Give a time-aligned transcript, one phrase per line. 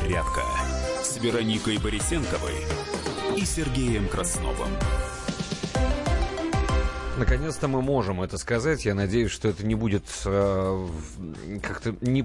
[0.00, 0.42] «Зарядка»
[1.02, 2.54] с Вероникой Борисенковой
[3.36, 4.68] и Сергеем Красновым.
[7.18, 8.84] Наконец-то мы можем это сказать.
[8.84, 10.86] Я надеюсь, что это не будет э,
[11.62, 12.24] как-то не,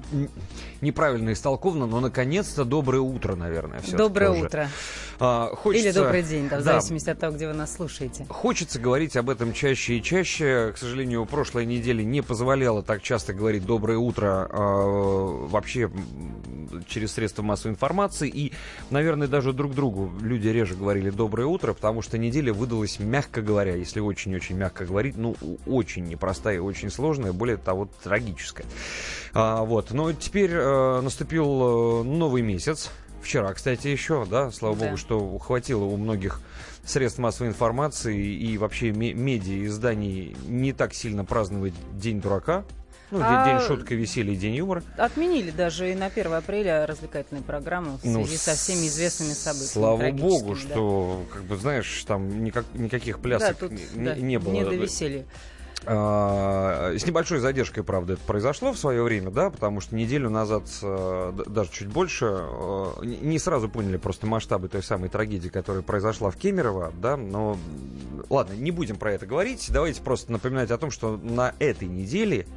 [0.81, 3.81] неправильно истолковано, но наконец-то доброе утро, наверное.
[3.91, 4.45] Доброе уже.
[4.45, 4.69] утро.
[5.25, 5.87] А, хочется...
[5.87, 6.73] Или добрый день, да, в да.
[6.73, 8.25] зависимости от того, где вы нас слушаете.
[8.27, 10.73] Хочется говорить об этом чаще и чаще.
[10.73, 14.55] К сожалению, прошлой неделе не позволяла так часто говорить доброе утро э,
[15.47, 15.89] вообще
[16.87, 18.27] через средства массовой информации.
[18.27, 18.51] И,
[18.89, 23.75] наверное, даже друг другу люди реже говорили доброе утро, потому что неделя выдалась, мягко говоря,
[23.75, 28.65] если очень-очень мягко говорить, ну, очень непростая и очень сложная, более того, трагическая.
[29.33, 29.91] А, вот.
[29.91, 32.91] Но теперь э, наступил э, новый месяц.
[33.23, 34.85] Вчера, кстати, еще, да, слава да.
[34.85, 36.41] богу, что хватило у многих
[36.85, 42.65] средств массовой информации и вообще медиа изданий не так сильно праздновать День дурака,
[43.11, 44.83] ну, а день шутки, веселья, день юмора.
[44.97, 49.33] Отменили даже и на 1 апреля развлекательные программы в ну, связи ну, со всеми известными
[49.33, 49.71] событиями.
[49.71, 50.59] Слава богу, да.
[50.59, 54.51] что, как бы, знаешь, там никак, никаких плясок да, тут, не, да, не было.
[54.51, 55.25] Не до веселья.
[55.85, 60.63] А, с небольшой задержкой, правда, это произошло в свое время, да, потому что неделю назад,
[60.81, 66.31] э, даже чуть больше, э, не сразу поняли просто масштабы той самой трагедии, которая произошла
[66.31, 67.57] в Кемерово, да, но
[68.29, 72.47] ладно, не будем про это говорить, давайте просто напоминать о том, что на этой неделе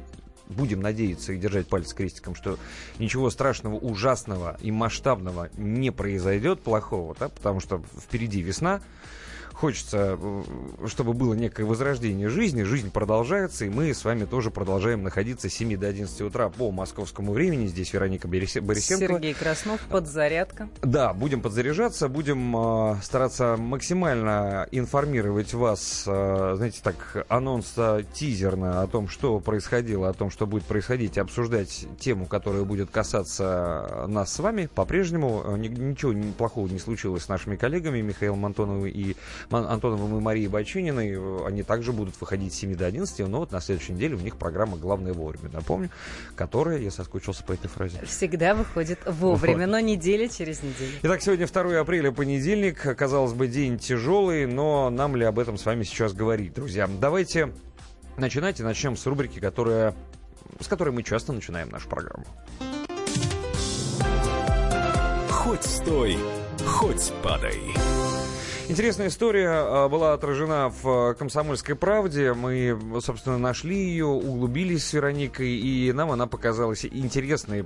[0.49, 2.57] будем надеяться и держать пальцы крестиком, что
[2.99, 8.81] ничего страшного, ужасного и масштабного не произойдет плохого, да, потому что впереди весна,
[9.57, 10.43] хочется, э,
[10.87, 12.63] чтобы было некое возрождение жизни.
[12.63, 16.71] Жизнь продолжается, и мы с вами тоже продолжаем находиться с 7 до 11 утра по
[16.71, 17.65] московскому времени.
[17.67, 18.75] Здесь Вероника Борисенко.
[18.75, 20.69] Сергей Краснов, подзарядка.
[20.81, 27.73] Да, будем подзаряжаться, будем э, стараться максимально информировать вас, э, знаете, так, анонс
[28.13, 34.05] тизерно о том, что происходило, о том, что будет происходить, обсуждать тему, которая будет касаться
[34.07, 34.69] нас с вами.
[34.73, 39.15] По-прежнему э, ничего плохого не случилось с нашими коллегами Михаилом Антоновым и
[39.49, 41.45] Антоновым и Марией Бачининой.
[41.45, 44.37] Они также будут выходить с 7 до 11, но вот на следующей неделе у них
[44.37, 45.89] программа «Главное вовремя», напомню,
[46.35, 47.99] которая, я соскучился по этой фразе.
[48.05, 49.71] Всегда выходит вовремя, вот.
[49.71, 50.91] но неделя через неделю.
[51.03, 52.81] Итак, сегодня 2 апреля, понедельник.
[52.97, 56.89] Казалось бы, день тяжелый, но нам ли об этом с вами сейчас говорить, друзья?
[56.99, 57.53] Давайте
[58.17, 59.93] начинать и начнем с рубрики, которая,
[60.59, 62.25] с которой мы часто начинаем нашу программу.
[65.29, 66.17] Хоть стой,
[66.65, 67.61] хоть падай.
[68.69, 72.33] Интересная история а, была отражена в «Комсомольской правде».
[72.33, 77.63] Мы, собственно, нашли ее, углубились с Вероникой, и нам она показалась интересной,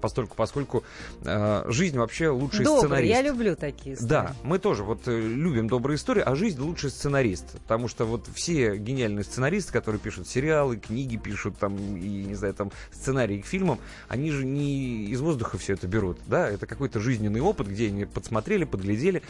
[0.00, 0.84] постольку, поскольку
[1.24, 3.12] э, жизнь вообще лучший Добрый, сценарист.
[3.12, 4.08] я люблю такие истории.
[4.08, 7.58] Да, мы тоже вот э, любим добрые истории, а жизнь лучший сценарист.
[7.62, 12.54] Потому что вот все гениальные сценаристы, которые пишут сериалы, книги пишут, там, и, не знаю,
[12.54, 17.00] там, сценарии к фильмам, они же не из воздуха все это берут, да, это какой-то
[17.00, 19.22] жизненный опыт, где они подсмотрели, подглядели,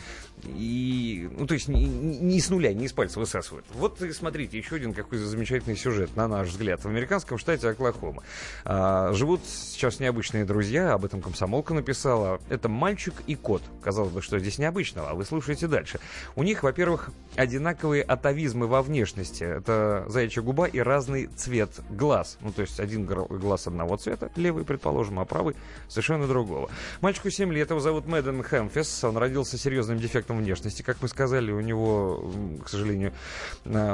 [0.44, 0.90] и
[1.37, 3.67] ну, то есть не, не с нуля, не из пальца высасывают.
[3.75, 6.83] Вот смотрите, еще один какой замечательный сюжет, на наш взгляд.
[6.83, 8.23] В американском штате Оклахома
[8.65, 12.41] а, живут сейчас необычные друзья, об этом комсомолка написала.
[12.49, 13.62] Это мальчик и кот.
[13.83, 16.00] Казалось бы, что здесь необычного, а вы слушаете дальше.
[16.37, 19.45] У них, во-первых, одинаковые атовизмы во внешности.
[19.45, 22.39] Это заячья губа и разный цвет глаз.
[22.41, 25.56] Ну, то есть один глаз одного цвета, левый, предположим, а правый
[25.89, 26.71] совершенно другого.
[27.00, 29.05] Мальчику 7 лет, его зовут Мэдден Хэмфис.
[29.05, 32.31] Он родился с серьезным дефектом внешности, как мы сказали, у него,
[32.65, 33.13] к сожалению,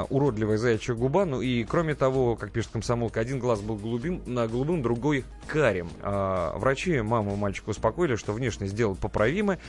[0.09, 1.25] уродливая заячья губа.
[1.25, 5.89] Ну и, кроме того, как пишет комсомолка, один глаз был голубым, на голубым, другой карим.
[6.01, 9.59] А врачи маму мальчика успокоили, что внешность сделал поправимы.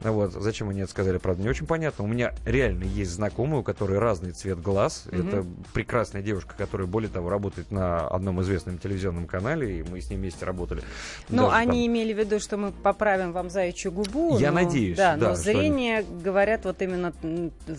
[0.00, 0.32] Вот.
[0.32, 2.04] Зачем они это сказали, правда, не очень понятно.
[2.04, 5.04] У меня реально есть знакомый, у которой разный цвет глаз.
[5.06, 5.28] Mm-hmm.
[5.28, 10.10] Это прекрасная девушка, которая, более того, работает на одном известном телевизионном канале, и мы с
[10.10, 10.82] ней вместе работали.
[11.28, 11.94] Ну, они там...
[11.94, 14.38] имели в виду, что мы поправим вам заячью губу.
[14.38, 14.62] Я но...
[14.62, 15.16] надеюсь, да.
[15.16, 16.22] да но зрение, они...
[16.22, 17.12] говорят, вот именно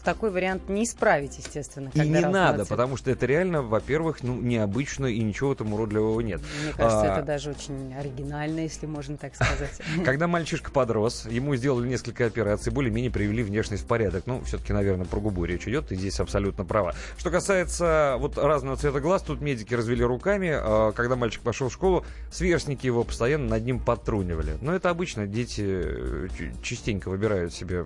[0.04, 1.92] такой вариант не исправить, естественно.
[1.94, 6.42] И не надо, потому что это реально, во-первых, ну, необычно и ничего там уродливого нет.
[6.64, 7.18] Мне кажется, а...
[7.18, 9.80] это даже очень оригинально, если можно так сказать.
[10.06, 14.24] Когда мальчишка подрос, ему сделали несколько операций, более-менее привели внешность в порядок.
[14.26, 16.96] Ну, все-таки, наверное, про губу речь идет, ты здесь абсолютно права.
[17.18, 20.52] Что касается вот разного цвета глаз, тут медики развели руками.
[20.52, 24.58] А, когда мальчик пошел в школу, сверстники его постоянно над ним подтрунивали.
[24.62, 26.28] Но это обычно дети э,
[26.64, 27.86] частенько выбирают себе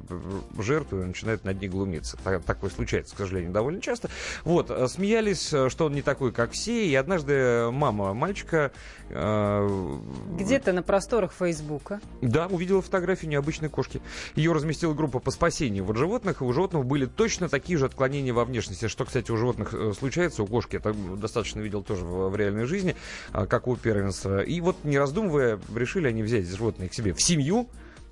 [0.58, 2.18] жертв и начинают над ней глумиться.
[2.24, 4.10] Так, такое случается, к сожалению, довольно часто.
[4.44, 8.72] Вот, э, смеялись, э, что он не такой, как все, и однажды мама мальчика...
[9.10, 10.00] Э,
[10.38, 12.02] Где-то на просторах Фейсбука.
[12.22, 14.02] Да, увидела фотографию необычной кошки.
[14.36, 18.34] Ее разместила группа по спасению вот животных, и у животных были точно такие же отклонения
[18.34, 22.30] во внешности, что, кстати, у животных э, случается, у кошки, это достаточно видел тоже в,
[22.30, 22.96] в реальной жизни,
[23.32, 24.42] как у первенства.
[24.42, 27.68] И вот, не раздумывая, решили они взять животное к себе в семью,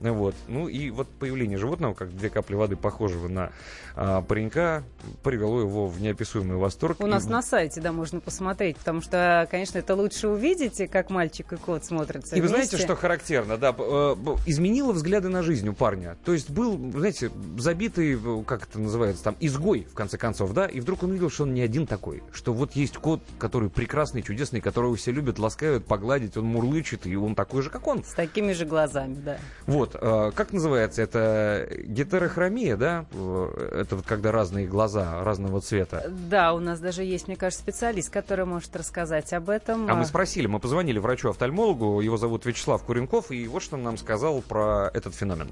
[0.09, 0.35] вот.
[0.47, 3.51] Ну и вот появление животного, как две капли воды, похожего на
[3.95, 4.83] а, паренька,
[5.23, 6.99] привело его в неописуемый восторг.
[6.99, 7.09] У и...
[7.09, 11.57] нас на сайте, да, можно посмотреть, потому что, конечно, это лучше увидеть, как мальчик и
[11.57, 12.41] кот смотрятся И вместе.
[12.41, 14.15] вы знаете, что характерно, да, э,
[14.45, 16.17] изменило взгляды на жизнь у парня.
[16.25, 20.79] То есть был, знаете, забитый, как это называется, там, изгой, в конце концов, да, и
[20.79, 24.61] вдруг он увидел, что он не один такой, что вот есть кот, который прекрасный, чудесный,
[24.61, 28.03] которого все любят, ласкают, погладить, он мурлычет, и он такой же, как он.
[28.03, 29.37] С такими же глазами, да.
[29.65, 31.67] Вот, а, как называется это?
[31.83, 33.05] Гетерохромия, да?
[33.81, 36.05] Это вот когда разные глаза разного цвета.
[36.09, 39.89] Да, у нас даже есть, мне кажется, специалист, который может рассказать об этом.
[39.89, 43.97] А мы спросили, мы позвонили врачу-офтальмологу, его зовут Вячеслав Куренков, и вот что он нам
[43.97, 45.49] сказал про этот феномен.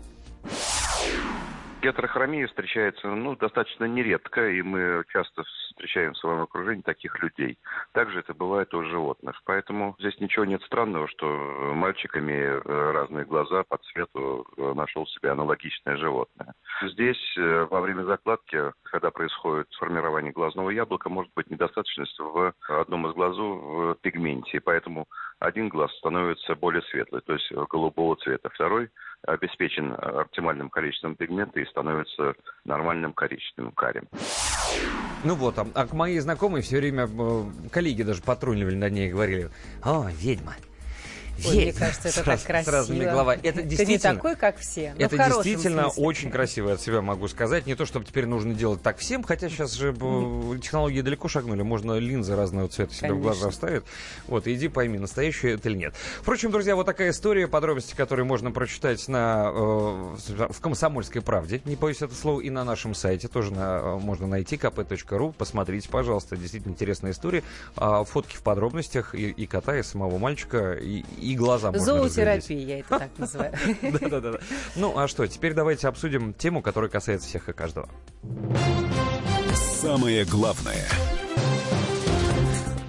[1.81, 7.57] Гетерохромия встречается ну, достаточно нередко, и мы часто встречаем в своем окружении таких людей.
[7.93, 9.41] Также это бывает у животных.
[9.45, 11.25] Поэтому здесь ничего нет странного, что
[11.73, 16.53] мальчик, имея э, разные глаза по цвету, э, нашел себе аналогичное животное.
[16.81, 23.07] Здесь э, во время закладки, когда происходит формирование глазного яблока, может быть недостаточность в одном
[23.07, 24.59] из глазу в пигменте.
[24.59, 25.07] Поэтому
[25.39, 28.49] один глаз становится более светлый, то есть голубого цвета.
[28.49, 28.89] Второй
[29.25, 32.33] обеспечен оптимальным количеством пигмента и становится
[32.65, 34.07] нормальным коричневым карим.
[35.23, 39.09] Ну вот, а, а к моей знакомой все время э, коллеги даже патрулировали над ней
[39.09, 39.49] и говорили,
[39.83, 40.53] о, ведьма,
[41.47, 42.71] Ой, мне кажется, это так красиво.
[42.71, 43.39] С разными головами.
[43.43, 43.99] Это действительно...
[43.99, 44.93] Ты не такой, как все.
[44.97, 46.03] Это действительно смысле.
[46.03, 47.65] очень красиво от себя могу сказать.
[47.65, 51.61] Не то, чтобы теперь нужно делать так всем, хотя сейчас же технологии далеко шагнули.
[51.61, 53.83] Можно линзы разного цвета себе в глаза вставить.
[54.27, 55.93] Вот, иди пойми, настоящее это или нет.
[56.21, 60.15] Впрочем, друзья, вот такая история, подробности, которые можно прочитать на, э,
[60.49, 64.27] в «Комсомольской правде», не боюсь это слово, и на нашем сайте тоже на, э, можно
[64.27, 65.33] найти kp.ru.
[65.37, 67.43] Посмотрите, пожалуйста, действительно интересная история.
[67.75, 72.59] А, фотки в подробностях и, и кота, и самого мальчика, и, и глаза можно Зоотерапия,
[72.59, 73.53] я это так называю.
[73.81, 74.39] Да-да-да.
[74.75, 77.89] Ну, а что, теперь давайте обсудим тему, которая касается всех и каждого.
[79.81, 80.85] Самое главное–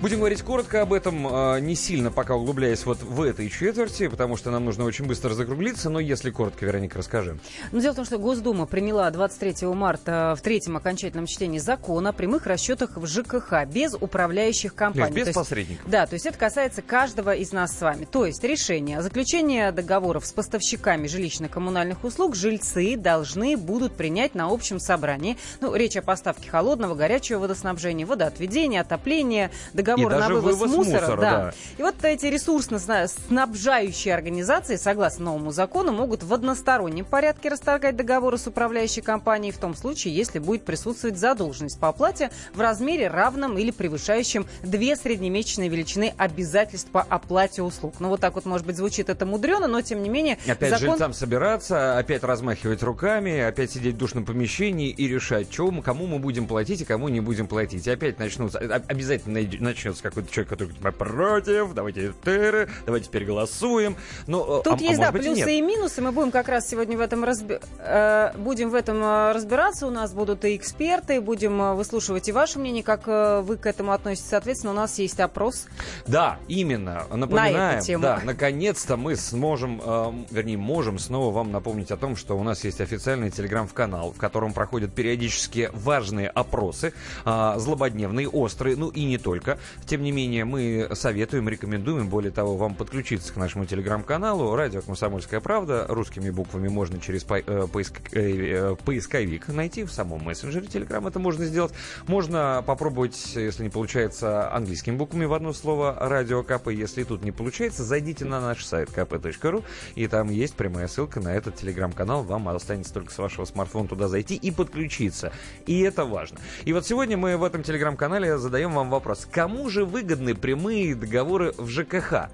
[0.00, 4.38] Будем говорить коротко об этом, а, не сильно пока углубляясь вот в этой четверти, потому
[4.38, 7.38] что нам нужно очень быстро закруглиться, но если коротко, Вероника, расскажи.
[7.70, 12.12] Ну, дело в том, что Госдума приняла 23 марта в третьем окончательном чтении закона о
[12.14, 15.14] прямых расчетах в ЖКХ без управляющих компаний.
[15.14, 15.84] Без, без посредников.
[15.90, 18.06] Да, то есть это касается каждого из нас с вами.
[18.10, 24.46] То есть решение о заключении договоров с поставщиками жилищно-коммунальных услуг жильцы должны будут принять на
[24.46, 25.36] общем собрании.
[25.60, 29.50] Ну, речь о поставке холодного, горячего водоснабжения, водоотведения, отопления,
[29.96, 31.00] договор на вывоз, вывоз мусора.
[31.00, 31.30] мусора да.
[31.30, 31.54] Да.
[31.78, 38.46] И вот эти ресурсно-снабжающие организации, согласно новому закону, могут в одностороннем порядке расторгать договоры с
[38.46, 43.70] управляющей компанией в том случае, если будет присутствовать задолженность по оплате в размере равном или
[43.70, 47.94] превышающем две среднемесячные величины обязательств по оплате услуг.
[47.98, 50.38] Ну вот так вот, может быть, звучит это мудрено, но тем не менее...
[50.46, 50.90] Опять закон...
[50.90, 56.18] жильцам собираться, опять размахивать руками, опять сидеть в душном помещении и решать, что, кому мы
[56.18, 57.86] будем платить и кому не будем платить.
[57.86, 59.38] И опять начнутся, обязательно
[59.80, 63.96] начнется какой-то человек, который говорит, против, давайте тыры, давайте переголосуем.
[64.26, 66.02] Но, Тут а, есть, а да, плюсы и, и минусы.
[66.02, 67.58] Мы будем как раз сегодня в этом разби...
[67.78, 69.86] э, будем в этом э, разбираться.
[69.86, 73.66] У нас будут и эксперты, будем э, выслушивать и ваше мнение, как э, вы к
[73.66, 74.28] этому относитесь.
[74.28, 75.66] Соответственно, у нас есть опрос.
[76.06, 77.04] Да, именно.
[77.10, 78.02] Напоминаем, На эту тему.
[78.02, 82.64] да, наконец-то мы сможем, э, вернее, можем снова вам напомнить о том, что у нас
[82.64, 86.92] есть официальный телеграм-канал, в котором проходят периодически важные опросы,
[87.24, 89.58] э, злободневные, острые, ну и не только.
[89.86, 95.40] Тем не менее, мы советуем, рекомендуем, более того, вам подключиться к нашему телеграм-каналу «Радио Комсомольская
[95.40, 95.86] правда».
[95.88, 101.06] Русскими буквами можно через по, э, поиск, э, э, поисковик найти в самом мессенджере Телеграм.
[101.06, 101.72] Это можно сделать.
[102.06, 106.68] Можно попробовать, если не получается, английскими буквами в одно слово «Радио КП».
[106.68, 111.34] Если тут не получается, зайдите на наш сайт kp.ru, и там есть прямая ссылка на
[111.34, 112.22] этот телеграм-канал.
[112.22, 115.32] Вам останется только с вашего смартфона туда зайти и подключиться.
[115.66, 116.38] И это важно.
[116.64, 119.26] И вот сегодня мы в этом телеграм-канале задаем вам вопрос.
[119.30, 122.30] Кому же выгодны прямые договоры в ЖКХ?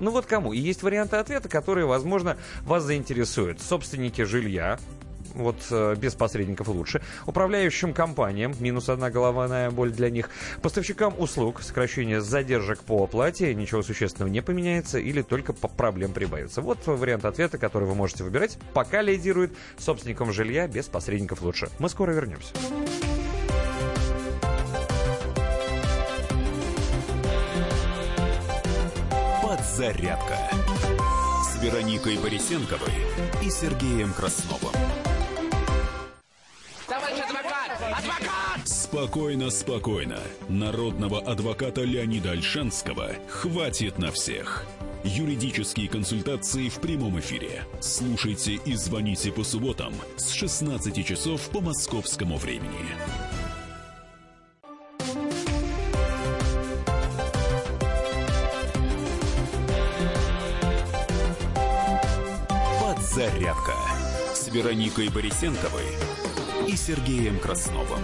[0.00, 0.52] Ну вот кому?
[0.52, 3.60] И есть варианты ответа, которые, возможно, вас заинтересуют.
[3.60, 4.78] Собственники жилья,
[5.36, 7.02] вот э, без посредников лучше.
[7.26, 10.30] Управляющим компаниям минус одна головная боль для них.
[10.62, 16.62] Поставщикам услуг сокращение задержек по оплате, ничего существенного не поменяется или только по проблем прибавится.
[16.62, 18.58] Вот вариант ответа, который вы можете выбирать.
[18.72, 21.68] Пока лидирует собственникам жилья без посредников лучше.
[21.78, 22.54] Мы скоро вернемся.
[29.66, 30.38] Подзарядка
[31.42, 32.92] с Вероникой Борисенковой
[33.42, 34.72] и Сергеем Красновым.
[36.86, 37.98] Товарищ адвокат!
[37.98, 38.68] Адвокат!
[38.68, 40.18] Спокойно, спокойно.
[40.48, 44.64] Народного адвоката Леонида Альшанского хватит на всех.
[45.02, 47.64] Юридические консультации в прямом эфире.
[47.80, 52.94] Слушайте и звоните по субботам с 16 часов по московскому времени.
[63.16, 63.72] Подзарядка
[64.34, 65.86] с Вероникой Борисенковой
[66.68, 68.02] и Сергеем Красновым.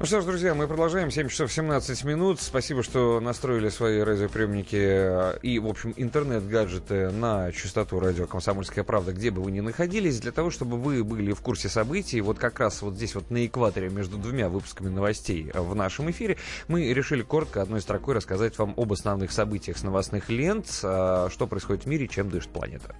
[0.00, 1.10] Ну что ж, друзья, мы продолжаем.
[1.10, 2.40] 7 часов 17 минут.
[2.40, 9.12] Спасибо, что настроили свои радиоприемники э, и, в общем, интернет-гаджеты на частоту радио «Комсомольская правда»,
[9.12, 12.22] где бы вы ни находились, для того, чтобы вы были в курсе событий.
[12.22, 16.38] Вот как раз вот здесь вот на экваторе между двумя выпусками новостей в нашем эфире
[16.66, 21.46] мы решили коротко одной строкой рассказать вам об основных событиях с новостных лент, э, что
[21.46, 22.96] происходит в мире, чем дышит планета.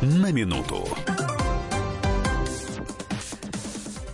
[0.00, 0.88] На минуту.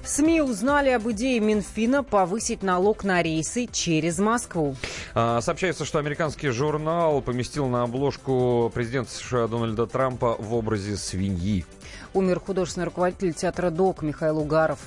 [0.07, 4.77] СМИ узнали об идее Минфина повысить налог на рейсы через Москву.
[5.15, 11.65] А, Сообщается, что американский журнал поместил на обложку президента США Дональда Трампа в образе свиньи.
[12.17, 14.79] Умер художественный руководитель театра ДОК Михаил Угаров.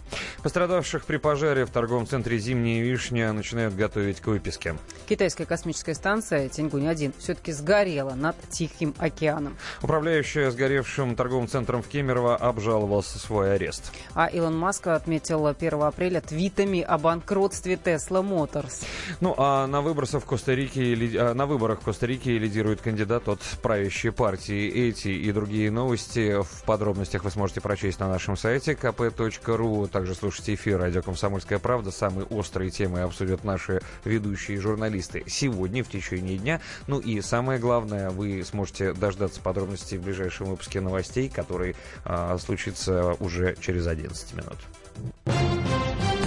[0.41, 4.75] Пострадавших при пожаре в торговом центре «Зимняя вишня» начинают готовить к выписке.
[5.07, 9.57] Китайская космическая станция Тяньгунь-1 все-таки сгорела над Тихим океаном.
[9.83, 13.91] Управляющая сгоревшим торговым центром в Кемерово обжаловался свой арест.
[14.15, 18.83] А Илон Маск отметил 1 апреля твитами о банкротстве Tesla Motors.
[19.21, 23.41] Ну а на выборах в Коста-Рике, ли- а, на выборах в Коста-Рике лидирует кандидат от
[23.61, 24.67] правящей партии.
[24.67, 29.87] Эти и другие новости в подробностях вы сможете прочесть на нашем сайте kp.ru.
[29.87, 31.91] Также слушайте эфир «Радио Комсомольская правда».
[31.91, 36.61] Самые острые темы обсудят наши ведущие журналисты сегодня в течение дня.
[36.87, 43.15] Ну и самое главное, вы сможете дождаться подробностей в ближайшем выпуске новостей, который а, случится
[43.19, 44.57] уже через 11 минут.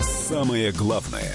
[0.02, 1.32] Самое главное.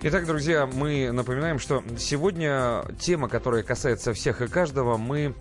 [0.00, 5.34] Итак, друзья, мы напоминаем, что сегодня тема, которая касается всех и каждого, мы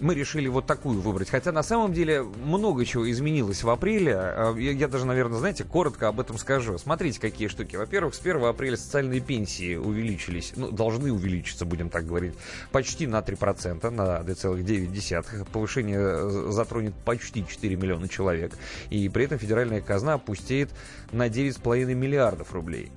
[0.00, 1.30] мы решили вот такую выбрать.
[1.30, 4.14] Хотя на самом деле много чего изменилось в апреле.
[4.16, 6.78] А, Я, я даже, наверное, знаете, коротко об этом скажу.
[6.78, 7.76] Смотрите, какие штуки.
[7.76, 12.34] Во-первых, с 1 апреля социальные пенсии увеличились, ну, должны увеличиться, будем так говорить,
[12.72, 15.46] почти на 3%, на 2,9%.
[15.52, 18.56] Повышение э, затронет почти 4 миллиона человек.
[18.90, 20.70] И при этом федеральная казна опустеет
[21.12, 22.90] на 9,5 миллиардов рублей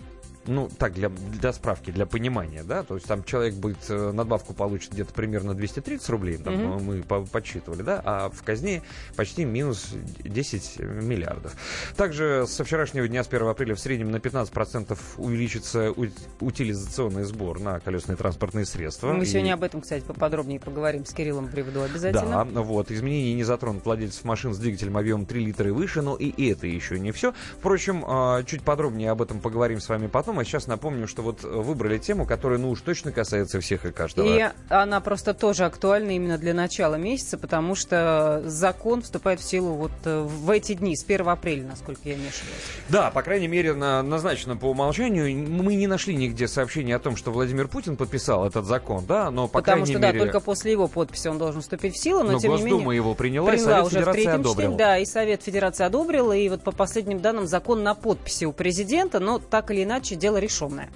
[0.45, 4.53] ну, так, для, для справки, для понимания, да, то есть там человек будет, э, надбавку
[4.53, 6.83] получит где-то примерно 230 рублей, там, Мгм.
[6.83, 8.81] мы по- подсчитывали, да, а в казне
[9.15, 9.89] почти минус
[10.23, 11.53] 10 миллиардов.
[11.95, 15.91] Также со вчерашнего дня, с 1 апреля, в среднем на 15% увеличится
[16.39, 19.11] утилизационный сбор на колесные транспортные средства.
[19.13, 22.45] Мы И- сегодня об этом, кстати, поподробнее поговорим с Кириллом Приводу обязательно.
[22.45, 22.91] да, вот.
[22.91, 26.67] Изменения не затронут владельцев машин с двигателем объемом 3 литра и выше, но и это
[26.67, 27.33] еще не все.
[27.59, 30.32] Впрочем, а, чуть подробнее об этом поговорим с вами потом.
[30.39, 33.91] А сейчас напомню, что вот э, выбрали тему, которая, ну уж точно касается всех и
[33.91, 34.27] каждого.
[34.27, 39.73] И она просто тоже актуальна именно для начала месяца, потому что закон вступает в силу
[39.73, 42.61] вот э, в эти дни, с 1 апреля, насколько я не ошибаюсь.
[42.89, 45.35] Да, по крайней мере, на- назначено по умолчанию.
[45.47, 49.47] Мы не нашли нигде сообщения о том, что Владимир Путин подписал этот закон, да, но
[49.47, 50.19] по потому крайней что, мере...
[50.19, 52.81] да, только после его подписи он должен вступить в силу, но, но тем не Госдума
[52.83, 52.95] менее...
[52.97, 54.53] его приняла, и Приняла Совет уже в Федерации третьем одобрил.
[54.53, 58.51] чтении, да, и Совет Федерации одобрил, и вот по последним данным закон на подписи у
[58.51, 60.89] президента, но так или иначе дело решенное.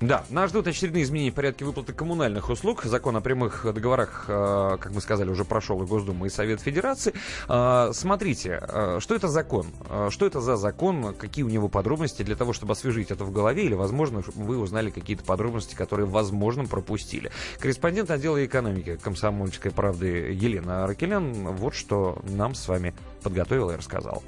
[0.00, 2.84] Да, нас ждут очередные изменения в порядке выплаты коммунальных услуг.
[2.84, 7.14] Закон о прямых договорах, э, как мы сказали, уже прошел и Госдума, и Совет Федерации.
[7.48, 9.68] Э, Смотрите, э, что это закон?
[10.10, 11.14] Что это за закон?
[11.14, 13.64] Какие у него подробности для того, чтобы освежить это в голове?
[13.64, 17.30] Или, возможно, вы узнали какие-то подробности, которые, возможно, пропустили.
[17.58, 24.22] Корреспондент отдела экономики комсомольской правды Елена Ракелян вот что нам с вами подготовила и рассказала.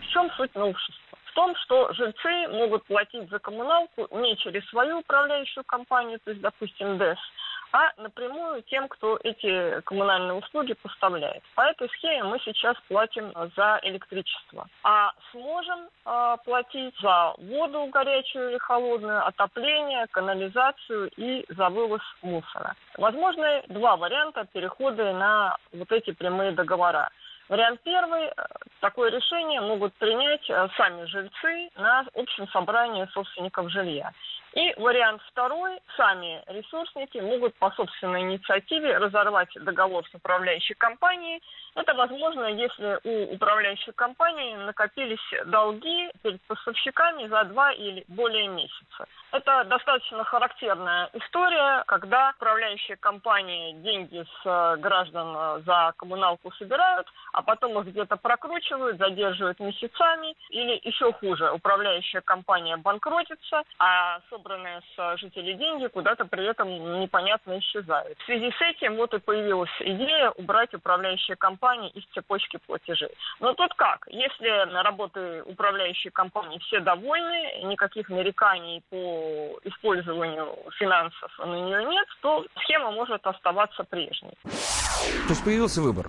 [0.00, 1.07] В чем суть новшества?
[1.38, 6.98] Том, что жильцы могут платить за коммуналку не через свою управляющую компанию, то есть, допустим,
[6.98, 7.16] ДЭС,
[7.70, 11.44] а напрямую тем, кто эти коммунальные услуги поставляет.
[11.54, 14.66] По этой схеме мы сейчас платим за электричество.
[14.82, 22.74] А сможем э, платить за воду горячую или холодную, отопление, канализацию и за вывоз мусора.
[22.96, 27.10] Возможны два варианта перехода на вот эти прямые договора.
[27.48, 28.26] Вариант первый.
[28.26, 28.32] Э,
[28.80, 34.12] такое решение могут принять э, сами жильцы на общем собрании собственников жилья.
[34.58, 35.78] И вариант второй.
[35.96, 41.40] Сами ресурсники могут по собственной инициативе разорвать договор с управляющей компанией.
[41.76, 49.06] Это возможно, если у управляющей компании накопились долги перед поставщиками за два или более месяца.
[49.30, 57.06] Это достаточно характерная история, когда управляющие компании деньги с э, граждан э, за коммуналку собирают,
[57.32, 64.80] а потом их где-то прокручивают, задерживают месяцами, или еще хуже, управляющая компания банкротится, а собранные
[64.96, 66.68] с жителей деньги куда-то при этом
[67.00, 68.18] непонятно исчезают.
[68.18, 73.10] В связи с этим вот и появилась идея убрать управляющие компании из цепочки платежей.
[73.40, 74.06] Но тут как?
[74.08, 82.06] Если на работы управляющей компании все довольны, никаких нареканий по использованию финансов на нее нет,
[82.22, 84.32] то схема может оставаться прежней.
[84.42, 86.06] То есть появился выбор.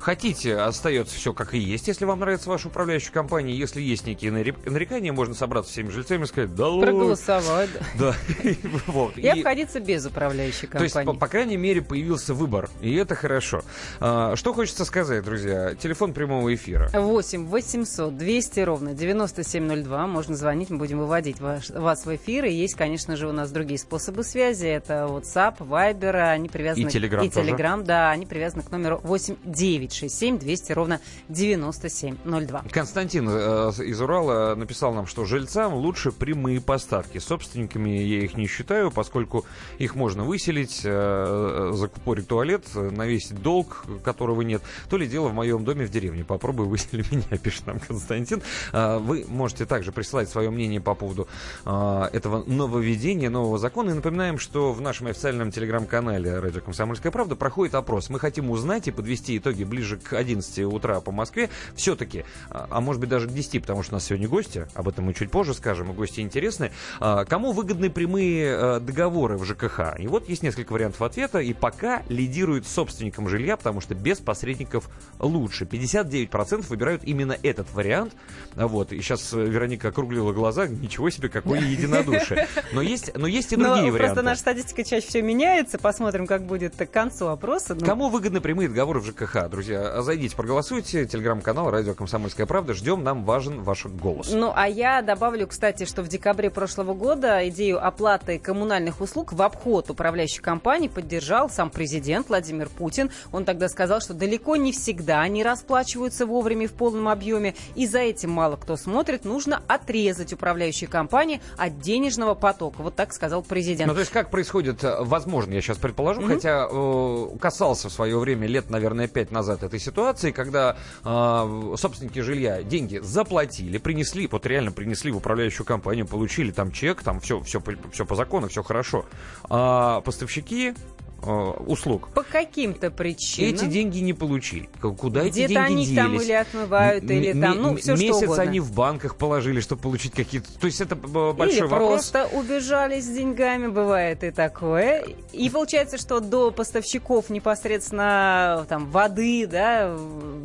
[0.00, 3.54] Хотите, остается все как и есть, если вам нравится ваша управляющая компания.
[3.54, 7.68] Если есть некие нарекания, можно собраться всеми жильцами и сказать, да Проголосовать.
[7.98, 8.14] Да.
[8.86, 9.18] вот.
[9.18, 10.88] И, обходиться без управляющей компании.
[10.88, 12.70] То есть, по, по крайней мере, появился выбор.
[12.80, 13.62] И это хорошо.
[14.00, 15.74] А, что хочется сказать, друзья?
[15.74, 16.88] Телефон прямого эфира.
[16.94, 20.06] 8 800 200 ровно 9702.
[20.06, 22.46] Можно звонить, мы будем выводить ваш, вас в эфир.
[22.46, 24.66] И есть, конечно же, у нас другие способы связи.
[24.66, 26.16] Это WhatsApp, Viber.
[26.30, 26.84] Они привязаны...
[26.84, 28.10] И Telegram И Telegram, да.
[28.10, 32.64] Они привязаны к номеру 89 967 200 ровно 9702.
[32.70, 37.18] Константин э, из Урала написал нам, что жильцам лучше прямые поставки.
[37.18, 39.44] Собственниками я их не считаю, поскольку
[39.78, 44.62] их можно выселить, э, закупорить туалет, навесить долг, которого нет.
[44.88, 46.24] То ли дело в моем доме в деревне.
[46.24, 48.42] Попробуй высели меня, пишет нам Константин.
[48.72, 51.28] Э, вы можете также присылать свое мнение по поводу
[51.64, 53.90] э, этого нововведения, нового закона.
[53.90, 58.10] И напоминаем, что в нашем официальном телеграм-канале «Радио Комсомольская правда» проходит опрос.
[58.10, 62.66] Мы хотим узнать и подвести итоги ближе ближе к 11 утра по Москве, все-таки, а,
[62.70, 65.14] а может быть даже к 10, потому что у нас сегодня гости, об этом мы
[65.14, 66.70] чуть позже скажем, и гости интересны,
[67.00, 69.98] а, кому выгодны прямые а, договоры в ЖКХ?
[69.98, 74.90] И вот есть несколько вариантов ответа, и пока лидирует собственником жилья, потому что без посредников
[75.18, 75.64] лучше.
[75.64, 78.12] 59% выбирают именно этот вариант.
[78.54, 82.48] Вот, и сейчас Вероника округлила глаза, ничего себе, какое единодушие.
[82.72, 84.14] Но есть, но есть и другие но варианты.
[84.14, 87.74] Просто наша статистика чаще всего меняется, посмотрим, как будет к концу опроса.
[87.74, 87.86] Ну...
[87.86, 89.69] Кому выгодны прямые договоры в ЖКХ, друзья?
[89.70, 90.02] Друзья.
[90.02, 91.06] Зайдите, проголосуйте.
[91.06, 92.74] Телеграм-канал «Радио Комсомольская правда».
[92.74, 94.30] Ждем, нам важен ваш голос.
[94.32, 99.40] Ну, а я добавлю, кстати, что в декабре прошлого года идею оплаты коммунальных услуг в
[99.42, 103.10] обход управляющей компании поддержал сам президент Владимир Путин.
[103.32, 108.00] Он тогда сказал, что далеко не всегда они расплачиваются вовремя в полном объеме, и за
[108.00, 109.24] этим мало кто смотрит.
[109.24, 112.82] Нужно отрезать управляющие компании от денежного потока.
[112.82, 113.88] Вот так сказал президент.
[113.88, 116.34] Ну, то есть как происходит, э, возможно, я сейчас предположу, mm-hmm.
[116.34, 121.74] хотя э, касался в свое время, лет, наверное, пять назад от этой ситуации, когда э,
[121.76, 127.20] собственники жилья деньги заплатили, принесли, вот реально принесли в управляющую компанию, получили там чек, там
[127.20, 129.04] все, все, все по закону, все хорошо.
[129.48, 130.74] А поставщики
[131.22, 132.08] услуг.
[132.14, 133.54] По каким-то причинам.
[133.54, 134.68] Эти деньги не получили.
[134.80, 135.96] Куда эти деньги они делись?
[135.98, 138.42] там или отмывают, м- или там, ну, все Месяц что угодно.
[138.42, 140.48] они в банках положили, чтобы получить какие-то...
[140.58, 142.10] То есть это большой или вопрос.
[142.10, 145.04] просто убежали с деньгами, бывает и такое.
[145.32, 149.96] И получается, что до поставщиков непосредственно там воды, да,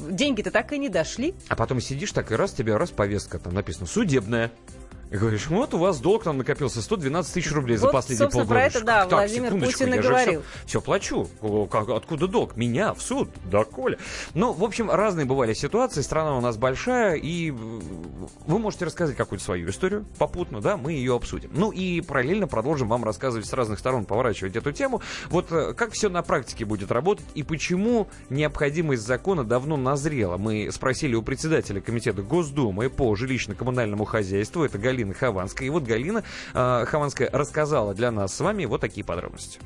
[0.10, 1.34] деньги-то так и не дошли.
[1.48, 4.52] А потом сидишь так и раз, тебе раз повестка, там написано «судебная».
[5.12, 8.50] И говоришь, вот у вас долг там накопился 112 тысяч рублей вот, за последние полгода.
[8.50, 10.42] про это, да, так, Владимир Путин и говорил.
[10.42, 11.30] Все, все плачу.
[11.70, 12.58] Как, откуда долг?
[12.58, 13.30] Меня в суд?
[13.46, 14.00] Да, Коля.
[14.34, 16.02] Ну, в общем, разные бывали ситуации.
[16.02, 21.16] Страна у нас большая, и вы можете рассказать какую-то свою историю попутно, да, мы ее
[21.16, 21.52] обсудим.
[21.54, 25.02] Ну и параллельно продолжим вам рассказывать с разных сторон, поворачивать эту тему.
[25.30, 30.38] Вот э, как все на практике будет работать и почему необходимость закона давно назрела.
[30.38, 35.68] Мы спросили у председателя комитета Госдумы по жилищно-коммунальному хозяйству, это Галина Галины Хованской.
[35.68, 39.60] И вот Галина э, Хованская рассказала для нас с вами вот такие подробности.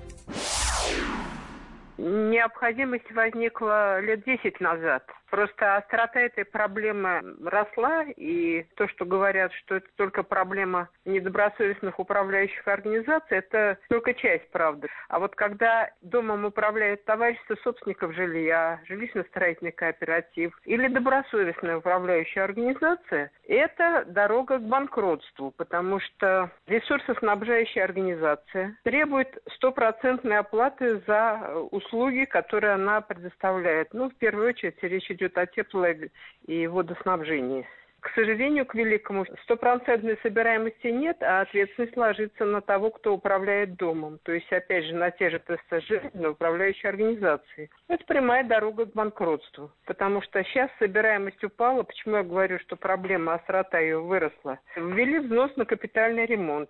[2.00, 5.04] Необходимость возникла лет 10 назад.
[5.30, 12.68] Просто острота этой проблемы росла, и то, что говорят, что это только проблема недобросовестных управляющих
[12.68, 14.88] организаций, это только часть правды.
[15.10, 24.06] А вот когда домом управляет товарищество собственников жилья, жилищно-строительный кооператив или добросовестная управляющая организация, это
[24.08, 31.89] дорога к банкротству, потому что ресурсоснабжающая организация требует стопроцентной оплаты за услуги,
[32.26, 33.94] которые она предоставляет.
[33.94, 36.10] Ну, в первую очередь, речь идет о тепло-
[36.46, 37.66] и водоснабжении.
[38.02, 44.20] К сожалению, к великому, стопроцентной собираемости нет, а ответственность ложится на того, кто управляет домом.
[44.24, 47.70] То есть, опять же, на те же ТСЖ, на управляющие организации.
[47.90, 49.72] Это прямая дорога к банкротству.
[49.86, 51.84] Потому что сейчас собираемость упала.
[51.84, 54.60] Почему я говорю, что проблема острота ее выросла?
[54.78, 56.70] Ввели взнос на капитальный ремонт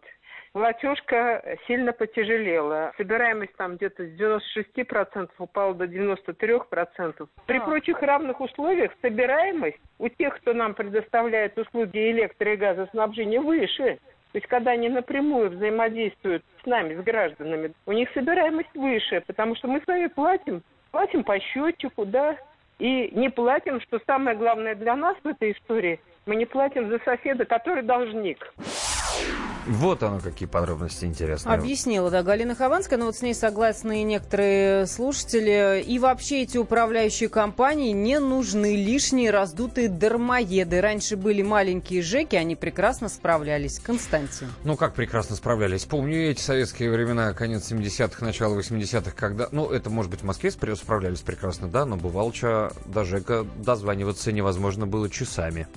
[0.54, 2.94] платежка сильно потяжелела.
[2.98, 7.28] Собираемость там где-то с 96% упала до 93%.
[7.46, 7.62] При а.
[7.62, 14.00] прочих равных условиях собираемость у тех, кто нам предоставляет услуги электро- и газоснабжения, выше.
[14.32, 19.56] То есть, когда они напрямую взаимодействуют с нами, с гражданами, у них собираемость выше, потому
[19.56, 22.38] что мы с вами платим, платим по счетчику, да,
[22.78, 27.00] и не платим, что самое главное для нас в этой истории, мы не платим за
[27.00, 28.54] соседа, который должник.
[29.70, 31.54] Вот оно, какие подробности интересные.
[31.54, 35.84] Объяснила, да, Галина Хованская, но вот с ней согласны и некоторые слушатели.
[35.86, 40.82] И вообще эти управляющие компании не нужны лишние раздутые дармоеды.
[40.82, 43.80] Раньше были маленькие ЖЭКи, они прекрасно справлялись.
[43.80, 44.48] Константин.
[44.64, 45.86] Ну, как прекрасно справлялись?
[45.86, 49.50] Помню эти советские времена, конец 70-х, начало 80-х, когда...
[49.52, 54.32] Ну, это, может быть, в Москве справлялись прекрасно, да, но бывало, что до ЖЭКа дозваниваться
[54.32, 55.68] невозможно было часами.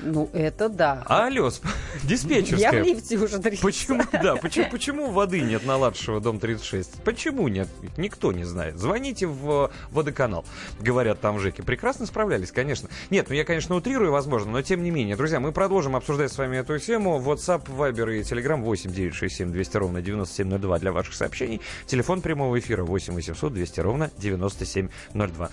[0.00, 1.02] Ну, это да.
[1.06, 1.50] Алло,
[2.04, 2.72] диспетчерская.
[2.72, 3.60] Я в лифте уже 30.
[3.60, 7.02] Почему, да, почему, почему воды нет на Ладшево, дом 36?
[7.02, 7.68] Почему нет?
[7.96, 8.78] Никто не знает.
[8.78, 10.44] Звоните в водоканал.
[10.80, 11.62] Говорят там Жеки.
[11.62, 12.88] Прекрасно справлялись, конечно.
[13.10, 15.16] Нет, ну я, конечно, утрирую, возможно, но тем не менее.
[15.16, 17.18] Друзья, мы продолжим обсуждать с вами эту тему.
[17.18, 21.60] WhatsApp, Viber и Telegram 8 967 200 ровно 9702 для ваших сообщений.
[21.86, 25.50] Телефон прямого эфира 8 800 200 ровно 9702.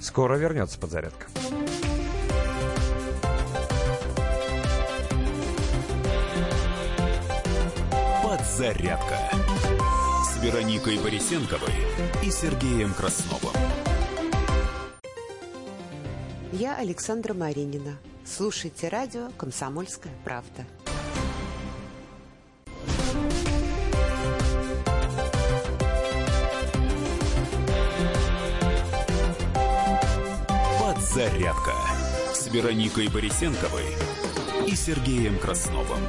[0.00, 1.26] Скоро вернется подзарядка.
[8.44, 9.18] «Зарядка»
[10.22, 11.72] с Вероникой Борисенковой
[12.22, 13.52] и Сергеем Красновым.
[16.52, 17.96] Я Александра Маринина.
[18.24, 20.64] Слушайте радио «Комсомольская правда».
[30.78, 31.72] «Подзарядка»
[32.34, 33.86] с Вероникой Борисенковой
[34.68, 36.00] и Сергеем Красновым.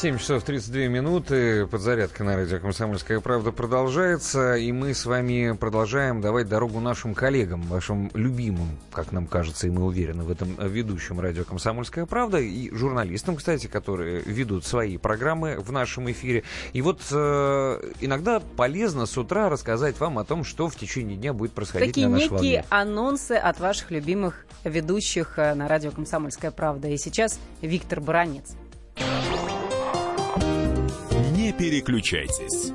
[0.00, 1.66] 7 часов 32 минуты.
[1.66, 4.54] Подзарядка на радио «Комсомольская правда» продолжается.
[4.54, 9.70] И мы с вами продолжаем давать дорогу нашим коллегам, вашим любимым, как нам кажется, и
[9.70, 15.60] мы уверены в этом, ведущим радио «Комсомольская правда», и журналистам, кстати, которые ведут свои программы
[15.60, 16.44] в нашем эфире.
[16.72, 21.34] И вот э, иногда полезно с утра рассказать вам о том, что в течение дня
[21.34, 22.64] будет происходить Такие на нашей некие волне.
[22.70, 26.88] анонсы от ваших любимых ведущих э, на радио «Комсомольская правда».
[26.88, 28.56] И сейчас Виктор Баранец.
[31.52, 32.72] Переключайтесь.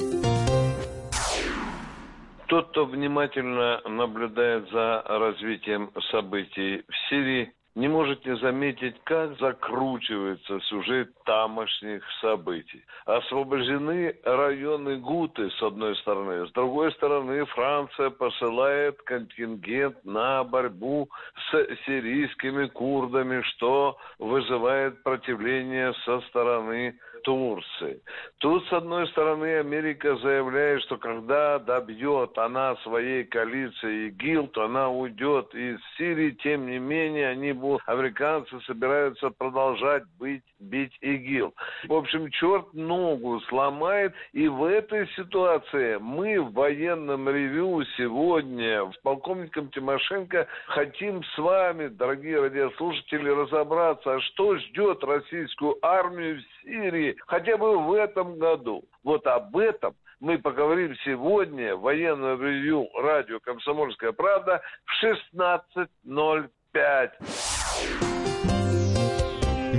[2.47, 10.61] Тот, кто внимательно наблюдает за развитием событий в Сирии, не может не заметить, как закручивается
[10.61, 12.81] сюжет тамошних событий.
[13.05, 16.47] Освобождены районы Гуты, с одной стороны.
[16.47, 21.09] С другой стороны, Франция посылает контингент на борьбу
[21.51, 28.01] с сирийскими курдами, что вызывает противление со стороны Турции.
[28.37, 34.89] Тут, с одной стороны, Америка заявляет, что когда добьет она своей коалиции ИГИЛ, то она
[34.89, 36.37] уйдет из Сирии.
[36.43, 41.55] Тем не менее, они будут, американцы собираются продолжать быть, бить ИГИЛ.
[41.87, 44.13] В общем, черт ногу сломает.
[44.33, 51.87] И в этой ситуации мы в военном ревю сегодня в полковником Тимошенко хотим с вами,
[51.87, 58.83] дорогие радиослушатели, разобраться, а что ждет российскую армию в Сирии хотя бы в этом году.
[59.03, 67.09] Вот об этом мы поговорим сегодня в военном ревью радио «Комсомольская правда» в 16.05.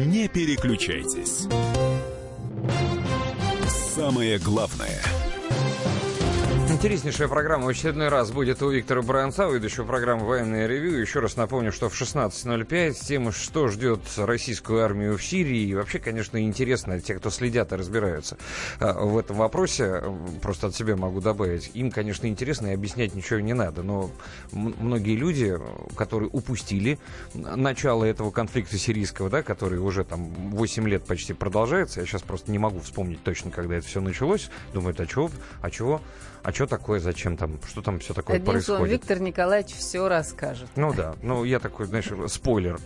[0.06, 1.48] Не переключайтесь.
[3.68, 5.25] Самое главное
[6.76, 10.98] Интереснейшая программа в очередной раз будет у Виктора Баранца, ведущего программы «Военное ревю».
[10.98, 16.00] Еще раз напомню, что в 16.05 тема «Что ждет российскую армию в Сирии?» И вообще,
[16.00, 18.36] конечно, интересно, те, кто следят и разбираются
[18.78, 20.02] а, в этом вопросе,
[20.42, 23.82] просто от себя могу добавить, им, конечно, интересно и объяснять ничего не надо.
[23.82, 24.10] Но
[24.52, 25.58] многие люди,
[25.96, 26.98] которые упустили
[27.32, 32.52] начало этого конфликта сирийского, да, который уже там 8 лет почти продолжается, я сейчас просто
[32.52, 35.30] не могу вспомнить точно, когда это все началось, думают, а чего,
[35.62, 36.02] а чего
[36.46, 38.66] а что такое, зачем там, что там все такое Одним происходит.
[38.66, 40.68] Словом, Виктор Николаевич все расскажет.
[40.76, 42.78] Ну да, ну я такой, знаешь, спойлер.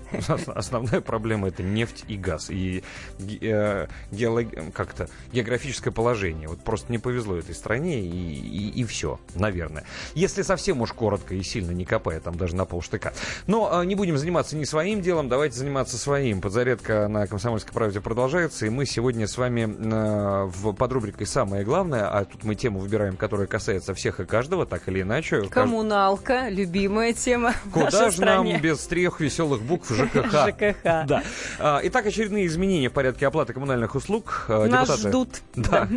[0.46, 2.48] Основная проблема это нефть и газ.
[2.48, 2.82] И
[3.18, 4.48] э, геолог...
[4.72, 6.48] как-то географическое положение.
[6.48, 9.84] Вот просто не повезло этой стране и, и, и все, наверное.
[10.14, 13.12] Если совсем уж коротко и сильно не копая, там даже на полштыка.
[13.46, 16.40] Но э, не будем заниматься не своим делом, давайте заниматься своим.
[16.40, 21.62] Подзарядка на «Комсомольской правде» продолжается, и мы сегодня с вами э, в, под рубрикой «Самое
[21.62, 25.42] главное», а тут мы тему выбираем, которая касается всех и каждого, так или иначе.
[25.42, 30.48] Коммуналка, любимая тема Куда же нам без трех веселых букв ЖКХ?
[30.48, 30.82] ЖКХ.
[30.82, 31.22] Да.
[31.58, 34.46] А, итак, очередные изменения в порядке оплаты коммунальных услуг.
[34.48, 35.08] А, нас Депутаты...
[35.08, 35.28] ждут.
[35.70, 35.88] Да,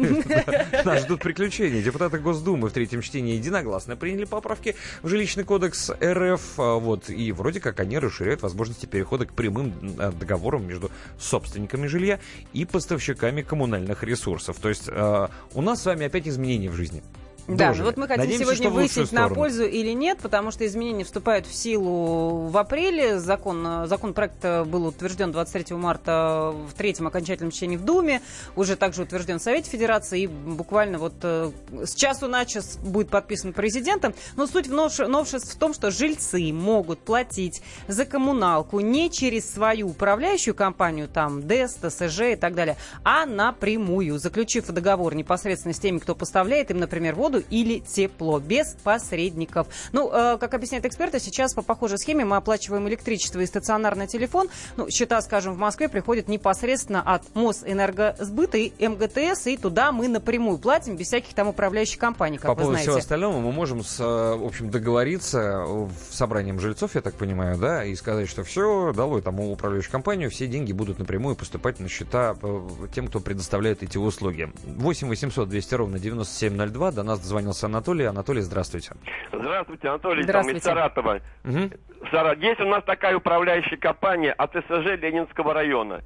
[0.83, 1.81] нас ждут приключения.
[1.81, 6.41] Депутаты Госдумы в третьем чтении единогласно приняли поправки в жилищный кодекс РФ.
[6.59, 9.73] А, вот, и вроде как они расширяют возможности перехода к прямым
[10.19, 12.19] договорам между собственниками жилья
[12.51, 14.57] и поставщиками коммунальных ресурсов.
[14.59, 17.03] То есть у нас с вами опять изменения в жизни.
[17.47, 17.85] Да, Дожили.
[17.85, 21.53] вот мы хотим Надеемся, сегодня выяснить на пользу или нет, потому что изменения вступают в
[21.53, 23.19] силу в апреле.
[23.19, 28.21] Закон, закон проекта был утвержден 23 марта в третьем окончательном чтении в Думе,
[28.55, 31.51] уже также утвержден в Совете Федерации, и буквально вот э,
[31.83, 34.13] с часу на час будет подписан президентом.
[34.37, 40.55] Но суть новшеств в том, что жильцы могут платить за коммуналку не через свою управляющую
[40.55, 46.15] компанию, там ДЭС, ТСЖ и так далее, а напрямую, заключив договор непосредственно с теми, кто
[46.15, 49.67] поставляет им, например, воду воду или тепло, без посредников.
[49.91, 54.49] Ну, э, как объясняют эксперты, сейчас по похожей схеме мы оплачиваем электричество и стационарный телефон.
[54.77, 60.57] Ну, счета, скажем, в Москве приходят непосредственно от Мосэнергосбыта и МГТС, и туда мы напрямую
[60.57, 62.89] платим, без всяких там управляющих компаний, как по вы поводу знаете.
[62.89, 67.57] всего остального мы можем, с, э, в общем, договориться в собранием жильцов, я так понимаю,
[67.57, 71.89] да, и сказать, что все, долой там управляющую компанию, все деньги будут напрямую поступать на
[71.89, 74.51] счета э, тем, кто предоставляет эти услуги.
[74.65, 78.05] 8 800 200 ровно 9702, до нас дозвонился Анатолий.
[78.05, 78.91] Анатолий, здравствуйте.
[79.31, 80.59] Здравствуйте, Анатолий, здравствуйте.
[80.59, 81.21] из Саратова.
[81.45, 81.69] Угу.
[82.39, 86.01] Есть у нас такая управляющая компания АТСЖ Ленинского района.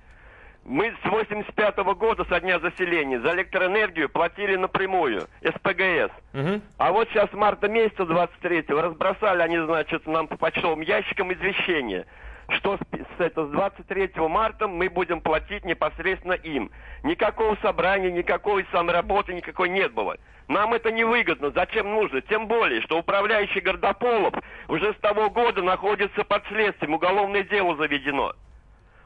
[0.63, 6.11] Мы с 85 -го года, со дня заселения, за электроэнергию платили напрямую, СПГС.
[6.33, 6.61] Угу.
[6.77, 12.05] А вот сейчас марта месяца 23-го разбросали они, значит, нам по почтовым ящикам извещение–
[12.49, 16.71] что с, это, с 23 марта мы будем платить непосредственно им.
[17.03, 20.17] Никакого собрания, никакой самоработы, никакой нет было.
[20.47, 21.51] Нам это невыгодно.
[21.51, 22.21] Зачем нужно?
[22.21, 24.33] Тем более, что управляющий Гордополов
[24.69, 26.93] уже с того года находится под следствием.
[26.93, 28.33] Уголовное дело заведено.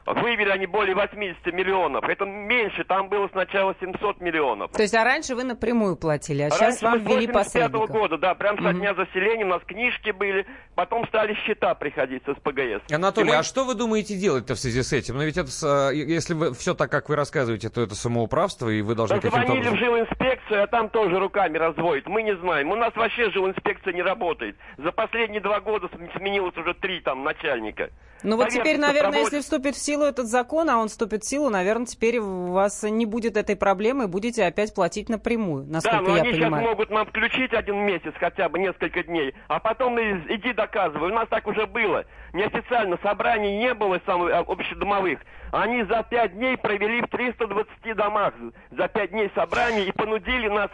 [0.06, 2.04] Вывели они более 80 миллионов.
[2.08, 4.72] Это меньше, там было сначала 700 миллионов.
[4.72, 7.90] То есть, а раньше вы напрямую платили, а раньше сейчас вам ввели посредников?
[7.90, 12.34] года, да, прям со дня заселения у нас книжки были, потом стали счета приходить с
[12.34, 12.92] СПГС.
[12.92, 13.36] Анатолий, мы...
[13.36, 15.16] а что вы думаете делать-то в связи с этим?
[15.16, 18.82] Ну ведь это, а, если вы все так, как вы рассказываете, то это самоуправство, и
[18.82, 19.74] вы должны да каким-то образом...
[19.74, 22.06] в жилинспекцию, а там тоже руками разводят.
[22.06, 22.70] Мы не знаем.
[22.70, 24.56] У нас вообще жилинспекция не работает.
[24.78, 27.90] За последние два года сменилось уже три там начальника.
[28.22, 31.50] Ну вот теперь, наверное, если вступит в силу этот закон, а он вступит в силу,
[31.50, 36.16] наверное, теперь у вас не будет этой проблемы, будете опять платить напрямую, насколько да, но
[36.16, 36.62] я они понимаю.
[36.62, 41.10] сейчас могут нам включить один месяц хотя бы, несколько дней, а потом иди доказывай.
[41.10, 42.04] У нас так уже было.
[42.32, 45.18] Неофициально собраний не было самых общедомовых.
[45.50, 48.34] Они за пять дней провели в 320 домах.
[48.70, 50.70] За пять дней собраний и понудили нас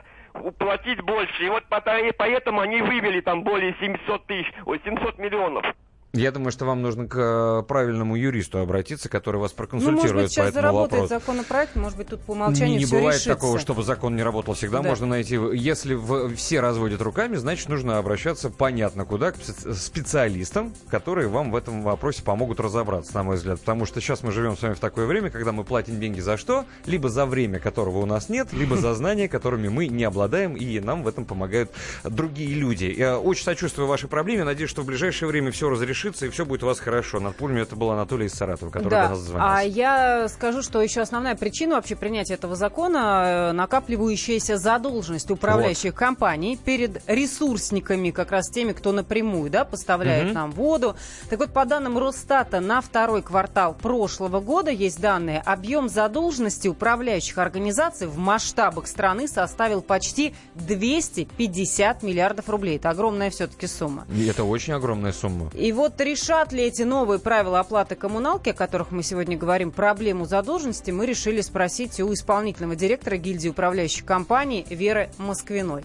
[0.58, 1.44] платить больше.
[1.44, 5.64] И вот поэтому они вывели там более 700 тысяч, ой, 700 миллионов.
[6.14, 10.24] Я думаю, что вам нужно к э, правильному юристу обратиться, который вас проконсультирует ну, может
[10.24, 11.20] быть, сейчас по этому заработает вопросу.
[11.20, 13.34] законопроект, может быть, тут по умолчанию Не, не бывает решится.
[13.34, 14.54] такого, чтобы закон не работал.
[14.54, 14.88] Всегда да.
[14.88, 15.34] можно найти...
[15.52, 19.36] Если в, все разводят руками, значит, нужно обращаться понятно куда, к
[19.74, 23.60] специалистам, которые вам в этом вопросе помогут разобраться, на мой взгляд.
[23.60, 26.38] Потому что сейчас мы живем с вами в такое время, когда мы платим деньги за
[26.38, 26.64] что?
[26.86, 30.80] Либо за время, которого у нас нет, либо за знания, которыми мы не обладаем, и
[30.80, 31.70] нам в этом помогают
[32.02, 32.86] другие люди.
[32.96, 34.44] Я очень сочувствую вашей проблеме.
[34.44, 37.20] Надеюсь, что в ближайшее время все разрешится решится, и все будет у вас хорошо.
[37.36, 39.04] Пульми это был Анатолий из Саратова, который да.
[39.04, 39.48] до нас звонил.
[39.48, 45.92] А я скажу, что еще основная причина вообще принятия этого закона э, накапливающаяся задолженность управляющих
[45.92, 45.98] вот.
[45.98, 50.34] компаний перед ресурсниками, как раз теми, кто напрямую да, поставляет угу.
[50.34, 50.96] нам воду.
[51.28, 57.38] Так вот, по данным Росстата, на второй квартал прошлого года есть данные, объем задолженности управляющих
[57.38, 62.76] организаций в масштабах страны составил почти 250 миллиардов рублей.
[62.76, 64.06] Это огромная все-таки сумма.
[64.14, 65.50] И это очень огромная сумма.
[65.54, 70.24] И вот решат ли эти новые правила оплаты коммуналки, о которых мы сегодня говорим, проблему
[70.24, 75.84] задолженности, мы решили спросить у исполнительного директора гильдии управляющих компаний Веры Москвиной.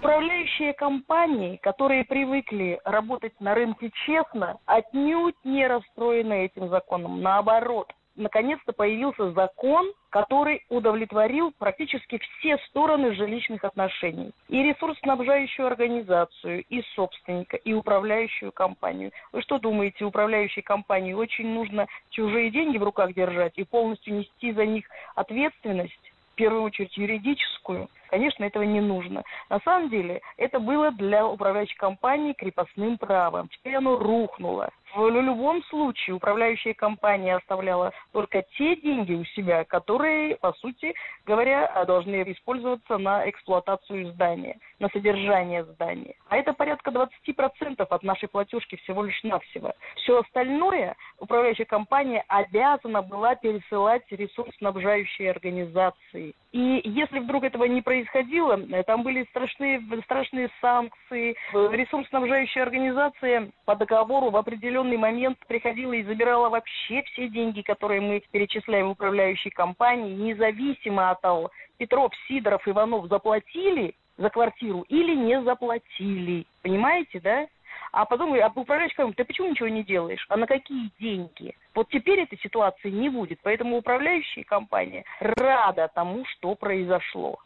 [0.00, 7.20] Управляющие компании, которые привыкли работать на рынке честно, отнюдь не расстроены этим законом.
[7.22, 14.32] Наоборот, наконец-то появился закон, который удовлетворил практически все стороны жилищных отношений.
[14.48, 19.12] И ресурсоснабжающую организацию, и собственника, и управляющую компанию.
[19.32, 24.52] Вы что думаете, управляющей компании очень нужно чужие деньги в руках держать и полностью нести
[24.52, 26.12] за них ответственность?
[26.36, 29.22] в первую очередь юридическую, конечно, этого не нужно.
[29.48, 33.48] На самом деле, это было для управляющей компании крепостным правом.
[33.48, 34.68] Теперь оно рухнуло.
[34.94, 40.94] В любом случае управляющая компания оставляла только те деньги у себя, которые, по сути
[41.26, 46.14] говоря, должны использоваться на эксплуатацию здания, на содержание здания.
[46.28, 49.74] А это порядка 20% от нашей платежки всего лишь навсего.
[49.96, 56.34] Все остальное управляющая компания обязана была пересылать ресурсоснабжающие организации.
[56.52, 61.36] И если вдруг этого не происходило, там были страшные, страшные санкции.
[61.52, 64.36] Ресурсоснабжающая организация по договору в
[64.76, 71.20] определенный момент приходила и забирала вообще все деньги, которые мы перечисляем управляющей компании, независимо от
[71.20, 76.46] того, Петров, Сидоров, Иванов заплатили за квартиру или не заплатили.
[76.62, 77.46] Понимаете, да?
[77.92, 80.24] А потом а управляющий говорит, ты почему ничего не делаешь?
[80.28, 81.54] А на какие деньги?
[81.74, 83.38] Вот теперь этой ситуации не будет.
[83.42, 87.38] Поэтому управляющая компания рада тому, что произошло.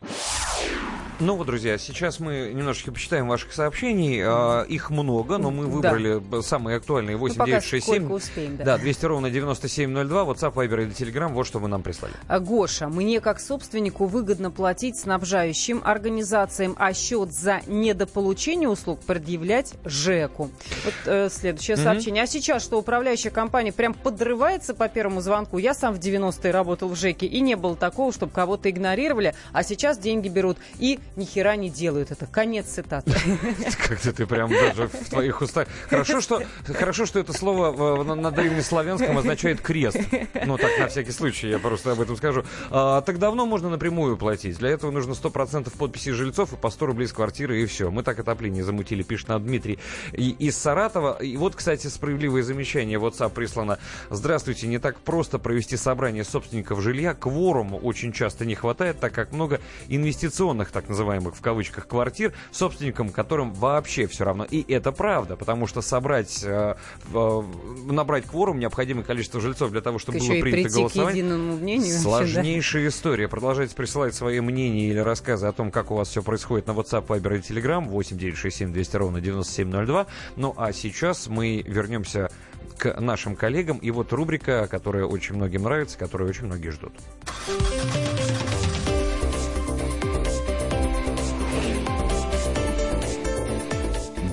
[1.20, 4.22] Ну вот, друзья, сейчас мы немножечко почитаем ваших сообщений.
[4.24, 6.40] А, их много, но мы выбрали да.
[6.40, 8.08] самые актуальные 8967.
[8.08, 8.64] Ну, успеем, да.
[8.64, 11.30] да, 200 ровно 9702, WhatsApp, Viber или Telegram.
[11.30, 12.14] Вот что вы нам прислали.
[12.26, 19.74] А, Гоша, мне как собственнику выгодно платить снабжающим организациям, а счет за недополучение услуг предъявлять
[19.84, 20.50] ЖЭКу.
[20.86, 21.84] Вот э, следующее mm-hmm.
[21.84, 22.22] сообщение.
[22.22, 25.58] А сейчас, что управляющая компания прям подрывается по первому звонку.
[25.58, 29.62] Я сам в 90-е работал в ЖЭКе, и не было такого, чтобы кого-то игнорировали, а
[29.62, 32.10] сейчас деньги берут и ни хера не делают.
[32.10, 33.12] Это конец цитаты.
[33.88, 35.68] Как-то ты прям даже в твоих устах.
[35.88, 39.98] Хорошо, что, хорошо, что это слово на древнеславянском означает крест.
[40.46, 42.44] Ну, так, на всякий случай, я просто об этом скажу.
[42.70, 44.58] А, так давно можно напрямую платить.
[44.58, 47.90] Для этого нужно 100% подписи жильцов и по 100 рублей с квартиры, и все.
[47.90, 49.78] Мы так отопление замутили, пишет нам Дмитрий
[50.12, 51.18] из Саратова.
[51.22, 52.98] И вот, кстати, справедливое замечание.
[52.98, 53.78] WhatsApp прислано.
[54.10, 57.14] Здравствуйте, не так просто провести собрание собственников жилья.
[57.14, 62.32] Кворуму очень часто не хватает, так как много инвестиционных, так называемых называемых в кавычках квартир,
[62.50, 64.44] собственникам которым вообще все равно.
[64.44, 66.74] И это правда, потому что собрать, э,
[67.12, 67.42] э,
[67.86, 71.24] набрать кворум, необходимое количество жильцов для того, чтобы Еще было принято голосование.
[71.24, 72.88] мнению, сложнейшая да?
[72.88, 73.28] история.
[73.28, 77.06] Продолжайте присылать свои мнения или рассказы о том, как у вас все происходит на WhatsApp,
[77.06, 80.06] Viber и Telegram 8967 200 ровно 9702.
[80.36, 82.30] Ну а сейчас мы вернемся
[82.76, 83.78] к нашим коллегам.
[83.78, 86.92] И вот рубрика, которая очень многим нравится, которую очень многие ждут.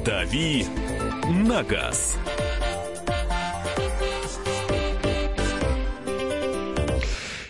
[0.08, 0.63] «Дави
[1.30, 2.17] на газ».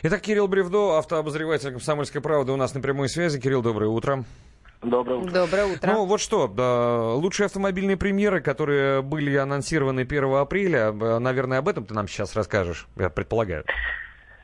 [0.01, 3.39] Итак, Кирилл Бревдо, автообозреватель «Комсомольской правды» у нас на прямой связи.
[3.39, 4.23] Кирилл, доброе утро.
[4.81, 5.31] Доброе утро.
[5.31, 5.91] Доброе утро.
[5.91, 11.67] Ну вот что, да, лучшие автомобильные премьеры, которые были анонсированы 1 апреля, э, наверное, об
[11.67, 13.65] этом ты нам сейчас расскажешь, я предполагаю.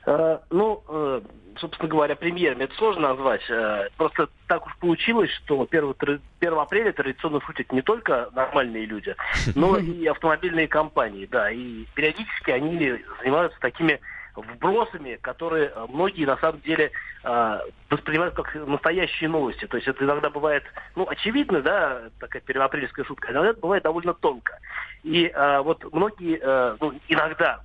[0.05, 1.25] Uh, ну, uh,
[1.57, 2.63] собственно говоря, премьерами.
[2.63, 3.41] Это сложно назвать.
[3.49, 5.95] Э, просто так уж получилось, что 1,
[6.39, 9.15] 1 апреля традиционно шутят не только нормальные люди,
[9.55, 11.25] но и автомобильные компании.
[11.25, 13.99] Да, и периодически они занимаются такими
[14.35, 16.91] вбросами, которые многие на самом деле
[17.23, 19.65] э, воспринимают как настоящие новости.
[19.67, 20.63] То есть это иногда бывает,
[20.95, 24.57] ну, очевидно, да, такая первоапрельская шутка, иногда это бывает довольно тонко.
[25.03, 27.61] И э, вот многие, э, ну, иногда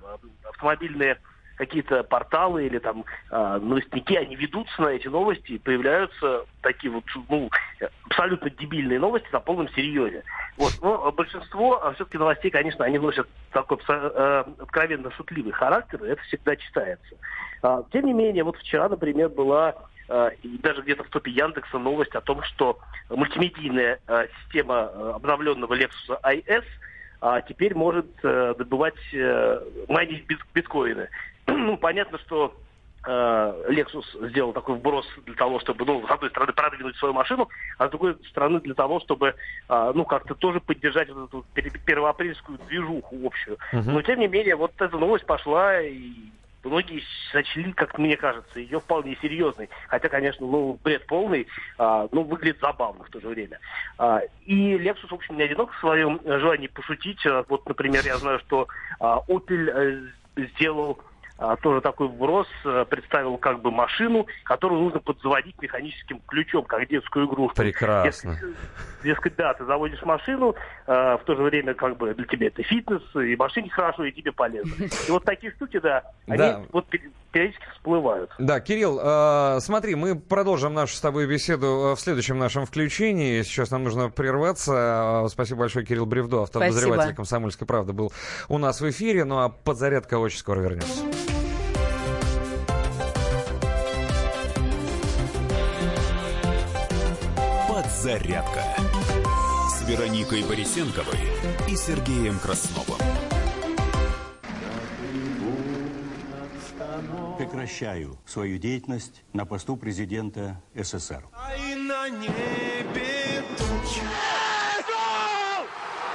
[0.47, 1.17] автомобильные
[1.59, 7.03] какие-то порталы или там э, новостники, они ведутся на эти новости, и появляются такие вот
[7.27, 7.49] ну,
[8.05, 10.23] абсолютно дебильные новости на полном серьезе.
[10.55, 10.71] Вот.
[10.81, 16.21] Но большинство а, все-таки новостей, конечно, они носят такой э, откровенно шутливый характер, и это
[16.23, 17.15] всегда читается.
[17.61, 19.75] А, тем не менее, вот вчера, например, была
[20.07, 25.73] э, и даже где-то в топе Яндекса новость о том, что мультимедийная э, система обновленного
[25.73, 26.63] Lexus IS
[27.21, 31.09] а теперь может э, добывать, э, майнить биткоины.
[31.47, 32.55] ну, понятно, что
[33.05, 37.49] э, Lexus сделал такой вброс для того, чтобы, ну, с одной стороны, продвинуть свою машину,
[37.77, 39.35] а с другой стороны, для того, чтобы,
[39.67, 41.45] э, ну, как-то тоже поддержать вот эту
[41.85, 43.57] первоапрельскую движуху общую.
[43.73, 43.83] Uh-huh.
[43.91, 46.13] Но, тем не менее, вот эта новость пошла, и
[46.69, 49.69] многие сочли, как мне кажется, ее вполне серьезной.
[49.87, 53.59] Хотя, конечно, ну, бред полный, а, ну, выглядит забавно в то же время.
[53.97, 57.25] А, и Lexus, в общем, не одинок в своем желании пошутить.
[57.25, 58.67] А, вот, например, я знаю, что
[58.99, 60.99] а, Opel э, сделал
[61.61, 67.27] тоже такой вброс, э, представил как бы машину, которую нужно подзаводить механическим ключом, как детскую
[67.27, 67.55] игрушку.
[67.55, 68.33] Прекрасно.
[68.33, 68.55] Дескать,
[69.03, 72.61] дескать да, ты заводишь машину, э, в то же время как бы для тебя это
[72.63, 74.73] фитнес, и машине хорошо, и тебе полезно.
[75.07, 76.61] И вот такие штуки, да, они да.
[76.71, 76.85] вот
[77.31, 78.29] периодически всплывают.
[78.37, 83.41] Да, Кирилл, э, смотри, мы продолжим нашу с тобой беседу в следующем нашем включении.
[83.43, 85.25] Сейчас нам нужно прерваться.
[85.29, 88.11] Спасибо большое, Кирилл Бревдо, автообозреватель «Комсомольской правды» был
[88.49, 89.23] у нас в эфире.
[89.23, 91.28] Ну а подзарядка очень скоро вернется.
[98.09, 98.63] «Зарядка»
[99.69, 101.19] с Вероникой Борисенковой
[101.67, 102.97] и Сергеем Красновым.
[107.37, 111.23] Прекращаю свою деятельность на посту президента СССР.
[111.33, 114.01] А на небе туча.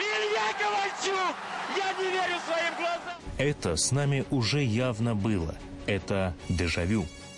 [0.01, 1.37] Илья Ковальчук!
[1.77, 3.21] Я не верю своим глазам!
[3.39, 5.55] Это с нами уже явно было.
[5.87, 7.07] Это дежавю.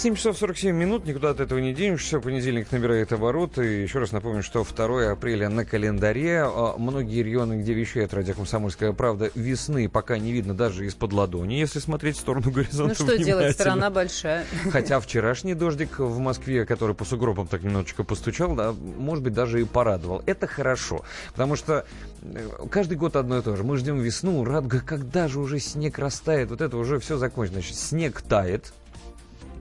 [0.00, 2.20] 7 часов 47 минут, никуда от этого не денешься.
[2.20, 3.82] Понедельник набирает обороты.
[3.82, 6.40] Еще раз напомню, что 2 апреля на календаре.
[6.42, 11.56] А, многие регионы, где вещает радио «Комсомольская правда», весны пока не видно даже из-под ладони,
[11.56, 14.46] если смотреть в сторону горизонта Ну что делать, страна большая.
[14.70, 19.60] Хотя вчерашний дождик в Москве, который по сугробам так немножечко постучал, да, может быть, даже
[19.60, 20.22] и порадовал.
[20.24, 21.84] Это хорошо, потому что
[22.22, 23.64] э, каждый год одно и то же.
[23.64, 27.60] Мы ждем весну, радуга, когда же уже снег растает, вот это уже все закончено.
[27.60, 28.72] Значит, снег тает,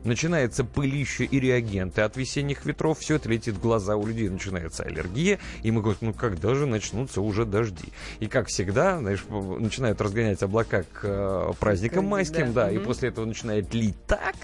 [0.03, 4.83] начинается пылище и реагенты от весенних ветров, все это летит в глаза, у людей начинается
[4.83, 7.91] аллергия, и мы говорим, ну когда же начнутся уже дожди?
[8.19, 12.75] И как всегда, знаешь, начинают разгонять облака к э, праздникам майским, да, да угу.
[12.75, 14.35] и после этого начинает лить так,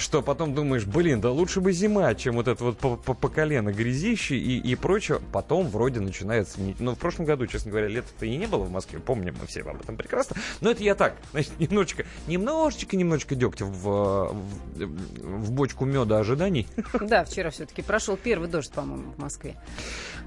[0.00, 3.28] что потом думаешь, блин, да лучше бы зима, чем вот это вот по, по, по
[3.28, 5.20] колено грязище и, и прочее.
[5.32, 6.58] Потом вроде начинается...
[6.78, 9.60] Ну, в прошлом году, честно говоря, лета-то и не было в Москве, помним мы все
[9.62, 10.36] об этом прекрасно.
[10.60, 14.36] Но это я так, значит, немножечко, немножечко, немножечко дегтя в, в,
[14.74, 16.66] в бочку меда ожиданий.
[17.00, 19.56] Да, вчера все-таки прошел первый дождь, по-моему, в Москве.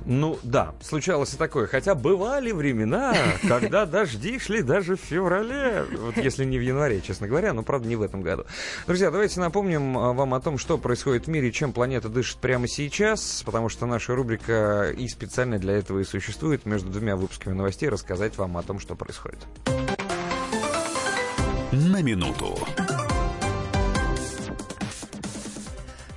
[0.06, 1.68] Ну, да, случалось и такое.
[1.68, 3.16] Хотя бывали времена,
[3.48, 5.86] когда дожди шли даже в феврале.
[6.00, 8.46] Вот если не в январе, честно говоря, но, правда, не в этом году.
[8.86, 9.63] Друзья, давайте напомним
[9.98, 13.86] а, вам о том, что происходит в мире, чем планета дышит прямо сейчас, потому что
[13.86, 18.64] наша рубрика и специально для этого и существует между двумя выпусками новостей рассказать вам о
[18.64, 19.40] том, что происходит.
[21.72, 22.58] На минуту.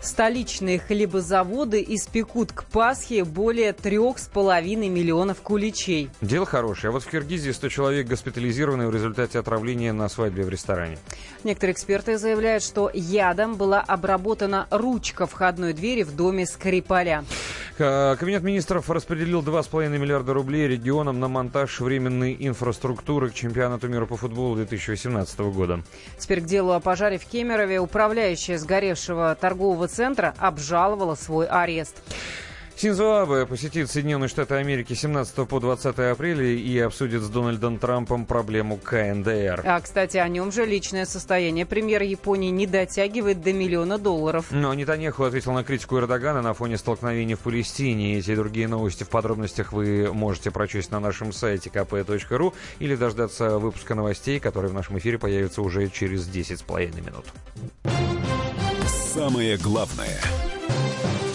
[0.06, 6.10] Столичные хлебозаводы испекут к Пасхе более трех с половиной миллионов куличей.
[6.20, 6.90] Дело хорошее.
[6.90, 10.98] А вот в Киргизии 100 человек госпитализированы в результате отравления на свадьбе в ресторане.
[11.42, 17.24] Некоторые эксперты заявляют, что ядом была обработана ручка входной двери в доме Скрипаля.
[17.76, 24.16] Кабинет министров распределил 2,5 миллиарда рублей регионам на монтаж временной инфраструктуры к чемпионату мира по
[24.16, 25.82] футболу 2018 года.
[26.18, 27.80] Теперь к делу о пожаре в Кемерове.
[27.80, 31.96] Управляющая сгоревшего торгового центра обжаловала свой арест.
[32.78, 38.26] Синзо Абе посетит Соединенные Штаты Америки 17 по 20 апреля и обсудит с Дональдом Трампом
[38.26, 39.62] проблему КНДР.
[39.64, 44.48] А, кстати, о нем же личное состояние премьера Японии не дотягивает до миллиона долларов.
[44.50, 48.18] Но Нетаньяху ответил на критику Эрдогана на фоне столкновений в Палестине.
[48.18, 53.58] Эти и другие новости в подробностях вы можете прочесть на нашем сайте kp.ru или дождаться
[53.58, 57.24] выпуска новостей, которые в нашем эфире появятся уже через 10,5 минут.
[59.16, 60.20] Самое главное–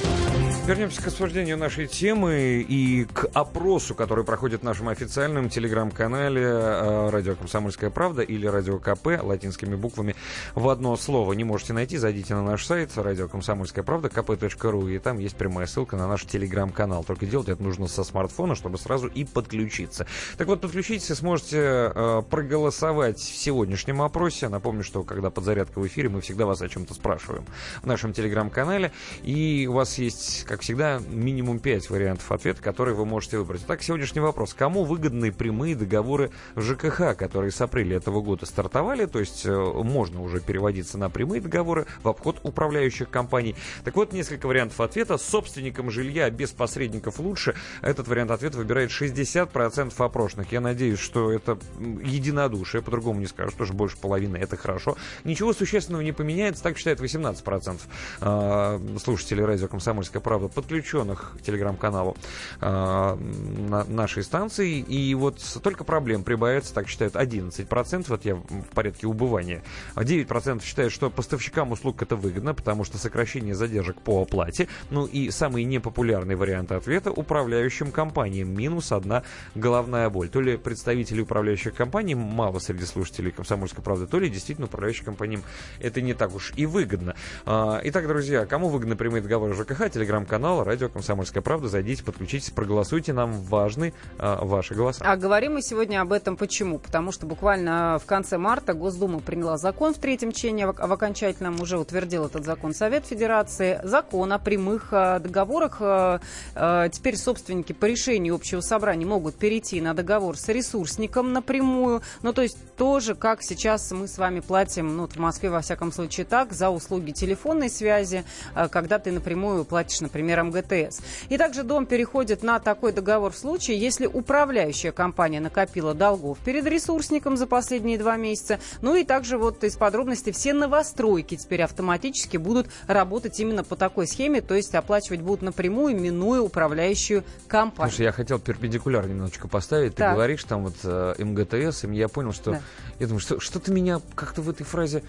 [0.68, 7.09] Вернемся к обсуждению нашей темы и к опросу, который проходит в нашем официальном телеграм-канале э,
[7.09, 10.16] «Радио Комсомольская правда» или «Радио КП» латинскими буквами
[10.53, 11.34] в одно слово.
[11.34, 15.66] Не можете найти, зайдите на наш сайт «Радио Комсомольская правда» kp.ru, и там есть прямая
[15.66, 17.03] ссылка на наш телеграм-канал.
[17.03, 20.05] Только делать это нужно со смартфона, чтобы сразу и подключиться.
[20.38, 24.47] Так вот, подключитесь и сможете э, проголосовать в сегодняшнем опросе.
[24.47, 27.45] Напомню, что когда подзарядка в эфире, мы всегда вас о чем-то спрашиваем
[27.82, 28.91] в нашем телеграм-канале.
[29.24, 33.62] И у вас есть, как всегда, минимум 5 вариантов ответа, которые вы можете выбрать.
[33.64, 34.54] Итак, сегодняшний вопрос.
[34.54, 40.22] Кому выгодны прямые договоры ЖКХ, которые с апреля этого года стартовали, то есть э, можно
[40.22, 43.56] уже переводиться на прямые договоры в обход управляющих компаний.
[43.86, 45.18] Так вот, несколько вариантов ответа.
[45.18, 47.56] Собственникам жилья без посредников лучше.
[47.82, 50.52] Этот вариант ответа выбирает 60% опрошенных.
[50.52, 54.97] Я надеюсь, что это единодушие, по-другому не скажу, тоже больше половины, это хорошо.
[55.24, 57.80] Ничего существенного не поменяется, так считает 18%
[58.20, 62.16] э, слушателей радио «Комсомольская правда» подключенных к телеграм-каналу
[62.60, 64.80] э, на нашей станции.
[64.80, 69.64] И вот только проблем прибавится, так считают 11%, вот я в порядке убывания.
[69.96, 74.68] 9% считают, что поставщикам услуг это выгодно, потому что сокращение задержек по оплате.
[74.89, 78.54] Ну и самый непопулярный вариант ответа управляющим компаниям.
[78.54, 79.24] Минус одна
[79.56, 80.30] головная боль.
[80.30, 85.44] То ли представителей управляющих компаний мало среди слушателей «Комсомольской правды», то ли действительно управляющим компаниям
[85.80, 87.16] это не так уж и выгодно.
[87.46, 89.89] А, итак, друзья, кому выгодны прямые договоры ЖКХ?
[90.32, 91.68] Телеграм-канал, радио «Комсомольская правда».
[91.68, 93.12] Зайдите, подключитесь, проголосуйте.
[93.12, 95.04] Нам важны а, ваши голоса.
[95.06, 96.80] А говорим мы сегодня об этом почему?
[96.80, 101.78] Потому что буквально в конце марта Госдума приняла закон в третьем чтении, в окончательном уже
[101.78, 103.82] утвердил этот закон Совет Федерации.
[103.84, 105.78] Закон о прямых а, договорах.
[105.82, 106.22] А,
[106.56, 112.04] а, теперь собственники по решению общего собрания могут перейти на договор с ресурсником напрямую.
[112.22, 115.92] Ну, то есть тоже, как сейчас мы с вами платим, ну, в Москве, во всяком
[115.92, 118.24] случае, так, за услуги телефонной связи,
[118.56, 121.01] а, когда ты напрямую платишь, например, МГТС.
[121.30, 126.65] И также дом переходит на такой договор в случае, если управляющая компания накопила долгов перед
[126.65, 128.59] ресурсником за последние два месяца.
[128.82, 134.07] Ну и также вот из подробностей все новостройки теперь автоматически будут работать именно по такой
[134.07, 137.91] схеме, то есть оплачивать будут напрямую, минуя управляющую компанию.
[137.91, 139.95] Слушай, я хотел перпендикуляр немножечко поставить.
[139.95, 140.11] Так.
[140.11, 142.51] Ты говоришь там вот э, МГТС, и я понял, что...
[142.51, 142.61] Да.
[142.99, 145.03] Я думаю, что что-то меня как-то в этой фразе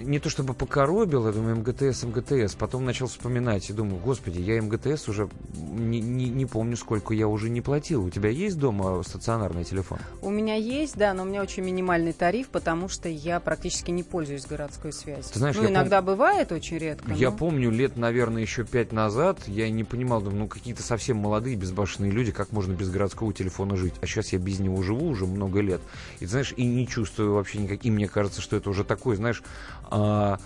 [0.00, 2.54] не то чтобы покоробил, я думаю, МГТС, МГТС.
[2.54, 7.28] Потом начал вспоминать и думаю, господи, я МГТС уже не, не, не помню, сколько я
[7.28, 8.04] уже не платил.
[8.04, 9.98] У тебя есть дома стационарный телефон?
[10.22, 14.02] У меня есть, да, но у меня очень минимальный тариф, потому что я практически не
[14.02, 15.32] пользуюсь городской связью.
[15.32, 16.06] Ты знаешь, ну, иногда пом...
[16.14, 17.12] бывает очень редко.
[17.12, 17.36] Я но...
[17.36, 22.10] помню лет, наверное, еще пять назад, я не понимал, думаю, ну какие-то совсем молодые, безбашенные
[22.10, 23.94] люди, как можно без городского телефона жить.
[24.00, 25.80] А сейчас я без него живу уже много лет.
[26.20, 27.84] И, знаешь, и не чувствую вообще никак.
[27.84, 29.42] И мне кажется, что это уже такой, знаешь,
[29.90, 30.36] а,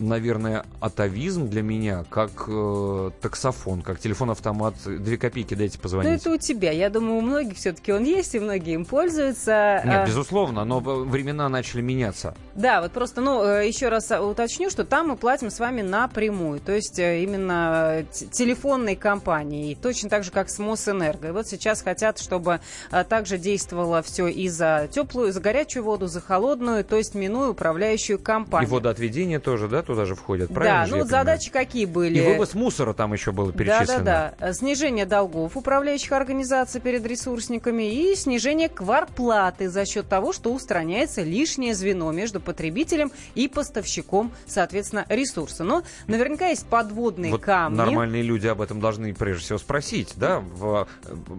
[0.00, 4.74] наверное, атовизм для меня, как э, таксофон, как телефон-автомат.
[4.84, 6.10] Две копейки дайте позвонить.
[6.10, 6.70] Ну, это у тебя.
[6.70, 9.82] Я думаю, у многих все-таки он есть, и многие им пользуются.
[9.84, 10.06] Нет, а...
[10.06, 12.34] безусловно, но времена начали меняться.
[12.54, 16.60] Да, вот просто, ну, э, еще раз уточню, что там мы платим с вами напрямую,
[16.60, 21.28] то есть э, именно телефонной компании, точно так же, как с Мосэнерго.
[21.28, 26.06] И вот сейчас хотят, чтобы э, также действовало все и за теплую, за горячую воду,
[26.06, 28.68] за холодную, то есть минуя управляющую компанию.
[28.68, 30.86] И водоотведение тоже, да, туда же входят, правильно?
[30.86, 32.18] Да, ну задачи какие были?
[32.18, 34.04] И вывоз мусора там еще было перечислено.
[34.04, 34.52] Да, да, да.
[34.52, 41.74] Снижение долгов управляющих организаций перед ресурсниками и снижение кварплаты за счет того, что устраняется лишнее
[41.74, 45.64] звено между потребителем и поставщиком, соответственно, ресурса.
[45.64, 47.78] Но наверняка есть подводные вот камни.
[47.78, 50.40] Нормальные люди об этом должны прежде всего спросить, да?
[50.40, 50.86] В,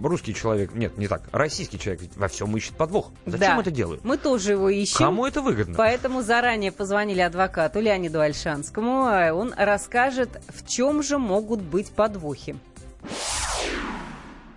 [0.03, 3.11] русский человек, нет, не так, российский человек во всем ищет подвох.
[3.27, 3.61] Зачем да.
[3.61, 4.03] это делают?
[4.03, 4.97] Мы тоже его ищем.
[4.97, 5.75] Кому это выгодно?
[5.77, 9.05] Поэтому заранее позвонили адвокату Леониду Альшину Ольшанскому.
[9.05, 12.55] А он расскажет, в чем же могут быть подвохи.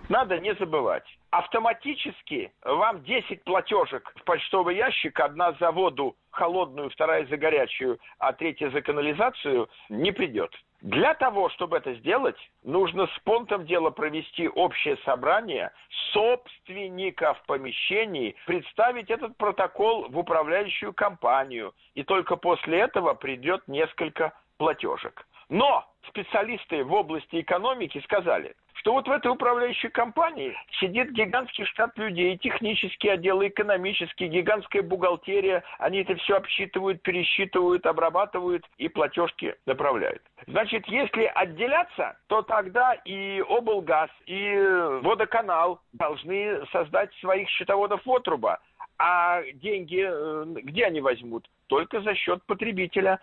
[0.09, 1.03] Надо не забывать.
[1.33, 8.33] Автоматически вам 10 платежек в почтовый ящик, одна за воду холодную, вторая за горячую, а
[8.33, 10.55] третья за канализацию, не придет.
[10.81, 15.71] Для того, чтобы это сделать, нужно с понтом дела провести общее собрание
[16.11, 25.25] собственников помещений, представить этот протокол в управляющую компанию, и только после этого придет несколько платежек.
[25.49, 31.97] Но специалисты в области экономики сказали, что вот в этой управляющей компании сидит гигантский штат
[31.97, 35.63] людей, технический отдел, экономический, гигантская бухгалтерия.
[35.79, 40.21] Они это все обсчитывают, пересчитывают, обрабатывают и платежки направляют.
[40.47, 44.53] Значит, если отделяться, то тогда и облгаз, и
[45.01, 48.59] водоканал должны создать своих счетоводов отруба.
[48.99, 51.49] А деньги, э, где они возьмут?
[51.73, 53.19] Только за счет потребителя,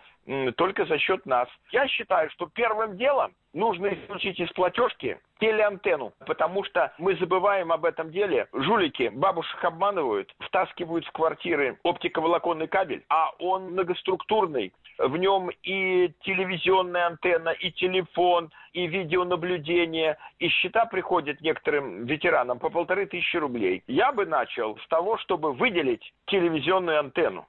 [0.57, 1.47] только за счет нас.
[1.71, 7.85] Я считаю, что первым делом нужно исключить из платежки телеантенну, потому что мы забываем об
[7.85, 8.49] этом деле.
[8.51, 14.73] Жулики бабушек обманывают, втаскивают в квартиры оптиковолоконный кабель, а он многоструктурный.
[14.97, 20.17] В нем и телевизионная антенна, и телефон, и видеонаблюдение.
[20.39, 23.81] И счета приходят некоторым ветеранам по полторы тысячи рублей.
[23.87, 27.47] Я бы начал с того, чтобы выделить телевизионную антенну.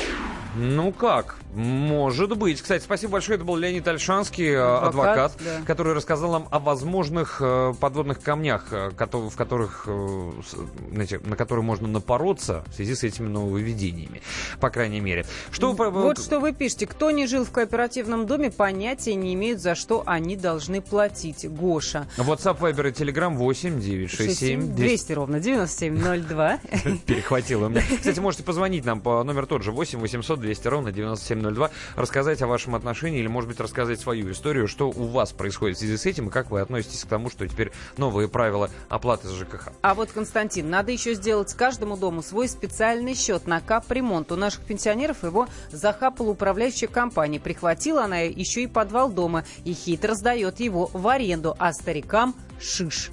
[0.00, 1.36] you Ну как?
[1.54, 2.60] Может быть.
[2.60, 3.36] Кстати, спасибо большое.
[3.36, 5.66] Это был Леонид Альшанский, э, адвокат, адвокат да.
[5.66, 9.88] который рассказал нам о возможных э, подводных камнях, э, в которых,
[10.92, 14.22] знаете, на которые можно напороться в связи с этими нововведениями,
[14.60, 15.26] по крайней мере.
[15.50, 15.90] Что вы...
[15.90, 16.86] Вот что вы пишете.
[16.86, 21.48] Кто не жил в кооперативном доме, понятия не имеют, за что они должны платить.
[21.48, 22.06] Гоша.
[22.16, 26.58] WhatsApp, Viber и Telegram 8 967 200 ровно 9702.
[27.06, 27.82] Перехватило меня.
[27.98, 32.46] Кстати, можете позвонить нам по номер тот же 8 800 200 ровно 9702, рассказать о
[32.46, 36.06] вашем отношении или, может быть, рассказать свою историю, что у вас происходит в связи с
[36.06, 39.70] этим и как вы относитесь к тому, что теперь новые правила оплаты за ЖКХ.
[39.82, 44.30] А вот, Константин, надо еще сделать каждому дому свой специальный счет на капремонт.
[44.32, 47.40] У наших пенсионеров его захапала управляющая компания.
[47.40, 53.10] Прихватила она еще и подвал дома и хитро сдает его в аренду, а старикам шиш.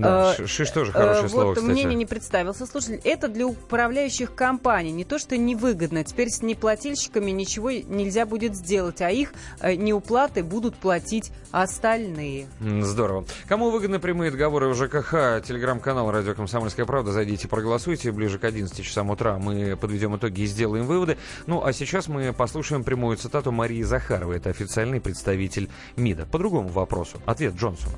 [0.00, 1.70] Да, э, шиш тоже хорошее э, слово, вот кстати.
[1.70, 3.00] мнение не представился слушатель.
[3.04, 4.92] Это для управляющих компаний.
[4.92, 6.04] Не то, что невыгодно.
[6.04, 12.46] Теперь с неплательщиками ничего нельзя будет сделать, а их э, неуплаты будут платить остальные.
[12.60, 13.24] Здорово.
[13.46, 15.46] Кому выгодны прямые договоры в ЖКХ?
[15.46, 17.12] Телеграм-канал «Радио Комсомольская правда».
[17.12, 18.12] Зайдите, проголосуйте.
[18.12, 21.18] Ближе к 11 часам утра мы подведем итоги и сделаем выводы.
[21.46, 24.36] Ну, а сейчас мы послушаем прямую цитату Марии Захаровой.
[24.36, 26.26] Это официальный представитель МИДа.
[26.26, 27.18] По другому вопросу.
[27.26, 27.96] Ответ Джонсона.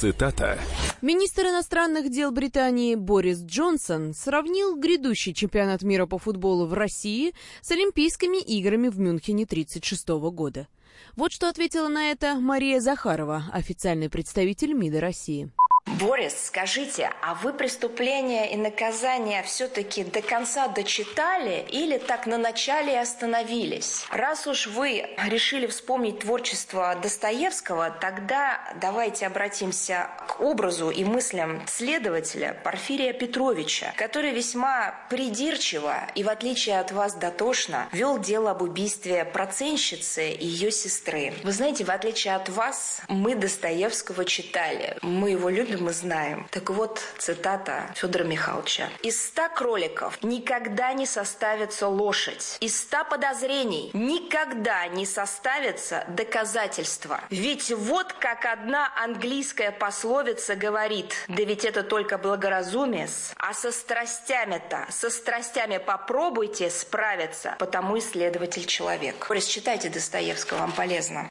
[0.00, 0.58] Цитата.
[1.02, 7.70] Министр иностранных дел Британии Борис Джонсон сравнил грядущий чемпионат мира по футболу в России с
[7.70, 10.68] Олимпийскими играми в Мюнхене 1936 года.
[11.16, 15.50] Вот что ответила на это Мария Захарова, официальный представитель МИДа России.
[15.98, 23.00] Борис, скажите, а вы преступления и наказания все-таки до конца дочитали или так на начале
[23.00, 24.04] остановились?
[24.12, 32.56] Раз уж вы решили вспомнить творчество Достоевского, тогда давайте обратимся к образу и мыслям следователя
[32.62, 39.24] Порфирия Петровича, который весьма придирчиво и, в отличие от вас, дотошно вел дело об убийстве
[39.24, 41.34] проценщицы и ее сестры.
[41.42, 46.46] Вы знаете, в отличие от вас, мы Достоевского читали, мы его любим мы знаем.
[46.50, 48.88] Так вот, цитата Федора Михайловича.
[49.02, 52.56] «Из ста кроликов никогда не составится лошадь.
[52.60, 57.20] Из ста подозрений никогда не составится доказательства.
[57.30, 64.86] Ведь вот как одна английская пословица говорит, да ведь это только благоразумие, а со страстями-то,
[64.90, 69.26] со страстями попробуйте справиться, потому исследователь человек.
[69.28, 71.30] Борис, читайте Достоевского, вам полезно.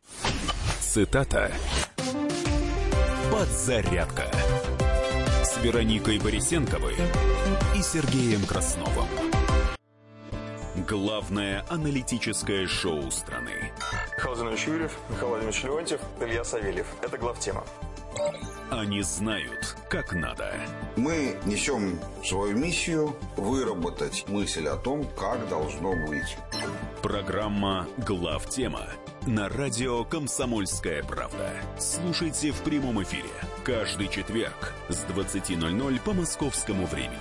[0.79, 1.51] Цитата
[3.39, 4.25] «Подзарядка»
[5.45, 6.95] с Вероникой Борисенковой
[7.73, 9.07] и Сергеем Красновым.
[10.85, 13.71] Главное аналитическое шоу страны.
[14.17, 16.87] Михаил Владимирович Юрьев, Михаил Владимирович Леонтьев, Илья Савельев.
[17.01, 17.63] Это главтема.
[18.71, 20.53] Они знают, как надо.
[20.97, 26.35] Мы несем свою миссию выработать мысль о том, как должно быть.
[27.01, 28.89] Программа «Главтема»
[29.29, 31.51] на радио «Комсомольская правда».
[31.77, 33.29] Слушайте в прямом эфире
[33.63, 37.15] каждый четверг с 20.00 по московскому времени.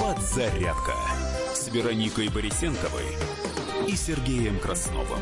[0.00, 0.94] Подзарядка
[1.52, 3.04] с Вероникой Борисенковой
[3.86, 5.20] и Сергеем Красновым.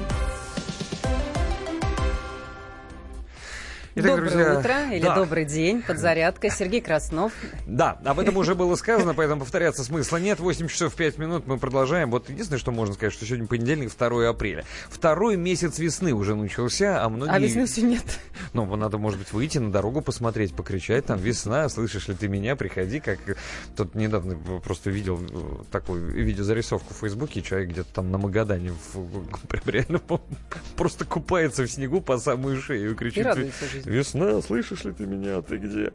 [3.95, 5.15] Итак, Доброе друзья, утро или да.
[5.15, 6.49] добрый день, подзарядка.
[6.49, 7.31] Сергей Краснов.
[7.67, 10.41] Да, об этом уже было сказано, поэтому повторяться смысла нет.
[10.41, 12.11] 8 часов 5 минут мы продолжаем.
[12.11, 14.65] Вот единственное, что можно сказать, что сегодня понедельник, 2 апреля.
[14.89, 17.35] Второй месяц весны уже начался, а многие...
[17.35, 18.19] А весны все нет.
[18.55, 22.57] Ну, надо, может быть, выйти на дорогу, посмотреть, покричать, там, весна, слышишь ли ты меня,
[22.57, 23.19] приходи, как...
[23.77, 25.21] Тут недавно просто видел
[25.71, 29.27] такую видеозарисовку в Фейсбуке, человек где-то там на Магадане в...
[29.67, 30.01] реально
[30.77, 33.19] просто купается в снегу по самую шею и кричит...
[33.19, 33.82] И радуется жизни.
[33.85, 35.93] Весна, слышишь ли ты меня, ты где?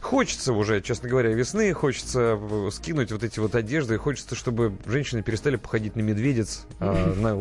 [0.00, 5.22] Хочется уже, честно говоря, весны, хочется э, скинуть вот эти вот одежды, хочется, чтобы женщины
[5.22, 7.36] перестали походить на медведец, а, на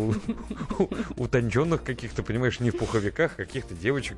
[1.17, 4.17] утонченных каких-то, понимаешь, не в пуховиках, а каких-то девочек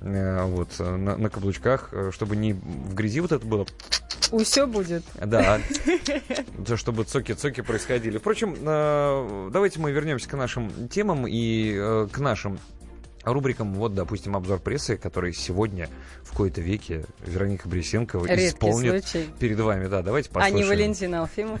[0.00, 3.66] э, вот, на, на каблучках, э, чтобы не в грязи вот это было
[4.44, 5.04] все будет.
[5.20, 5.60] Да.
[6.76, 8.18] Чтобы цоки-цоки происходили.
[8.18, 8.56] Впрочем,
[9.50, 12.58] давайте мы вернемся к нашим темам и к нашим
[13.24, 15.88] рубрикам, вот, допустим, обзор прессы, который сегодня
[16.22, 19.28] в кои-то веке Вероника Бресенкова Редкий исполнит случай.
[19.38, 19.86] перед вами.
[19.86, 20.56] Да, давайте послушаем.
[20.56, 21.60] А не Валентин Алфимов.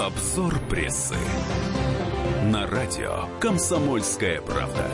[0.00, 1.16] Обзор прессы
[2.44, 4.88] на радио «Комсомольская правда».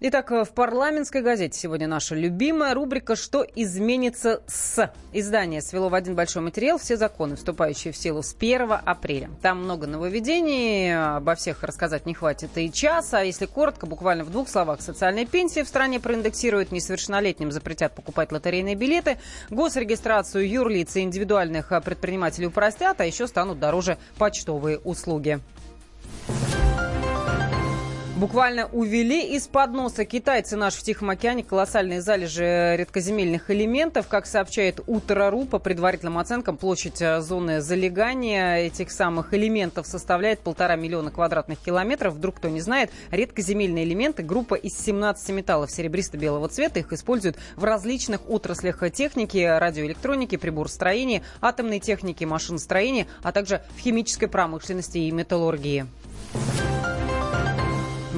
[0.00, 4.92] Итак, в парламентской газете сегодня наша любимая рубрика «Что изменится с?».
[5.12, 9.28] Издание свело в один большой материал все законы, вступающие в силу с 1 апреля.
[9.42, 13.18] Там много нововведений, обо всех рассказать не хватит и часа.
[13.18, 18.30] А если коротко, буквально в двух словах, социальные пенсии в стране проиндексируют, несовершеннолетним запретят покупать
[18.30, 19.18] лотерейные билеты,
[19.50, 25.40] госрегистрацию юрлиц и индивидуальных предпринимателей упростят, а еще станут дороже почтовые услуги.
[28.18, 34.08] Буквально увели из-под носа китайцы наш в Тихом океане колоссальные залежи редкоземельных элементов.
[34.08, 40.74] Как сообщает Утро.ру, по предварительным оценкам, площадь э, зоны залегания этих самых элементов составляет полтора
[40.74, 42.14] миллиона квадратных километров.
[42.14, 46.80] Вдруг кто не знает, редкоземельные элементы– группа из 17 металлов серебристо-белого цвета.
[46.80, 54.26] Их используют в различных отраслях техники, радиоэлектроники, приборостроения, атомной техники, машиностроения, а также в химической
[54.26, 55.86] промышленности и металлургии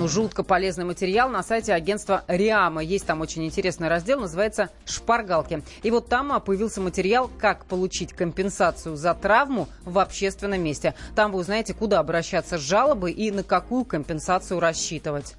[0.00, 2.82] ну, жутко полезный материал на сайте агентства РИАМО.
[2.82, 5.62] Есть там очень интересный раздел, называется «Шпаргалки».
[5.82, 10.94] И вот там а, появился материал «Как получить компенсацию за травму в общественном месте».
[11.14, 15.36] Там вы узнаете, куда обращаться с жалобой и на какую компенсацию рассчитывать.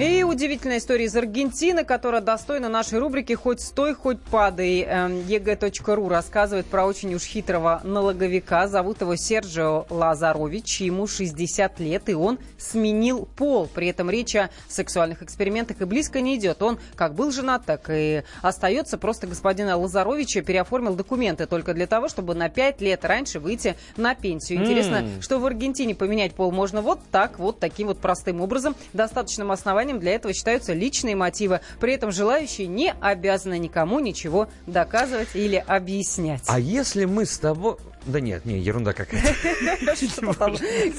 [0.00, 4.78] И удивительная история из Аргентины, которая достойна нашей рубрики «Хоть стой, хоть падай».
[4.78, 8.66] ЕГЭ.ру рассказывает про очень уж хитрого налоговика.
[8.66, 10.80] Зовут его Серджио Лазарович.
[10.80, 13.68] Ему 60 лет, и он сменил пол.
[13.74, 16.62] При этом речь о сексуальных экспериментах и близко не идет.
[16.62, 18.96] Он как был женат, так и остается.
[18.96, 24.14] Просто господина Лазаровича переоформил документы только для того, чтобы на 5 лет раньше выйти на
[24.14, 24.60] пенсию.
[24.60, 25.20] Интересно, mm.
[25.20, 28.74] что в Аргентине поменять пол можно вот так, вот таким вот простым образом.
[28.94, 31.60] Достаточным основанием основанием для этого считаются личные мотивы.
[31.80, 36.42] При этом желающие не обязаны никому ничего доказывать или объяснять.
[36.46, 37.76] А если мы с тобой...
[38.06, 39.34] Да нет, не, ерунда какая-то.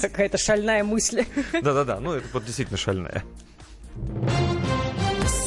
[0.00, 1.24] Какая-то шальная мысль.
[1.52, 3.24] Да-да-да, ну это вот действительно шальная.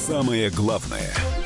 [0.07, 1.13] Самое главное–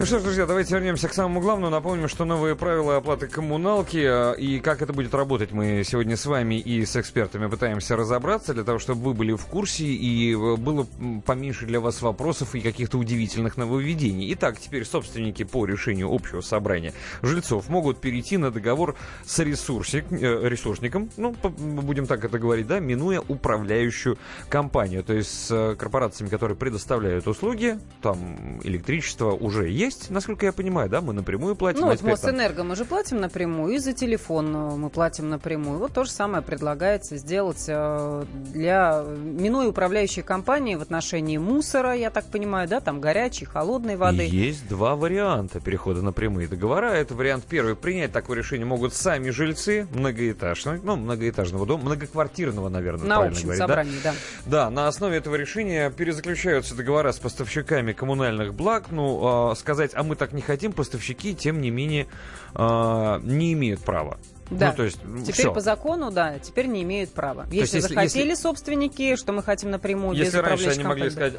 [0.00, 1.70] ну что ж, друзья, давайте вернемся к самому главному.
[1.70, 6.24] Напомним, что новые правила оплаты коммуналки э, и как это будет работать, мы сегодня с
[6.24, 10.56] вами и с экспертами пытаемся разобраться, для того, чтобы вы были в курсе и э,
[10.56, 10.86] было
[11.26, 14.32] поменьше для вас вопросов и каких-то удивительных нововведений.
[14.32, 18.96] Итак, теперь собственники по решению общего собрания жильцов могут перейти на договор
[19.26, 24.16] с ресурсик, э, ресурсником, ну, будем так это говорить, да, минуя управляющую
[24.48, 25.04] компанию.
[25.04, 30.88] То есть с корпорациями, которые предоставляют услуги, там электричество уже есть, есть, насколько я понимаю,
[30.88, 31.80] да, мы напрямую платим.
[31.80, 35.78] Ну, вот Мосэнерго мы же платим напрямую, и за телефон э, мы платим напрямую.
[35.78, 42.10] Вот то же самое предлагается сделать э, для минуя управляющей компании в отношении мусора, я
[42.10, 44.26] так понимаю, да, там горячей, холодной воды.
[44.26, 46.86] Есть два варианта перехода на прямые договора.
[46.86, 47.74] Это вариант первый.
[47.74, 53.58] Принять такое решение могут сами жильцы многоэтажного, ну, многоэтажного дома, многоквартирного, наверное, на общем говорить,
[53.58, 54.12] собрании, да?
[54.44, 54.50] да?
[54.50, 59.92] Да, на основе этого решения перезаключаются договора с поставщиками коммунальных благ, ну, э, сказать сказать,
[59.94, 62.06] а мы так не хотим, поставщики, тем не менее,
[62.54, 64.18] э, не имеют права.
[64.50, 64.70] Да.
[64.70, 65.52] Ну, то есть, теперь все.
[65.52, 67.44] по закону, да, теперь не имеют права.
[67.44, 71.34] То если, если захотели если, собственники, что мы хотим напрямую Если раньше они могли сказать,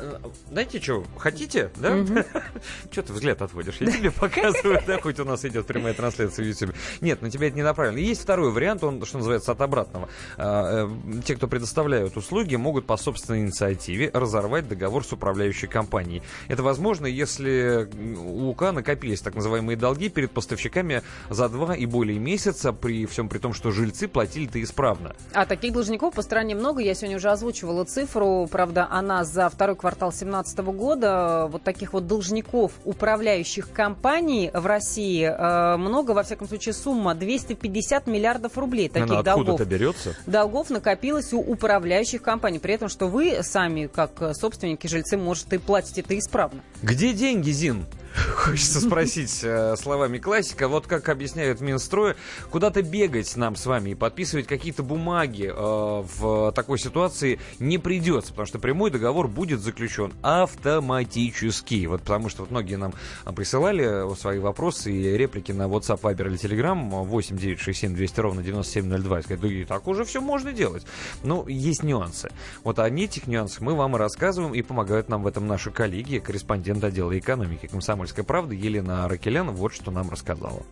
[0.49, 1.91] знаете что, хотите, да?
[2.91, 3.75] Что ты взгляд отводишь?
[3.79, 6.75] Я тебе показываю, да, хоть у нас идет прямая трансляция в YouTube.
[7.01, 7.99] Нет, на тебя это не направлено.
[7.99, 10.09] Есть второй вариант, он, что называется, от обратного.
[10.37, 16.23] А, э, те, кто предоставляют услуги, могут по собственной инициативе разорвать договор с управляющей компанией.
[16.47, 22.19] Это возможно, если у УК накопились так называемые долги перед поставщиками за два и более
[22.19, 25.15] месяца при при всем при том, что жильцы платили-то исправно.
[25.33, 26.81] А таких должников по стране много.
[26.81, 28.47] Я сегодня уже озвучивала цифру.
[28.51, 31.47] Правда, она за второй квартал 2017 года.
[31.49, 36.11] Вот таких вот должников управляющих компаний в России э, много.
[36.11, 39.49] Во всяком случае, сумма 250 миллиардов рублей таких Она долгов.
[39.49, 40.15] откуда берется?
[40.27, 42.59] Долгов накопилось у управляющих компаний.
[42.59, 46.61] При этом, что вы сами, как собственники, жильцы, может, и платите это исправно.
[46.83, 47.85] Где деньги, Зин?
[48.13, 50.67] Хочется спросить э, словами классика.
[50.67, 52.15] Вот как объясняют Минстрой,
[52.49, 58.31] куда-то бегать нам с вами и подписывать какие-то бумаги э, в такой ситуации не придется,
[58.31, 61.85] потому что прямой договор будет заключен автоматически.
[61.85, 62.93] Вот потому что вот многие нам
[63.35, 69.19] присылали свои вопросы и реплики на WhatsApp, Viber или Telegram 8 967 200 ровно 9702.
[69.19, 70.85] И сказать, да так уже все можно делать.
[71.23, 72.29] Но есть нюансы.
[72.63, 76.19] Вот о этих нюансах мы вам и рассказываем, и помогают нам в этом наши коллеги,
[76.19, 80.63] корреспондент отдела экономики комсомольской «Комсомольской правды» Елена Аракелян вот что нам рассказала.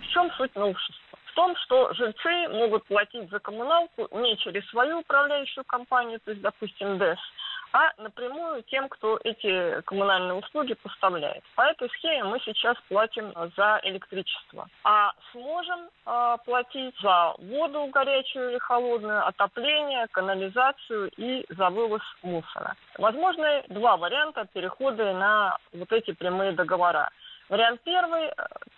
[0.00, 1.18] В чем суть новшества?
[1.26, 6.42] В том, что жильцы могут платить за коммуналку не через свою управляющую компанию, то есть,
[6.42, 7.18] допустим, ДЭС,
[7.72, 11.42] а напрямую тем, кто эти коммунальные услуги поставляет.
[11.54, 14.68] По этой схеме мы сейчас платим за электричество.
[14.84, 22.74] А сможем э, платить за воду горячую или холодную, отопление, канализацию и за вывоз мусора.
[22.98, 27.10] Возможны два варианта перехода на вот эти прямые договора.
[27.48, 28.30] Вариант первый.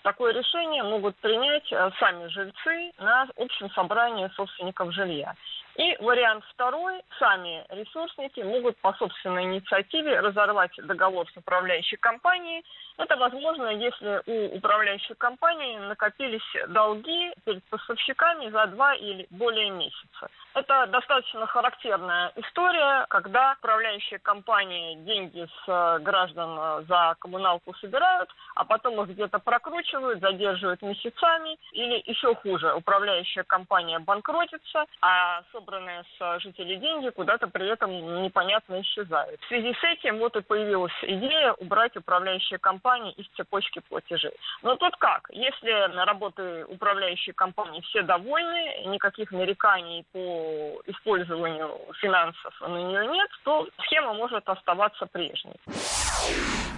[0.02, 5.34] Такое решение могут принять э, сами жильцы на общем собрании собственников жилья.
[5.76, 7.02] И вариант второй.
[7.18, 12.64] Сами ресурсники могут по собственной инициативе разорвать договор с управляющей компанией.
[12.96, 20.28] Это возможно, если у управляющей компании накопились долги перед поставщиками за два или более месяца.
[20.54, 28.30] Это достаточно характерная история, когда управляющие компании деньги с э, граждан э, за коммуналку собирают,
[28.54, 36.04] а потом их где-то прокручивают, задерживают месяцами, или еще хуже, управляющая компания банкротится, а собранные
[36.18, 39.40] с жителей деньги куда-то при этом непонятно исчезают.
[39.40, 44.34] В связи с этим вот и появилась идея убрать управляющие компании из цепочки платежей.
[44.62, 45.28] Но тут как?
[45.30, 53.30] Если на работы управляющей компании все довольны, никаких нареканий по использованию финансов на нее нет,
[53.44, 55.54] то схема может оставаться прежней.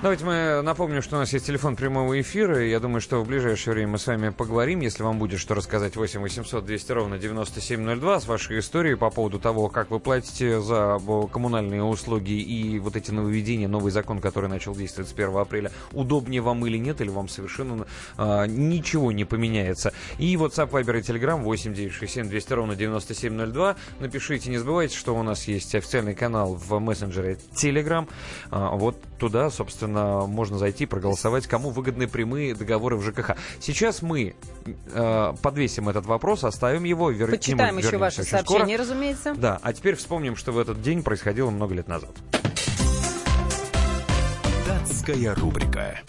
[0.03, 2.63] Давайте мы напомним, что у нас есть телефон прямого эфира.
[2.63, 4.81] Я думаю, что в ближайшее время мы с вами поговорим.
[4.81, 9.39] Если вам будет что рассказать, 8 800 200 ровно 9702 с вашей историей по поводу
[9.39, 11.01] того, как вы платите за
[11.33, 16.41] коммунальные услуги и вот эти нововведения, новый закон, который начал действовать с 1 апреля, удобнее
[16.43, 19.93] вам или нет, или вам совершенно а, ничего не поменяется.
[20.19, 23.77] И WhatsApp, Viber и Telegram 8 967 200 ровно 9702.
[24.01, 28.09] Напишите, не забывайте, что у нас есть официальный канал в мессенджере Telegram.
[28.51, 33.37] А, вот туда, собственно, можно зайти проголосовать, кому выгодны прямые договоры в ЖКХ.
[33.61, 34.35] Сейчас мы
[34.67, 37.31] э, подвесим этот вопрос, оставим его, вер...
[37.31, 38.66] Почитаем еще ваши сообщения, скоро.
[38.75, 39.35] Разумеется.
[39.37, 42.17] Да, а теперь вспомним, что в этот день происходило много лет назад.
[44.67, 46.01] Датская рубрика.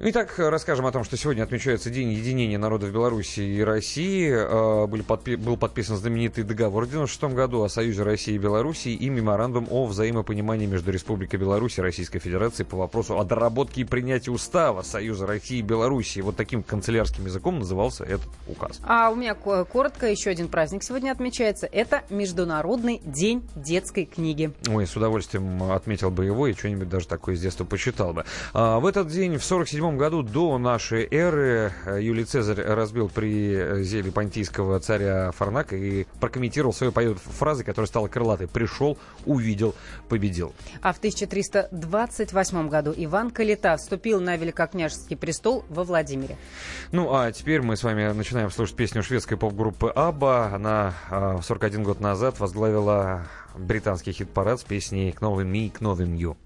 [0.00, 4.30] Итак, расскажем о том, что сегодня отмечается День единения народов Беларуси и России.
[4.32, 8.90] А, был, подпи- был подписан знаменитый договор в 1996 году о Союзе России и Беларуси
[8.90, 13.84] и меморандум о взаимопонимании между Республикой Беларусь и Российской Федерацией по вопросу о доработке и
[13.84, 16.20] принятии устава Союза России и Беларуси.
[16.20, 18.78] Вот таким канцелярским языком назывался этот указ.
[18.84, 21.66] А у меня коротко еще один праздник сегодня отмечается.
[21.66, 24.52] Это Международный день детской книги.
[24.68, 28.24] Ой, с удовольствием отметил бы его и что-нибудь даже такое с детства почитал бы.
[28.54, 33.82] А, в этот день, в 47 году до нашей эры э, Юлий Цезарь разбил при
[33.82, 38.48] зеле понтийского царя Фарнака и прокомментировал свою фразой, которая стала крылатой.
[38.48, 39.74] «Пришел, увидел,
[40.08, 40.52] победил».
[40.82, 46.36] А в 1328 году Иван Калита вступил на великокняжеский престол во Владимире.
[46.92, 50.50] Ну, а теперь мы с вами начинаем слушать песню шведской поп-группы «Абба».
[50.54, 50.94] Она
[51.42, 53.26] 41 э, год назад возглавила
[53.56, 56.36] британский хит-парад с песней «Knowing Me, Knowing You».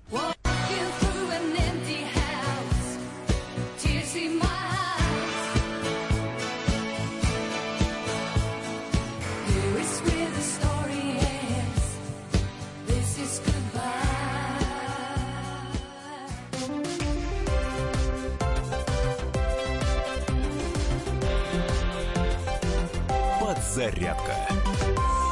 [23.83, 24.37] «Зарядка»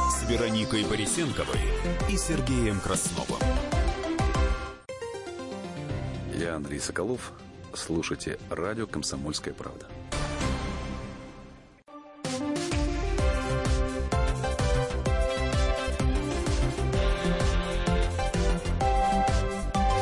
[0.09, 1.57] с Вероникой Борисенковой
[2.09, 3.39] и Сергеем Красновым.
[6.33, 7.31] Я Андрей Соколов.
[7.73, 9.87] Слушайте радио «Комсомольская правда».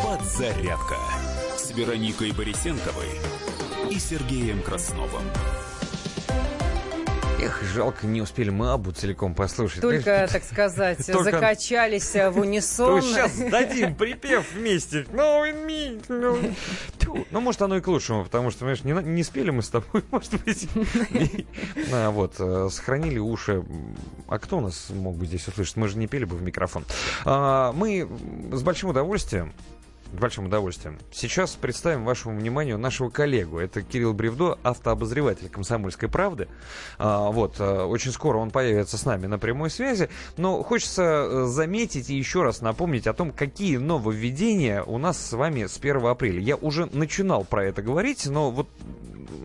[0.03, 0.97] «Подзарядка»
[1.55, 3.11] с Вероникой Борисенковой
[3.91, 5.21] и Сергеем Красновым.
[7.41, 9.79] Эх, жалко, не успели мы Абу целиком послушать.
[9.79, 11.31] Только, так сказать, Только...
[11.31, 13.01] закачались в унисон.
[13.01, 15.03] Сейчас дадим припев вместе.
[15.03, 16.55] Knowing me.
[17.31, 20.03] Ну, может, оно и к лучшему, потому что, понимаешь, не, не спели мы с тобой,
[20.11, 20.67] может быть.
[21.93, 23.63] А, вот, э, сохранили уши.
[24.27, 25.77] А кто у нас мог бы здесь услышать?
[25.77, 26.83] Мы же не пели бы в микрофон.
[27.23, 28.07] А, мы
[28.51, 29.53] с большим удовольствием
[30.13, 30.97] большим удовольствием.
[31.11, 33.59] Сейчас представим вашему вниманию нашего коллегу.
[33.59, 36.47] Это Кирилл Бревдо, автообозреватель «Комсомольской правды».
[36.97, 40.09] А, вот, а, очень скоро он появится с нами на прямой связи.
[40.37, 45.33] Но хочется э, заметить и еще раз напомнить о том, какие нововведения у нас с
[45.33, 46.39] вами с 1 апреля.
[46.39, 48.67] Я уже начинал про это говорить, но вот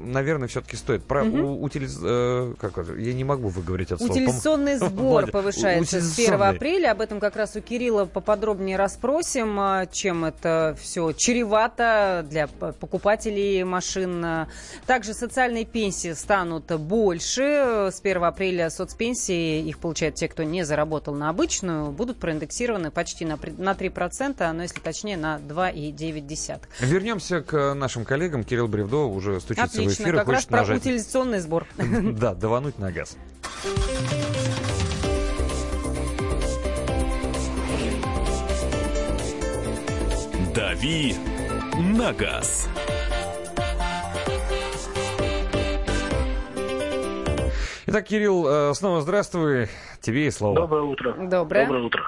[0.04, 1.04] наверное, все-таки стоит.
[1.04, 1.64] Про угу.
[1.64, 1.98] утилиз...
[2.02, 2.94] э, как это?
[2.94, 4.12] Я не могу выговорить от слова.
[4.12, 6.92] Утилизационный сбор повышается с 1 апреля.
[6.92, 13.64] Об этом как раз у Кирилла поподробнее расспросим, а, чем это все чревато для покупателей
[13.64, 14.24] машин.
[14.86, 17.90] Также социальные пенсии станут больше.
[17.92, 23.24] С 1 апреля соцпенсии, их получают те, кто не заработал на обычную, будут проиндексированы почти
[23.24, 26.60] на, на 3%, но если точнее на 2,9%.
[26.80, 28.44] Вернемся к нашим коллегам.
[28.44, 30.16] Кирилл Бревдо уже стучится Отлично, в эфир.
[30.16, 31.66] как раз про утилизационный сбор.
[32.14, 33.16] Да, давануть на газ.
[40.64, 41.14] «Дави
[41.78, 42.70] на газ».
[47.84, 49.68] Итак, Кирилл, э, снова здравствуй.
[50.00, 50.56] Тебе и слово.
[50.56, 51.12] Доброе утро.
[51.12, 51.66] Доброе.
[51.66, 52.02] Доброе утро.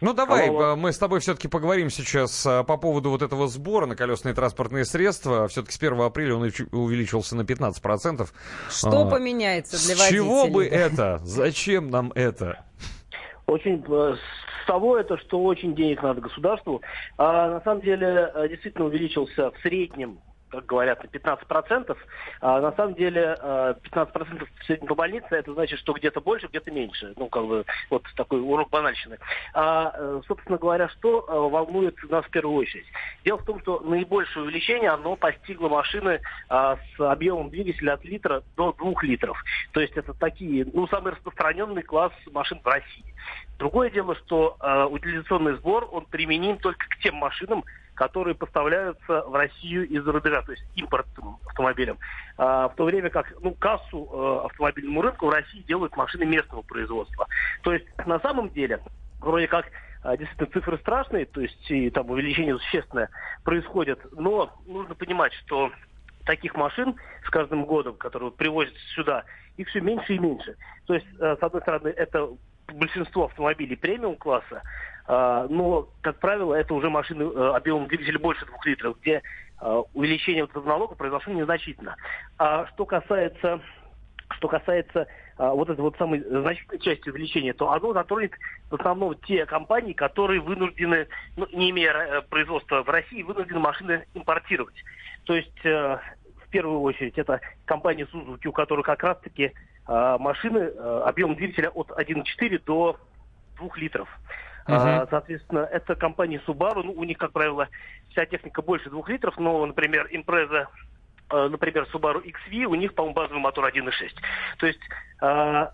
[0.00, 0.72] Ну давай, Алло.
[0.72, 4.32] Э, мы с тобой все-таки поговорим сейчас э, по поводу вот этого сбора на колесные
[4.32, 5.48] транспортные средства.
[5.48, 8.26] Все-таки с 1 апреля он увеличился на 15%.
[8.70, 10.06] Что а, поменяется для водителей?
[10.06, 11.20] С чего бы это?
[11.24, 12.64] Зачем нам это?
[13.46, 13.82] Очень
[14.62, 16.82] с того это, что очень денег надо государству.
[17.18, 20.18] А на самом деле действительно увеличился в среднем
[20.52, 21.96] как говорят, на 15%.
[22.40, 26.70] А на самом деле 15% в среднем по больнице, это значит, что где-то больше, где-то
[26.70, 27.14] меньше.
[27.16, 29.18] Ну, как бы, вот такой урок банальщины.
[29.54, 32.86] А, э, собственно говоря, что э, волнует нас в первую очередь?
[33.24, 38.42] Дело в том, что наибольшее увеличение, оно постигло машины а, с объемом двигателя от литра
[38.56, 39.42] до 2 литров.
[39.72, 43.14] То есть это такие, ну, самый распространенный класс машин в России.
[43.58, 47.64] Другое дело, что э, утилизационный сбор, он применим только к тем машинам,
[47.94, 51.98] которые поставляются в Россию из-за рубежа, то есть импортным автомобилям.
[52.38, 56.62] А, в то время как ну, кассу э, автомобильному рынку в России делают машины местного
[56.62, 57.26] производства.
[57.62, 58.80] То есть на самом деле,
[59.20, 59.66] вроде как
[60.02, 63.10] а, действительно цифры страшные, то есть и там увеличение существенное
[63.44, 65.70] происходит, но нужно понимать, что
[66.24, 69.24] таких машин с каждым годом, которые привозят сюда,
[69.56, 70.56] их все меньше и меньше.
[70.86, 72.30] То есть, э, с одной стороны, это
[72.72, 74.62] большинство автомобилей премиум-класса, а,
[75.08, 79.22] но, как правило, это уже машины э, объемом двигателя больше двух литров, где
[79.58, 81.96] а, увеличение вот этого налога произошло незначительно.
[82.38, 83.60] А что касается
[84.36, 88.32] что касается а, вот этой вот самой значительной части увеличения, то оно затронет
[88.70, 94.06] в основном те компании, которые вынуждены, ну, не имея э, производства в России, вынуждены машины
[94.14, 94.74] импортировать.
[95.24, 95.98] То есть, э,
[96.46, 99.52] в первую очередь, это компания Suzuki, у которой как раз-таки
[99.86, 102.96] машины э, объемом двигателя от 1,4 до
[103.58, 104.08] 2 литров.
[104.66, 105.02] Uh-huh.
[105.02, 107.68] А, соответственно, это компания Subaru, ну, у них, как правило,
[108.10, 110.66] вся техника больше двух литров, но, например, Impreza
[111.30, 113.90] э, например, Subaru XV, у них, по-моему, базовый мотор 1.6.
[114.58, 114.80] То есть
[115.20, 115.66] э,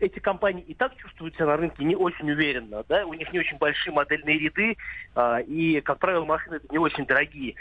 [0.00, 3.40] эти компании и так чувствуют себя на рынке не очень уверенно, да, у них не
[3.40, 4.76] очень большие модельные ряды,
[5.16, 7.56] э, и, как правило, машины не очень дорогие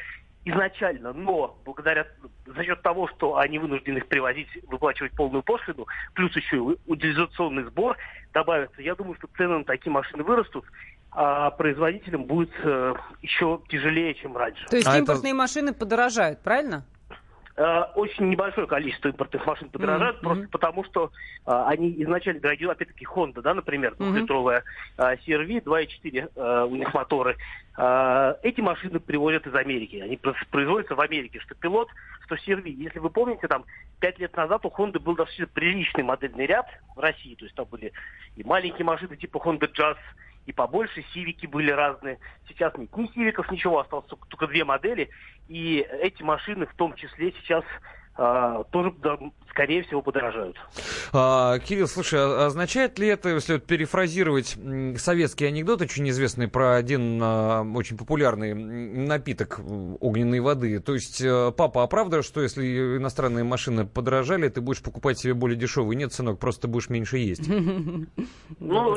[0.50, 2.08] изначально, но благодаря
[2.46, 7.64] за счет того, что они вынуждены их привозить, выплачивать полную пошлину, плюс еще и утилизационный
[7.64, 7.98] сбор
[8.34, 10.66] добавится, я думаю, что цены на такие машины вырастут,
[11.12, 14.66] а производителям будет э, еще тяжелее, чем раньше.
[14.68, 15.38] То есть а импортные это...
[15.38, 16.86] машины подорожают, правильно?
[17.60, 20.22] Э, очень небольшое количество импортных машин подорожают, mm-hmm.
[20.22, 21.12] просто потому что
[21.46, 24.64] а, они изначально дорогие, опять-таки, Honda, да, например, двухлитровая
[24.98, 25.20] mm-hmm.
[25.28, 27.36] CRV, 2.4 а, у них моторы.
[27.76, 30.18] А, эти машины привозят из Америки, они
[30.50, 31.90] производятся в Америке, что пилот,
[32.24, 32.70] что CRV.
[32.70, 33.66] Если вы помните, там,
[34.00, 37.66] пять лет назад у Honda был достаточно приличный модельный ряд в России, то есть там
[37.70, 37.92] были
[38.38, 39.98] и маленькие машины типа Honda Jazz,
[40.50, 42.18] и побольше сивики были разные.
[42.48, 45.12] Сейчас нет ни сивиков, ничего, осталось только две модели.
[45.48, 47.64] И эти машины в том числе сейчас
[48.72, 49.18] тоже, да,
[49.50, 50.58] скорее всего, подорожают.
[51.14, 54.58] А, Кирилл, слушай, а означает ли это, если вот перефразировать
[54.98, 59.60] советский анекдот, очень известный про один а, очень популярный напиток
[60.00, 65.20] огненной воды, то есть а, папа, а что если иностранные машины подорожали, ты будешь покупать
[65.20, 65.96] себе более дешевый?
[65.96, 67.50] Нет, сынок, просто ты будешь меньше есть.
[68.60, 68.96] Ну,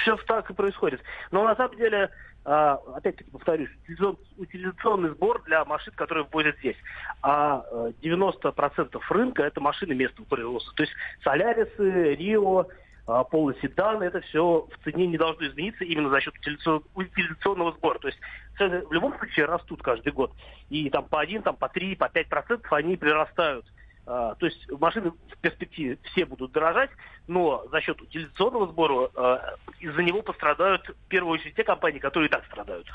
[0.00, 1.00] все так и происходит.
[1.30, 2.10] Но на самом деле
[2.44, 3.70] а, опять-таки повторюсь,
[4.36, 6.76] утилизационный сбор для машин, которые ввозят здесь.
[7.22, 7.64] А
[8.02, 10.74] 90% рынка это машины местного производства.
[10.74, 12.66] То есть Солярисы, Рио,
[13.06, 16.34] а, полоседаны, это все в цене не должно измениться именно за счет
[16.94, 17.98] утилизационного сбора.
[17.98, 18.20] То есть
[18.58, 20.32] цены в любом случае растут каждый год.
[20.70, 23.66] И там по 1, там по 3, по 5 процентов они прирастают.
[24.06, 26.90] А, то есть машины в перспективе все будут дорожать,
[27.26, 32.28] но за счет утилизационного сбора а, из-за него пострадают в первую очередь те компании, которые
[32.28, 32.86] и так страдают.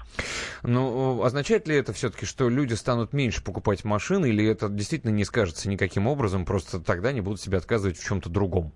[0.62, 5.26] Ну, означает ли это все-таки, что люди станут меньше покупать машины, или это действительно не
[5.26, 8.72] скажется никаким образом, просто тогда они будут себе отказывать в чем-то другом?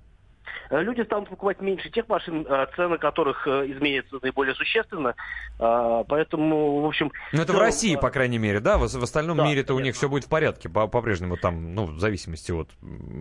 [0.70, 2.46] Люди станут покупать меньше тех машин,
[2.76, 5.16] цены которых изменятся наиболее существенно.
[5.58, 7.12] Поэтому, в общем...
[7.32, 8.78] Ну, это в России, по крайней мере, да?
[8.78, 12.00] В, в остальном да, мире-то у них все будет в порядке, по-прежнему там, ну, в
[12.00, 12.70] зависимости от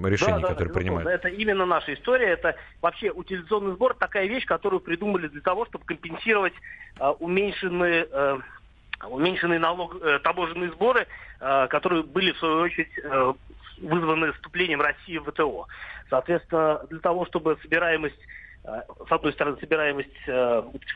[0.04, 1.08] решений, да, да, которые да, принимают.
[1.08, 2.28] Это именно наша история.
[2.28, 6.54] Это вообще утилизационный сбор такая вещь, которую придумали для того, чтобы компенсировать
[7.18, 8.06] уменьшенные
[9.08, 11.06] уменьшенные налог, э, таможенные сборы,
[11.40, 13.32] э, которые были, в свою очередь, э,
[13.82, 15.66] вызваны вступлением России в ВТО.
[16.08, 18.18] Соответственно, для того, чтобы собираемость,
[18.64, 20.26] с одной стороны, собираемость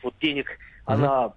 [0.03, 0.95] вот, денег, mm-hmm.
[0.95, 1.33] она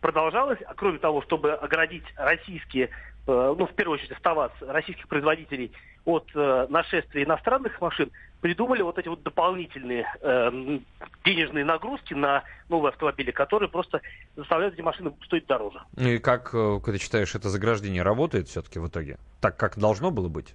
[0.00, 2.90] продолжалась, а кроме того, чтобы оградить российские,
[3.26, 5.72] ну, в первую очередь, оставаться российских производителей
[6.04, 8.10] от нашествия иностранных машин,
[8.44, 10.78] придумали вот эти вот дополнительные э,
[11.24, 14.02] денежные нагрузки на новые автомобили, которые просто
[14.36, 15.80] заставляют эти машины стоить дороже.
[15.96, 19.16] И как, э, как ты считаешь, это заграждение работает все-таки в итоге?
[19.40, 20.54] Так, как должно было быть?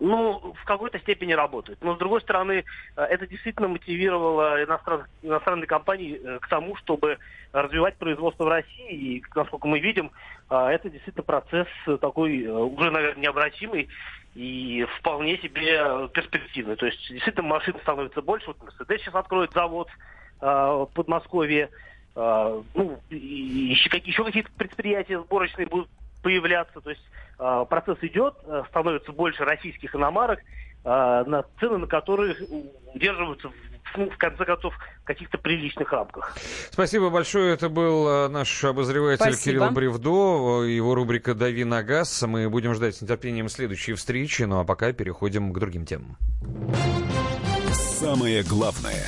[0.00, 1.78] Ну, в какой-то степени работает.
[1.82, 2.64] Но, с другой стороны,
[2.96, 5.04] э, это действительно мотивировало иностран...
[5.22, 7.18] иностранные компании э, к тому, чтобы
[7.52, 8.90] развивать производство в России.
[8.90, 10.10] И, насколько мы видим,
[10.48, 11.68] это действительно процесс
[12.00, 13.88] такой уже, наверное, необратимый
[14.34, 16.76] и вполне себе перспективный.
[16.76, 18.48] То есть действительно машин становится больше.
[18.48, 19.88] Вот Мерседес сейчас откроет завод
[20.40, 21.68] э, в Подмосковье.
[22.14, 25.88] Э, ну, еще, еще какие-то предприятия сборочные будут
[26.22, 26.80] появляться.
[26.80, 27.02] То есть
[27.38, 30.44] э, процесс идет, э, становится больше российских иномарок, э,
[30.84, 32.36] на цены на которые
[32.94, 33.50] удерживаются
[33.94, 36.36] в конце концов, в каких-то приличных рамках.
[36.70, 37.54] Спасибо большое.
[37.54, 39.58] Это был э, наш обозреватель Спасибо.
[39.58, 40.64] Кирилл Бревдо.
[40.64, 42.22] Его рубрика «Дави на газ».
[42.22, 44.42] Мы будем ждать с нетерпением следующей встречи.
[44.42, 46.16] Ну а пока переходим к другим темам.
[47.72, 49.04] Самое главное.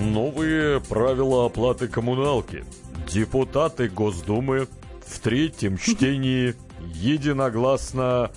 [0.00, 2.64] Новые правила оплаты коммуналки.
[3.08, 4.68] Депутаты Госдумы
[5.08, 6.54] в третьем чтении
[6.94, 8.30] единогласно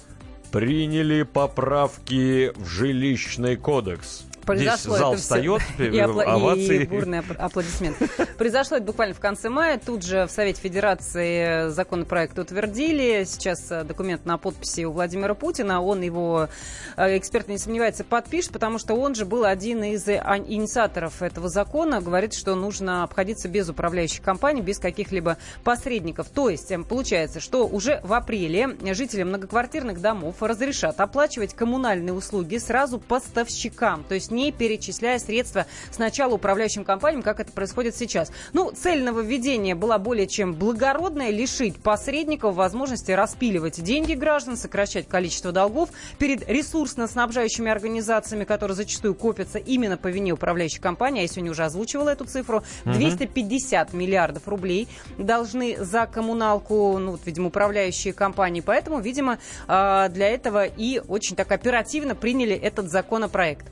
[0.52, 4.24] приняли поправки в жилищный кодекс.
[4.46, 5.90] Произошло Здесь зал это встает, все.
[5.90, 6.20] и, апл...
[6.22, 6.84] овации.
[6.84, 8.08] и бурные аплодисменты.
[8.38, 9.80] Произошло это буквально в конце мая.
[9.84, 13.24] Тут же в Совете Федерации законопроект утвердили.
[13.26, 15.82] Сейчас э, документ на подписи у Владимира Путина.
[15.82, 16.50] Он его,
[16.98, 20.18] э, эксперт не сомневается, подпишет, потому что он же был один из э,
[20.48, 22.02] инициаторов этого закона.
[22.02, 26.30] Говорит, что нужно обходиться без управляющих компаний, без каких-либо посредников.
[26.30, 33.00] То есть получается, что уже в апреле жителям многоквартирных домов разрешат оплачивать коммунальные услуги сразу
[33.00, 34.04] поставщикам.
[34.04, 38.32] То есть не перечисляя средства сначала управляющим компаниям, как это происходит сейчас.
[38.54, 45.52] Ну, цель нововведения была более чем благородная, лишить посредников возможности распиливать деньги граждан, сокращать количество
[45.52, 51.64] долгов перед ресурсно-снабжающими организациями, которые зачастую копятся именно по вине управляющей компании, я сегодня уже
[51.66, 54.88] озвучивала эту цифру, 250 миллиардов рублей
[55.18, 58.62] должны за коммуналку, ну, вот, видимо, управляющие компании.
[58.62, 63.66] Поэтому, видимо, а, для этого и очень так оперативно приняли этот законопроект.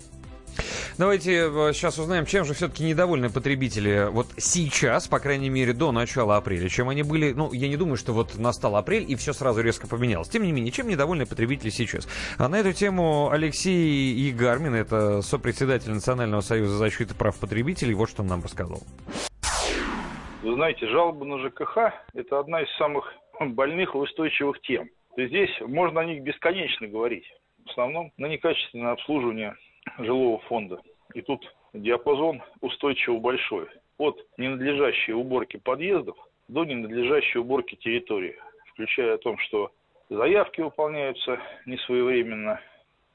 [0.97, 5.91] Давайте сейчас э, узнаем, чем же все-таки недовольны потребители вот сейчас, по крайней мере, до
[5.91, 6.69] начала апреля.
[6.69, 9.87] Чем они были, ну, я не думаю, что вот настал апрель и все сразу резко
[9.87, 10.29] поменялось.
[10.29, 12.07] Тем не менее, чем недовольны потребители сейчас?
[12.37, 18.21] А на эту тему Алексей Игармин, это сопредседатель Национального союза защиты прав потребителей, вот что
[18.21, 18.81] он нам рассказал.
[20.41, 23.05] Вы знаете, жалобы на ЖКХ– это одна из самых
[23.39, 24.89] больных и устойчивых тем.
[25.17, 27.25] Здесь можно о них бесконечно говорить.
[27.65, 29.55] В основном на некачественное обслуживание
[29.97, 30.81] жилого фонда.
[31.13, 33.67] И тут диапазон устойчиво большой.
[33.97, 36.17] От ненадлежащей уборки подъездов
[36.47, 38.35] до ненадлежащей уборки территории,
[38.71, 39.71] включая о том, что
[40.09, 42.59] заявки выполняются несвоевременно,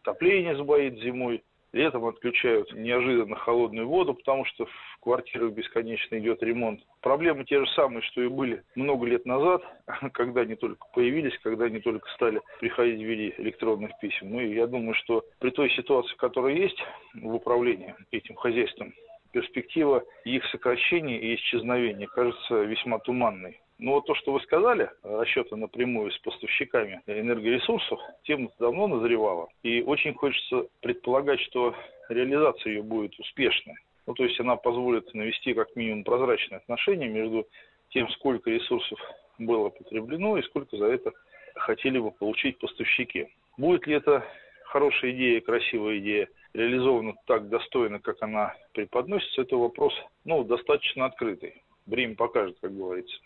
[0.03, 1.43] отопление сбоит зимой,
[1.75, 6.81] Летом отключают неожиданно холодную воду, потому что в квартирах бесконечно идет ремонт.
[7.01, 9.61] Проблемы те же самые, что и были много лет назад,
[10.13, 14.31] когда они только появились, когда они только стали приходить в виде электронных писем.
[14.31, 16.81] Ну и я думаю, что при той ситуации, которая есть
[17.13, 18.95] в управлении этим хозяйством,
[19.33, 23.61] перспектива их сокращения и исчезновения кажется весьма туманной.
[23.79, 29.49] Ну вот то, что вы сказали, расчеты напрямую с поставщиками энергоресурсов, тема давно назревала.
[29.63, 31.75] И очень хочется предполагать, что
[32.09, 33.75] реализация ее будет успешной.
[34.07, 37.47] Ну, то есть она позволит навести как минимум прозрачные отношения между
[37.91, 38.99] тем, сколько ресурсов
[39.39, 41.13] было потреблено и сколько за это
[41.55, 43.29] хотели бы получить поставщики.
[43.57, 44.25] Будет ли это
[44.65, 49.95] хорошая идея, красивая идея, реализована так достойно, как она преподносится, это вопрос
[50.25, 51.63] ну, достаточно открытый.
[51.87, 53.17] Время покажет, как говорится.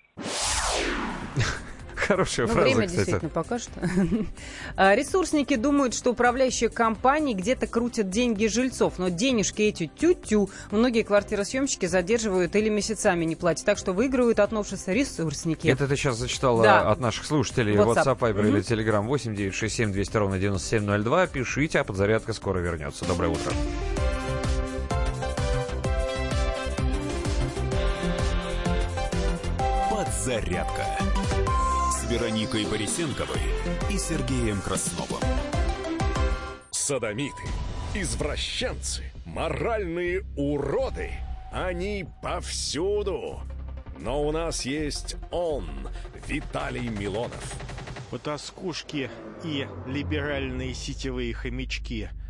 [1.95, 2.97] Хорошая ну, фраза, время кстати.
[2.97, 3.69] действительно покажет.
[4.77, 10.49] А, Ресурсники думают, что управляющие компании где-то крутят деньги жильцов, но денежки эти тю-тю.
[10.71, 15.69] Многие квартиросъемщики задерживают или месяцами не платят, так что выигрывают от новшества ресурсники.
[15.69, 16.91] Это ты сейчас зачитала Да.
[16.91, 18.05] от наших слушателей WhatsApp.
[18.05, 18.57] WhatsApp, Viber Мгм.
[18.57, 21.27] или Telegram 8 967 200 ровно 9702.
[21.27, 23.05] Пишите, а подзарядка скоро вернется.
[23.05, 23.53] Доброе утро.
[30.29, 30.85] Подзарядка
[31.91, 33.41] с Вероникой Борисенковой
[33.89, 35.23] и Сергеем Красновым.
[36.71, 37.45] Садомиты,
[37.95, 41.13] извращенцы, моральные уроды.
[41.51, 43.41] Они повсюду.
[43.99, 45.67] Но у нас есть он,
[46.27, 47.55] Виталий Милонов.
[48.11, 49.11] Потаскушки
[49.45, 52.11] и либеральные сетевые хомячки.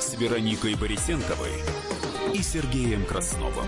[0.00, 1.52] с Вероникой Борисенковой
[2.34, 3.66] и Сергеем Красновым.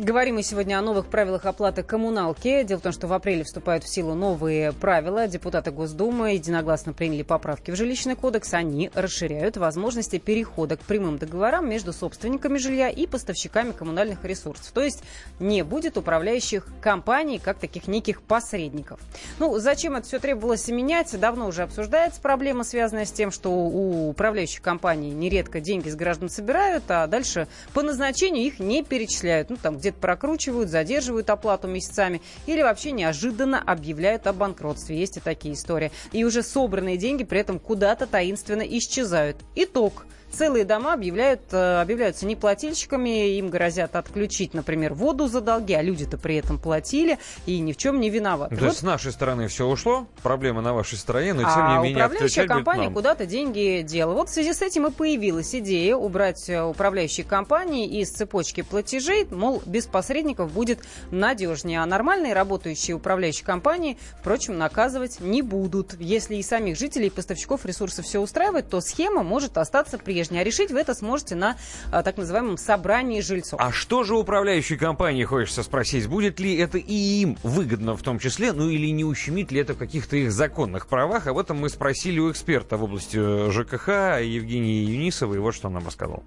[0.00, 2.62] Говорим мы сегодня о новых правилах оплаты коммуналки.
[2.62, 5.26] Дело в том, что в апреле вступают в силу новые правила.
[5.26, 8.54] Депутаты Госдумы единогласно приняли поправки в жилищный кодекс.
[8.54, 14.70] Они расширяют возможности перехода к прямым договорам между собственниками жилья и поставщиками коммунальных ресурсов.
[14.72, 15.02] То есть
[15.40, 19.00] не будет управляющих компаний, как таких неких посредников.
[19.40, 21.18] Ну, зачем это все требовалось менять?
[21.18, 26.28] Давно уже обсуждается проблема, связанная с тем, что у управляющих компаний нередко деньги с граждан
[26.28, 29.50] собирают, а дальше по назначению их не перечисляют.
[29.50, 34.98] Ну, там где-то прокручивают, задерживают оплату месяцами или вообще неожиданно объявляют о банкротстве.
[34.98, 35.90] Есть и такие истории.
[36.12, 39.38] И уже собранные деньги при этом куда-то таинственно исчезают.
[39.54, 40.06] Итог.
[40.30, 46.18] Целые дома объявляют, э, объявляются неплательщиками, им грозят отключить, например, воду за долги, а люди-то
[46.18, 48.54] при этом платили и ни в чем не виноваты.
[48.56, 51.76] То Вот есть с нашей стороны все ушло, проблема на вашей стороне, но тем а
[51.76, 54.12] не менее управляющая компания куда-то деньги дела.
[54.12, 59.26] Вот в связи с этим и появилась идея убрать э, управляющие компании из цепочки платежей,
[59.30, 60.80] мол, без посредников будет
[61.10, 61.82] надежнее.
[61.82, 65.94] А нормальные работающие управляющие компании, впрочем, наказывать не будут.
[65.98, 70.40] Если и самих жителей и поставщиков ресурсов все устраивает, то схема может остаться прежней.
[70.40, 71.56] А решить вы это сможете на
[71.90, 73.60] а, так называемом собрании жильцов.
[73.62, 78.18] А что же управляющей компании, хочется спросить, будет ли это и им выгодно в том
[78.18, 81.26] числе, ну или не ущемит ли это в каких-то их законных правах?
[81.26, 85.68] Об этом мы спросили у эксперта в области э, ЖКХ Евгении Юнисовой, и вот что
[85.68, 86.22] он нам рассказал.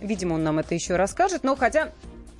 [0.00, 1.92] Видимо, он нам это еще расскажет, но хотя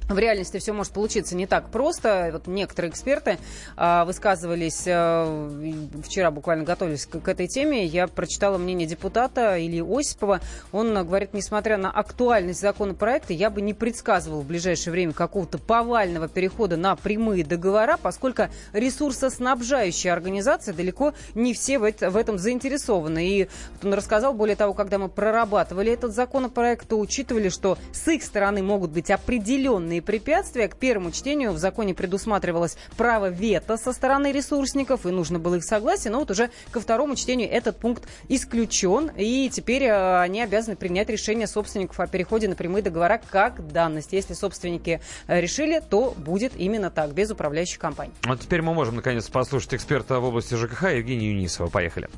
[0.09, 2.31] в реальности все может получиться не так просто.
[2.33, 3.39] Вот некоторые эксперты
[3.77, 7.85] а, высказывались и вчера, буквально готовились к, к этой теме.
[7.85, 10.41] Я прочитала мнение депутата Ильи Осипова.
[10.73, 16.29] Он говорит, несмотря на актуальность законопроекта, я бы не предсказывал в ближайшее время какого-то повального
[16.29, 23.29] перехода на прямые договора, поскольку ресурсоснабжающие организации далеко не все в, это- в этом заинтересованы.
[23.29, 23.49] И
[23.83, 28.63] он рассказал, более того, когда мы прорабатывали этот законопроект, то учитывали, что с их стороны
[28.63, 30.69] могут быть определенные препятствия.
[30.69, 35.65] К первому чтению в законе предусматривалось право вето со стороны ресурсников, и нужно было их
[35.65, 40.77] согласие, но вот уже ко второму чтению этот пункт исключен, и теперь э, они обязаны
[40.77, 44.13] принять решение собственников о переходе на прямые договора как данность.
[44.13, 48.13] Если собственники э, решили, то будет именно так, без управляющих компаний.
[48.25, 51.69] Вот теперь мы можем наконец послушать эксперта в области ЖКХ Евгения Юнисова.
[51.69, 52.09] Поехали.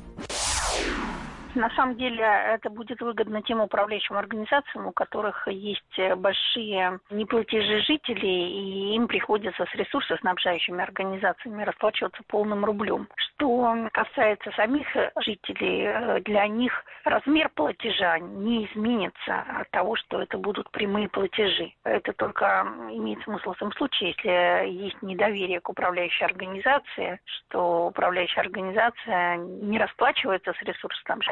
[1.55, 8.93] На самом деле это будет выгодно тем управляющим организациям, у которых есть большие неплатежи жителей,
[8.93, 13.07] и им приходится с ресурсоснабжающими организациями расплачиваться полным рублем.
[13.15, 14.87] Что касается самих
[15.19, 21.73] жителей, э, для них размер платежа не изменится от того, что это будут прямые платежи.
[21.83, 28.41] Это только имеет смысл в том случае, если есть недоверие к управляющей организации, что управляющая
[28.41, 30.61] организация не расплачивается с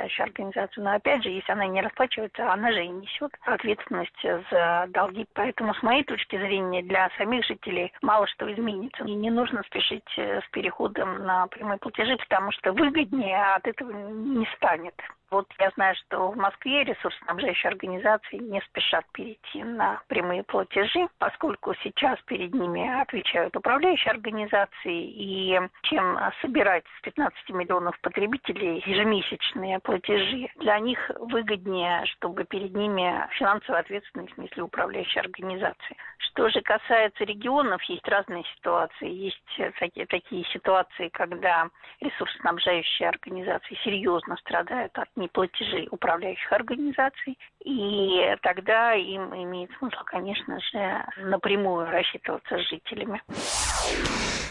[0.09, 0.83] ресурсоснабжающей организацией.
[0.83, 5.25] Но опять же, если она не расплачивается, она же и несет ответственность за долги.
[5.33, 9.03] Поэтому, с моей точки зрения, для самих жителей мало что изменится.
[9.03, 13.91] И не нужно спешить э, с переходом на прямые платежи, потому что выгоднее от этого
[13.91, 14.95] не станет.
[15.31, 21.73] Вот я знаю, что в Москве ресурсоснабжающие организации не спешат перейти на прямые платежи, поскольку
[21.83, 30.49] сейчас перед ними отвечают управляющие организации, и чем собирать с 15 миллионов потребителей ежемесячные платежи,
[30.55, 35.95] для них выгоднее, чтобы перед ними финансовую ответственность несли управляющие организации.
[36.17, 39.09] Что же касается регионов, есть разные ситуации.
[39.09, 41.69] Есть такие, такие ситуации, когда
[42.01, 51.05] ресурсоснабжающие организации серьезно страдают от неплатежей управляющих организаций, и тогда им имеет смысл, конечно же,
[51.17, 53.21] напрямую рассчитываться с жителями.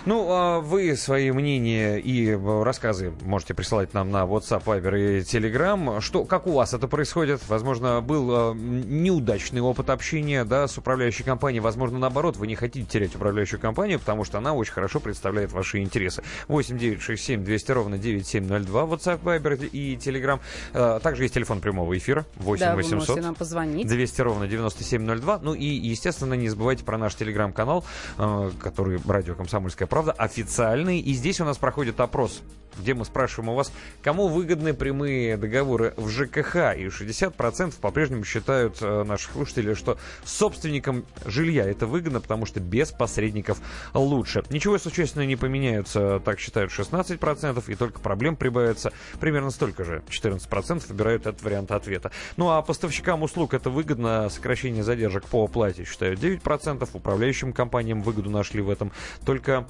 [0.09, 6.01] Ну, а вы свои мнения и рассказы можете присылать нам на WhatsApp, Viber и Telegram.
[6.01, 7.47] Что, как у вас это происходит?
[7.47, 11.61] Возможно, был э, неудачный опыт общения да, с управляющей компанией.
[11.61, 15.77] Возможно, наоборот, вы не хотите терять управляющую компанию, потому что она очень хорошо представляет ваши
[15.81, 16.23] интересы.
[16.49, 20.41] 8 9 6 7 200 ровно 9702 WhatsApp, Viber и Telegram.
[20.73, 23.87] Э, также есть телефон прямого эфира 8 да, 800 нам позвонить.
[23.87, 25.41] 200 ровно 9702.
[25.43, 31.01] Ну и, естественно, не забывайте про наш э, который радио «Комсомольская правда», официальный.
[31.01, 32.43] И здесь у нас проходит опрос,
[32.79, 33.73] где мы спрашиваем у вас,
[34.03, 36.77] кому выгодны прямые договоры в ЖКХ.
[36.77, 42.91] И 60% по-прежнему считают э, наших слушателей, что собственникам жилья это выгодно, потому что без
[42.91, 43.59] посредников
[43.95, 44.45] лучше.
[44.51, 50.03] Ничего существенно не поменяется, так считают 16%, и только проблем прибавится примерно столько же.
[50.09, 52.11] 14% выбирают этот вариант ответа.
[52.37, 58.31] Ну а поставщикам услуг это выгодно, сокращение задержек по оплате считают 9%, управляющим компаниям выгоду
[58.31, 58.93] нашли в этом
[59.25, 59.67] только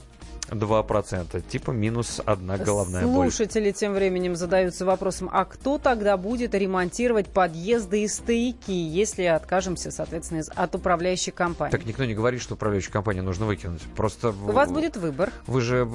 [0.51, 1.41] 2%.
[1.49, 3.31] Типа минус одна головная боль.
[3.31, 9.91] Слушатели тем временем задаются вопросом, а кто тогда будет ремонтировать подъезды и стояки, если откажемся,
[9.91, 11.73] соответственно, от управляющей компании?
[11.73, 13.83] Так никто не говорит, что управляющую компанию нужно выкинуть.
[13.97, 14.29] Просто...
[14.29, 15.33] У вас будет выбор.
[15.47, 15.89] Вы же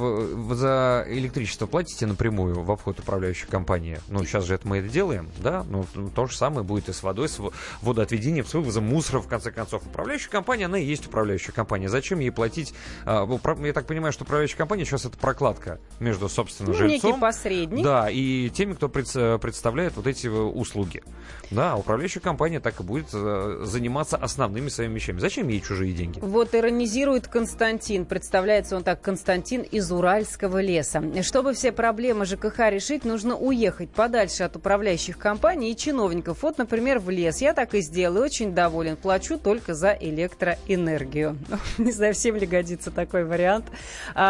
[0.52, 4.00] за электричество платите напрямую в обход управляющей компании.
[4.08, 5.66] Ну, сейчас же это мы это делаем, да?
[5.68, 5.86] Ну,
[6.16, 7.40] то же самое будет и с водой, с
[7.82, 9.86] водоотведением, с вывозом мусора, в конце концов.
[9.86, 11.90] Управляющая компания, она и есть управляющая компания.
[11.90, 12.74] Зачем ей платить?
[13.06, 13.28] А,
[13.62, 17.12] я так понимаю, что управляющая компания сейчас это прокладка между, собственно, ну, жильцом.
[17.12, 17.84] Некий посредник.
[17.84, 19.12] Да, и теми, кто пред,
[19.42, 21.04] представляет вот эти услуги.
[21.52, 25.20] Да, управляющая компания так и будет э, заниматься основными своими вещами.
[25.20, 26.20] Зачем ей чужие деньги?
[26.20, 28.06] Вот иронизирует Константин.
[28.06, 31.04] Представляется он так, Константин из Уральского леса.
[31.22, 36.40] Чтобы все проблемы ЖКХ решить, нужно уехать подальше от управляющих компаний и чиновников.
[36.42, 37.42] Вот, например, в лес.
[37.42, 38.26] Я так и сделаю.
[38.26, 38.96] Очень доволен.
[38.96, 41.38] Плачу только за электроэнергию.
[41.78, 43.66] Не знаю, всем ли годится такой вариант.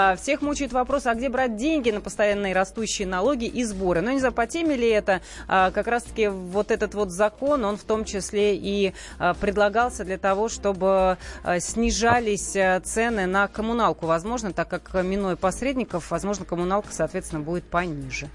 [0.04, 4.02] А, всех мучает вопрос, а где брать деньги на постоянные растущие налоги и сборы.
[4.02, 7.64] Но ну, не знаю, по теме ли это, а, как раз-таки вот этот вот закон,
[7.64, 11.18] он в том числе и а, предлагался для того, чтобы
[11.60, 14.06] снижались цены на коммуналку.
[14.06, 18.30] Возможно, так как минуя посредников, возможно, коммуналка, соответственно, будет пониже.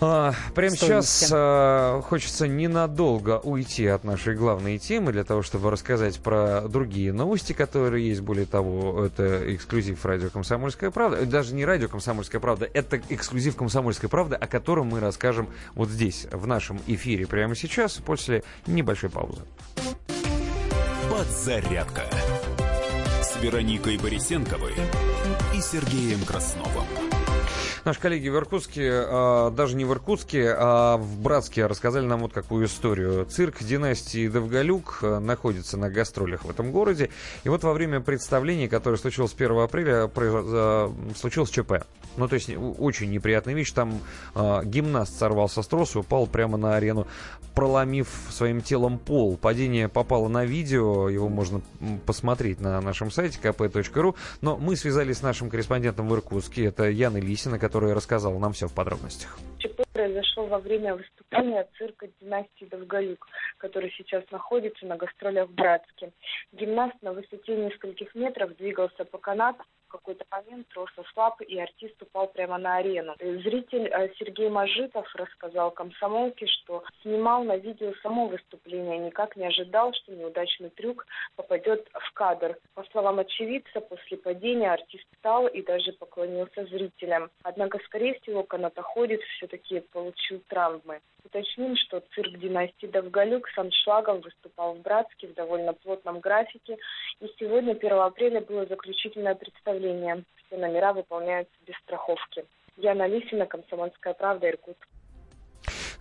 [0.00, 6.18] А, прямо сейчас а, хочется ненадолго уйти от нашей главной темы для того, чтобы рассказать
[6.18, 8.22] про другие новости, которые есть.
[8.22, 11.11] Более того, это эксклюзив радио «Комсомольская правда».
[11.26, 16.26] Даже не радио «Комсомольская правда», это эксклюзив «Комсомольской правды», о котором мы расскажем вот здесь,
[16.30, 19.42] в нашем эфире прямо сейчас, после небольшой паузы.
[21.10, 22.04] Подзарядка
[23.22, 24.74] с Вероникой Борисенковой
[25.54, 27.11] и Сергеем Красновым.
[27.84, 32.32] Наши коллеги в Иркутске, а, даже не в Иркутске, а в Братске рассказали нам вот
[32.32, 33.24] какую историю.
[33.24, 37.10] Цирк династии Довголюк а, находится на гастролях в этом городе.
[37.42, 41.84] И вот во время представления, которое случилось 1 апреля, а, случилось ЧП.
[42.16, 43.72] Ну, то есть очень неприятная вещь.
[43.72, 44.00] Там
[44.34, 47.06] гимнаст сорвался с троса упал прямо на арену,
[47.54, 49.36] проломив своим телом пол.
[49.36, 51.62] Падение попало на видео, его можно
[52.06, 54.14] посмотреть на нашем сайте kp.ru.
[54.40, 56.66] Но мы связались с нашим корреспондентом в Иркутске.
[56.66, 59.38] Это Яна Лисина, которая рассказала нам все в подробностях.
[59.58, 63.28] ЧП произошло во время выступления цирка династии Довголюк,
[63.58, 66.12] который сейчас находится на гастролях в Братске.
[66.52, 72.00] Гимнаст на высоте нескольких метров двигался по канату, в какой-то момент трос ослаб, и артист
[72.00, 73.14] упал прямо на арену.
[73.20, 79.92] Зритель э, Сергей Мажитов рассказал комсомолке, что снимал на видео само выступление, никак не ожидал,
[79.92, 82.56] что неудачный трюк попадет в кадр.
[82.74, 87.30] По словам очевидца, после падения артист встал и даже поклонился зрителям.
[87.42, 91.00] Однако, скорее всего, канатоходец все-таки получил травмы.
[91.24, 96.76] Уточним, что цирк династии Довголюк с аншлагом выступал в Братске в довольно плотном графике.
[97.20, 100.24] И сегодня, 1 апреля, было заключительное представление.
[100.46, 102.44] Все номера выполняются без страховки.
[102.76, 104.88] Яна Лисина, Комсомольская правда, Иркутск.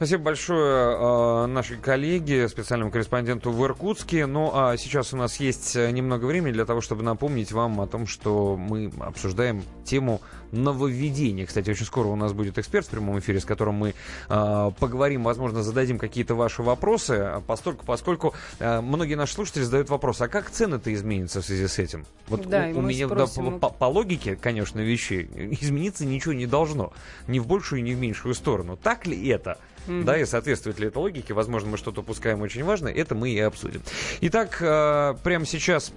[0.02, 4.26] Спасибо большое э, нашей коллеге, специальному корреспонденту в Иркутске.
[4.26, 8.08] Ну а сейчас у нас есть немного времени для того, чтобы напомнить вам о том,
[8.08, 10.20] что мы обсуждаем тему
[10.52, 11.46] нововведения.
[11.46, 13.94] Кстати, очень скоро у нас будет эксперт в прямом эфире, с которым мы
[14.30, 20.20] э, поговорим, возможно, зададим какие-то ваши вопросы, поскольку, поскольку э, многие наши слушатели задают вопрос,
[20.22, 22.08] а как цены-то изменятся в связи с этим?
[22.28, 25.30] Вот да, у, у меня да, по, по логике, конечно, вещей
[25.62, 26.92] измениться ничего не должно.
[27.28, 28.78] Ни в большую, ни в меньшую сторону.
[28.82, 29.60] Так ли это?
[29.92, 30.04] Mm-hmm.
[30.06, 31.34] Да, и соответствует ли это логике?
[31.34, 32.94] Возможно, мы что-то упускаем очень важное.
[32.94, 33.82] Это мы и обсудим.
[34.22, 35.92] Итак, э, прямо сейчас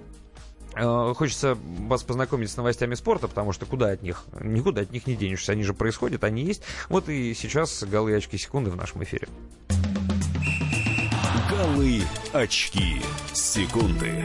[0.75, 4.25] э, Хочется вас познакомить с новостями спорта, потому что куда от них?
[4.41, 5.53] Никуда от них не денешься.
[5.53, 6.63] Они же происходят, они есть.
[6.89, 9.29] Вот и сейчас голые очки секунды в нашем эфире.
[11.51, 12.03] Голые
[12.33, 13.01] очки
[13.33, 14.25] секунды.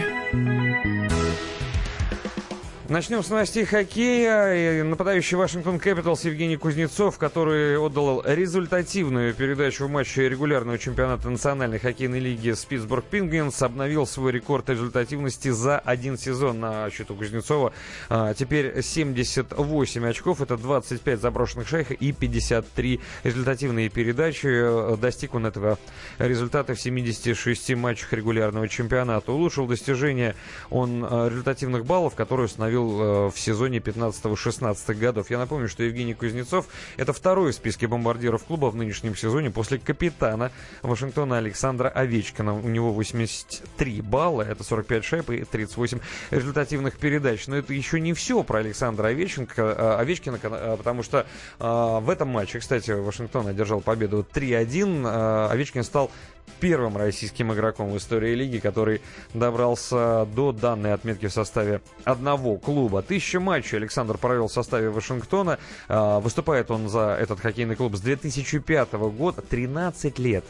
[2.90, 4.84] Начнем с новостей хоккея.
[4.84, 12.18] Нападающий Вашингтон Кэпиталс Евгений Кузнецов, который отдал результативную передачу в матче регулярного чемпионата Национальной хоккейной
[12.18, 17.74] лиги с Питтсбург Пингвинс, обновил свой рекорд результативности за один сезон на счету Кузнецова.
[18.10, 24.98] А, теперь 78 очков, это 25 заброшенных шайх и 53 результативные передачи.
[24.98, 25.78] Достиг он этого
[26.18, 29.32] результата в 76 матчах регулярного чемпионата.
[29.32, 30.34] Улучшил достижение
[30.72, 35.30] он а, результативных баллов, которые установил забил э, в сезоне 15-16 годов.
[35.30, 39.80] Я напомню, что Евгений Кузнецов это второй в списке бомбардиров клуба в нынешнем сезоне после
[39.80, 40.52] капитана
[40.82, 42.56] Вашингтона Александра Овечкина.
[42.56, 46.00] У него 83 балла, это 45 шайб и 38
[46.32, 47.48] результативных передач.
[47.48, 51.26] Но это еще не все про Александра Овеченко, э, Овечкина, э, потому что
[51.60, 55.50] в этом матче, кстати, Вашингтон одержал победу 3-1.
[55.52, 56.12] Овечкин стал
[56.60, 59.02] первым российским игроком в истории лиги, который
[59.34, 63.02] добрался до данной отметки в составе одного клуба.
[63.02, 65.58] Тысяча матчей Александр провел в составе Вашингтона.
[65.88, 69.42] А, выступает он за этот хоккейный клуб с 2005 года.
[69.42, 70.46] 13 лет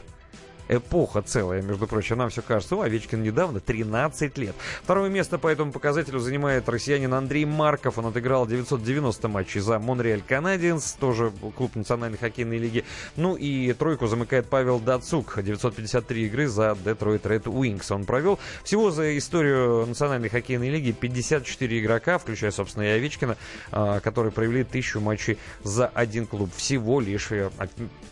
[0.70, 2.18] эпоха целая, между прочим.
[2.18, 4.56] Нам все кажется, о, Овечкин недавно, 13 лет.
[4.84, 7.98] Второе место по этому показателю занимает россиянин Андрей Марков.
[7.98, 12.86] Он отыграл 990 матчей за Монреаль Канадиенс, тоже клуб национальной хоккейной лиги.
[13.16, 17.92] Ну и тройку замыкает Павел Дацук, 953 игры за Детройт Ред Уинкс.
[17.92, 23.38] Он провел всего за историю национальной хоккейной лиги 54 игрока, включая, собственно, и Овечкина,
[23.72, 26.52] а, которые провели тысячу матчей за один клуб.
[26.56, 27.30] Всего лишь.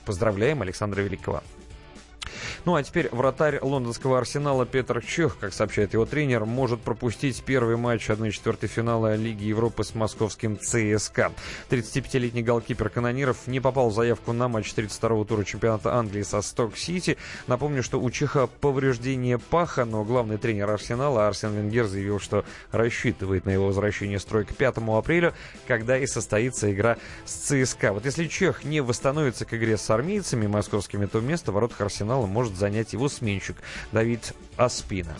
[0.05, 1.43] Поздравляем Александра Великого.
[2.67, 7.77] Ну а теперь вратарь лондонского арсенала Петр Чех, как сообщает его тренер, может пропустить первый
[7.77, 11.31] матч 1-4 финала Лиги Европы с московским ЦСКА.
[11.69, 17.15] 35-летний голкипер канониров не попал в заявку на матч 32-го тура чемпионата Англии со Сток-Сити.
[17.47, 23.45] Напомню, что у Чеха повреждение паха, но главный тренер Арсенала Арсен Венгер заявил, что рассчитывает
[23.45, 25.33] на его возвращение строй к 5 апреля,
[25.67, 27.93] когда и состоится игра с ЦСКА.
[27.93, 32.25] Вот если Чех не восстановится к игре с армейцами московскими, то место в воротах Арсенала
[32.25, 33.57] может занять его сменщик
[33.91, 35.15] Давид Аспина.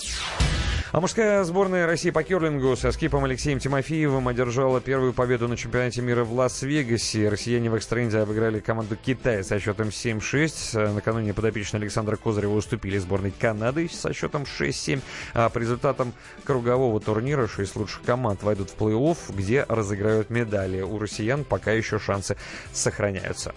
[0.94, 6.02] А мужская сборная России по керлингу со скипом Алексеем Тимофеевым одержала первую победу на чемпионате
[6.02, 7.28] мира в Лас-Вегасе.
[7.28, 10.94] Россияне в экстренде обыграли команду Китая со счетом 7-6.
[10.94, 15.02] Накануне подопечные Александра Козырева уступили сборной Канады со счетом 6-7.
[15.34, 16.14] А по результатам
[16.46, 20.82] кругового турнира 6 лучших команд войдут в плей-офф, где разыграют медали.
[20.82, 22.38] У россиян пока еще шансы
[22.72, 23.54] сохраняются.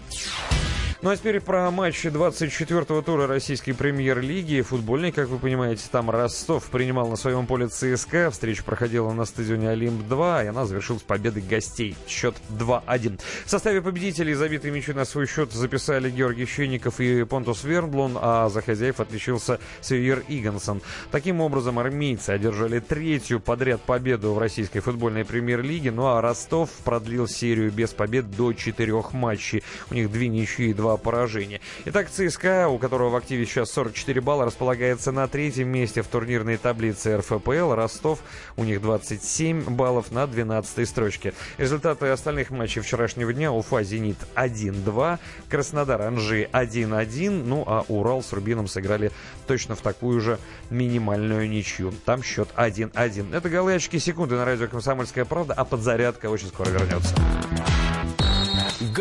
[1.03, 4.61] Ну а теперь про матч 24-го тура российской премьер-лиги.
[4.61, 8.29] Футбольный, как вы понимаете, там Ростов принимал на своем поле ЦСКА.
[8.29, 11.95] Встреча проходила на стадионе Олимп-2, и она завершилась победой гостей.
[12.07, 13.19] Счет 2-1.
[13.45, 18.49] В составе победителей забитые мячи на свой счет записали Георгий Щенников и Понтус Вернблон, а
[18.49, 20.83] за хозяев отличился Север Игонсон.
[21.09, 27.27] Таким образом, армейцы одержали третью подряд победу в российской футбольной премьер-лиге, ну а Ростов продлил
[27.27, 29.63] серию без побед до четырех матчей.
[29.89, 31.61] У них две ничьи и два два поражения.
[31.85, 36.57] Итак, ЦСКА, у которого в активе сейчас 44 балла, располагается на третьем месте в турнирной
[36.57, 37.73] таблице РФПЛ.
[37.73, 38.19] Ростов,
[38.57, 41.33] у них 27 баллов на 12 строчке.
[41.57, 43.51] Результаты остальных матчей вчерашнего дня.
[43.51, 45.19] Уфа, Зенит 1-2,
[45.49, 49.11] Краснодар, Анжи 1-1, ну а Урал с Рубином сыграли
[49.47, 50.39] точно в такую же
[50.69, 51.93] минимальную ничью.
[52.05, 53.35] Там счет 1-1.
[53.35, 57.15] Это голы очки секунды на радио «Комсомольская правда», а подзарядка очень скоро вернется.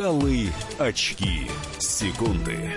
[0.02, 0.48] Голы
[0.78, 1.46] очки
[1.78, 2.72] секунды.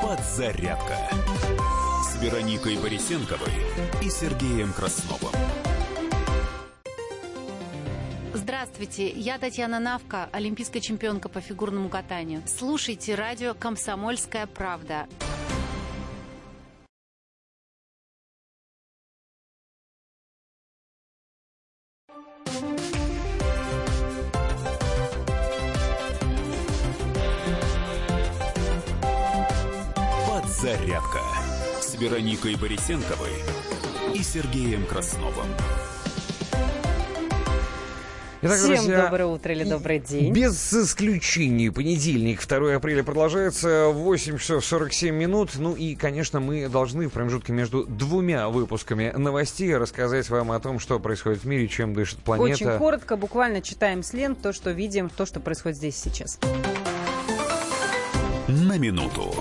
[0.00, 0.96] Подзарядка
[2.04, 3.50] с Вероникой Борисенковой
[4.00, 5.32] и Сергеем Красновым.
[8.34, 12.44] Здравствуйте, я Татьяна Навка, олимпийская чемпионка по фигурному катанию.
[12.46, 15.08] Слушайте радио «Комсомольская правда».
[31.94, 33.30] С Вероникой Борисенковой
[34.14, 35.46] и Сергеем Красновым.
[38.42, 40.32] Итак, Всем друзья, доброе утро или добрый день.
[40.32, 41.70] Без исключений.
[41.70, 45.52] Понедельник, 2 апреля продолжается, 8 часов 47 минут.
[45.56, 50.78] Ну и, конечно, мы должны в промежутке между двумя выпусками новостей рассказать вам о том,
[50.80, 52.64] что происходит в мире, чем дышит планета.
[52.64, 56.38] Очень коротко, буквально читаем с лент то, что видим, то, что происходит здесь сейчас.
[58.48, 59.32] На минуту.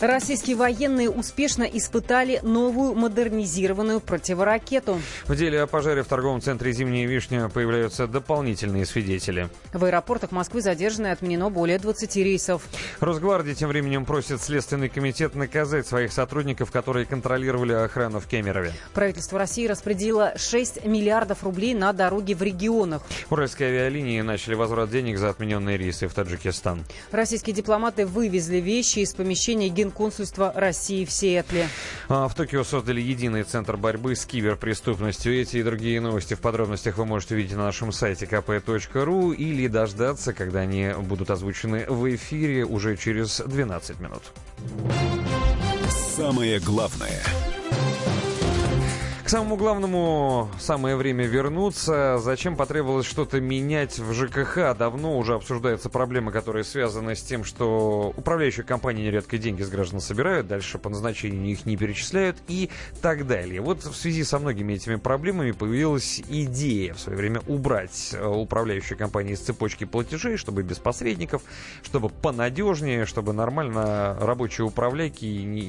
[0.00, 5.00] Российские военные успешно испытали новую модернизированную противоракету.
[5.26, 9.48] В деле о пожаре в торговом центре «Зимняя вишня» появляются дополнительные свидетели.
[9.72, 12.62] В аэропортах Москвы задержано и отменено более 20 рейсов.
[13.00, 18.74] Росгвардия тем временем просит Следственный комитет наказать своих сотрудников, которые контролировали охрану в Кемерове.
[18.92, 23.00] Правительство России распределило 6 миллиардов рублей на дороги в регионах.
[23.30, 26.84] Уральские авиалинии начали возврат денег за отмененные рейсы в Таджикистан.
[27.12, 31.68] Российские дипломаты вывезли вещи из помещения Генконсульства России в Сиэтле.
[32.08, 35.40] А в Токио создали единый центр борьбы с киберпреступностью.
[35.40, 40.32] Эти и другие новости в подробностях вы можете увидеть на нашем сайте kp.ru или дождаться,
[40.32, 44.22] когда они будут озвучены в эфире уже через 12 минут.
[46.16, 47.22] Самое главное–
[49.26, 52.18] к самому главному самое время вернуться.
[52.18, 54.76] Зачем потребовалось что-то менять в ЖКХ?
[54.78, 60.00] Давно уже обсуждается проблема, которая связана с тем, что управляющие компании нередко деньги с граждан
[60.00, 62.70] собирают, дальше по назначению их не перечисляют и
[63.02, 63.60] так далее.
[63.60, 68.96] Вот в связи со многими этими проблемами появилась идея в свое время убрать э, управляющие
[68.96, 71.42] компании из цепочки платежей, чтобы без посредников,
[71.82, 75.66] чтобы понадежнее, чтобы нормально рабочие управляйки не,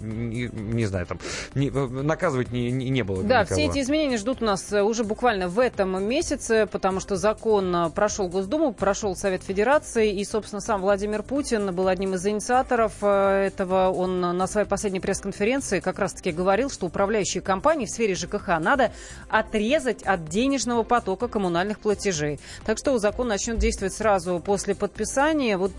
[0.00, 1.20] не, не знаю, там,
[1.54, 3.22] не, наказывать не, не не было.
[3.22, 3.54] Да, никого.
[3.54, 7.74] все эти изменения ждут у нас э, уже буквально в этом месяце, потому что закон
[7.74, 12.92] э, прошел Госдуму, прошел Совет Федерации, и, собственно, сам Владимир Путин был одним из инициаторов
[13.02, 13.90] э, этого.
[13.90, 18.92] Он на своей последней пресс-конференции как раз-таки говорил, что управляющие компании в сфере ЖКХ надо
[19.28, 22.40] отрезать от денежного потока коммунальных платежей.
[22.64, 25.58] Так что закон начнет действовать сразу после подписания.
[25.58, 25.72] Вот,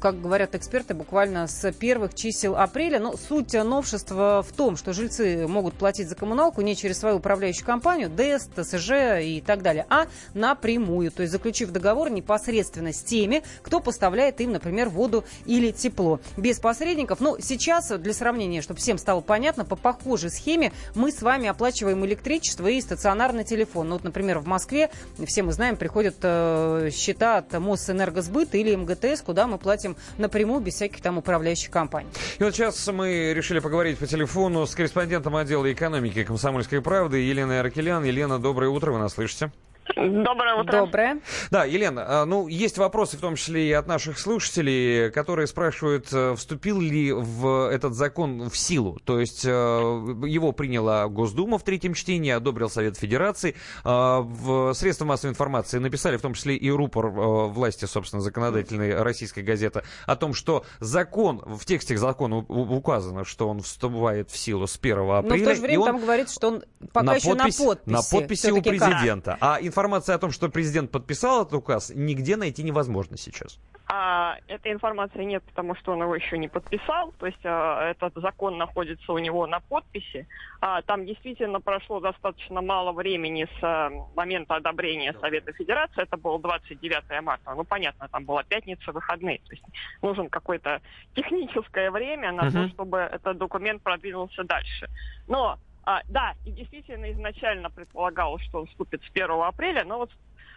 [0.00, 2.98] как говорят эксперты, буквально с первых чисел апреля.
[2.98, 7.16] Но суть новшества в том, что жильцы могут платить за коммуналку сделку не через свою
[7.16, 13.02] управляющую компанию, ДЭС, ТСЖ и так далее, а напрямую, то есть заключив договор непосредственно с
[13.02, 16.20] теми, кто поставляет им, например, воду или тепло.
[16.36, 17.20] Без посредников.
[17.20, 22.04] Ну, сейчас, для сравнения, чтобы всем стало понятно, по похожей схеме мы с вами оплачиваем
[22.04, 23.88] электричество и стационарный телефон.
[23.88, 24.90] Ну, вот, например, в Москве,
[25.26, 30.74] все мы знаем, приходят э, счета от Мосэнергосбыта или МГТС, куда мы платим напрямую, без
[30.74, 32.08] всяких там управляющих компаний.
[32.38, 37.18] И вот сейчас мы решили поговорить по телефону с корреспондентом отдела экономики комсомольской «Комсомольской правды»
[37.18, 38.04] Елена Аркелян.
[38.04, 39.52] Елена, доброе утро, вы нас слышите?
[39.96, 40.80] Доброе утро.
[40.80, 41.20] Доброе.
[41.50, 46.08] Да, Елена, а, ну, есть вопросы, в том числе и от наших слушателей, которые спрашивают,
[46.12, 48.98] э, вступил ли в этот закон в силу.
[49.04, 53.56] То есть э, его приняла Госдума в третьем чтении, одобрил Совет Федерации.
[53.84, 57.10] А, в средства массовой информации написали, в том числе и рупор э,
[57.48, 63.60] власти, собственно, законодательной российской газеты, о том, что закон, в тексте закона указано, что он
[63.60, 65.22] вступает в силу с 1 апреля.
[65.22, 66.62] Но в то же время там говорится, что он
[66.92, 67.90] пока на еще подпись, на подписи.
[67.90, 69.30] На подписи у президента.
[69.32, 69.38] Как?
[69.40, 69.77] А информация
[70.14, 73.58] о том, что президент подписал этот указ, нигде найти невозможно сейчас.
[73.90, 77.12] А, этой информации нет, потому что он его еще не подписал.
[77.18, 80.26] То есть а, этот закон находится у него на подписи.
[80.60, 86.02] А, там действительно прошло достаточно мало времени с а, момента одобрения Совета Федерации.
[86.02, 87.54] Это было 29 марта.
[87.54, 89.38] Ну, понятно, там была пятница, выходные.
[89.38, 89.64] То есть
[90.02, 90.82] нужен какое-то
[91.14, 92.52] техническое время на uh-huh.
[92.52, 94.88] то, чтобы этот документ продвинулся дальше.
[95.28, 100.10] Но а, да, и действительно изначально предполагалось, что он вступит с 1 апреля, но вот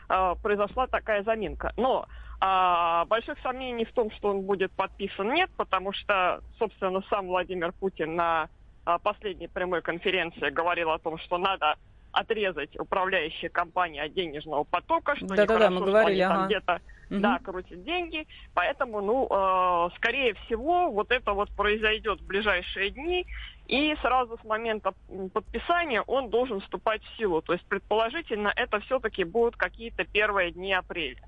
[0.09, 1.71] а, произошла такая заминка.
[1.77, 2.05] Но
[2.41, 7.71] а, больших сомнений в том, что он будет подписан, нет, потому что, собственно, сам Владимир
[7.71, 8.49] Путин на
[8.83, 11.77] а, последней прямой конференции говорил о том, что надо
[12.11, 16.45] отрезать управляющие компании от денежного потока, что да, да, да, мы говорили, ага.
[16.45, 17.19] где-то угу.
[17.19, 18.27] да, крутят деньги.
[18.53, 23.25] Поэтому, ну, э, скорее всего, вот это вот произойдет в ближайшие дни.
[23.67, 24.93] И сразу с момента
[25.33, 27.41] подписания он должен вступать в силу.
[27.41, 31.21] То есть, предположительно, это все-таки будут какие-то первые дни апреля.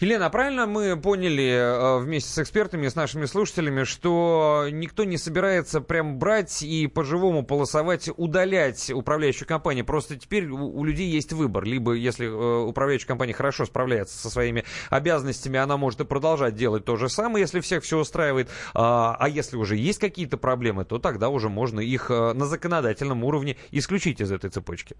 [0.00, 5.80] Елена, правильно мы поняли э, вместе с экспертами, с нашими слушателями, что никто не собирается
[5.80, 9.84] прям брать и по-живому полосовать, удалять управляющую компанию.
[9.84, 11.64] Просто теперь у, людей есть выбор.
[11.64, 16.84] Либо, если э, управляющая компания хорошо справляется со своими обязанностями, она может и продолжать делать
[16.84, 18.50] то же самое, если всех все устраивает.
[18.74, 23.24] А, а если уже есть какие-то проблемы, то тогда уже можно их э, на законодательном
[23.24, 24.96] уровне исключить из этой цепочки.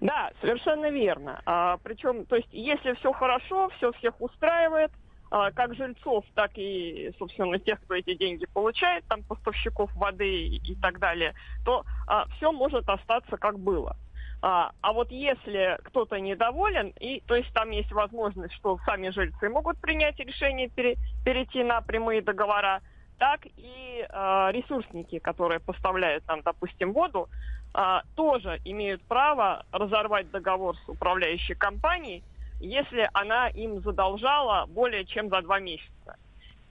[0.00, 1.42] Да, совершенно верно.
[1.44, 4.90] А, причем, то есть, если все хорошо, все всех устраивает,
[5.30, 10.74] а, как жильцов, так и, собственно, тех, кто эти деньги получает, там поставщиков воды и
[10.76, 13.96] так далее, то а, все может остаться как было.
[14.42, 19.50] А, а вот если кто-то недоволен, и, то есть там есть возможность, что сами жильцы
[19.50, 22.80] могут принять решение пере, перейти на прямые договора,
[23.18, 27.28] так и э, ресурсники, которые поставляют нам, допустим, воду,
[27.74, 32.22] э, тоже имеют право разорвать договор с управляющей компанией,
[32.60, 36.16] если она им задолжала более чем за два месяца.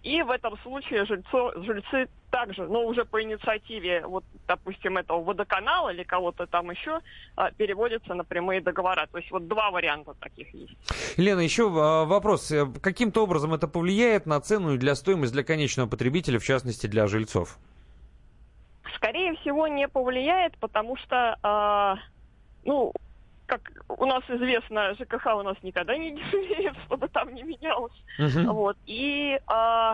[0.03, 5.89] И в этом случае жильцо, жильцы также, но уже по инициативе, вот, допустим, этого водоканала
[5.89, 6.99] или кого-то там еще,
[7.35, 9.07] а, переводятся на прямые договора.
[9.11, 10.73] То есть вот два варианта таких есть.
[11.17, 12.53] Лена, еще а, вопрос.
[12.81, 17.07] Каким-то образом это повлияет на цену и для стоимости для конечного потребителя, в частности для
[17.07, 17.57] жильцов?
[18.99, 21.95] Скорее всего, не повлияет, потому что, э,
[22.65, 22.91] ну,
[23.45, 27.93] как у нас известно, ЖКХ у нас никогда не дешевеет, чтобы там не менялось.
[28.19, 28.51] Uh-huh.
[28.51, 28.77] Вот.
[28.85, 29.93] И э,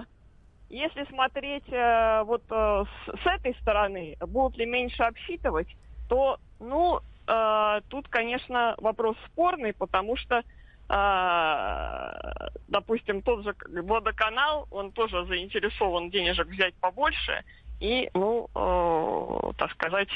[0.69, 5.67] если смотреть э, вот э, с, с этой стороны, будут ли меньше обсчитывать,
[6.09, 10.41] то, ну, э, тут, конечно, вопрос спорный, потому что,
[10.89, 17.43] э, допустим, тот же водоканал, он тоже заинтересован денежек взять побольше,
[17.79, 20.09] и, ну, э, так сказать,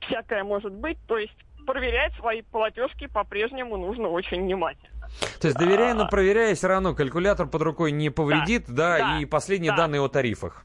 [0.00, 0.98] всякое может быть.
[1.06, 4.98] То есть проверять свои платежки по-прежнему нужно очень внимательно.
[5.40, 9.18] То есть доверяя, но проверяя, все равно калькулятор под рукой не повредит, да, да, да
[9.20, 9.78] и последние да.
[9.78, 10.64] данные о тарифах.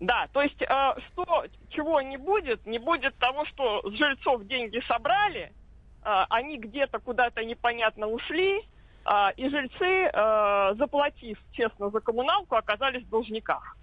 [0.00, 0.66] Да, то есть э,
[1.12, 5.52] что, чего не будет, не будет того, что с жильцов деньги собрали,
[6.04, 13.04] э, они где-то куда-то непонятно ушли, э, и жильцы, э, заплатив честно за коммуналку, оказались
[13.04, 13.76] в должниках.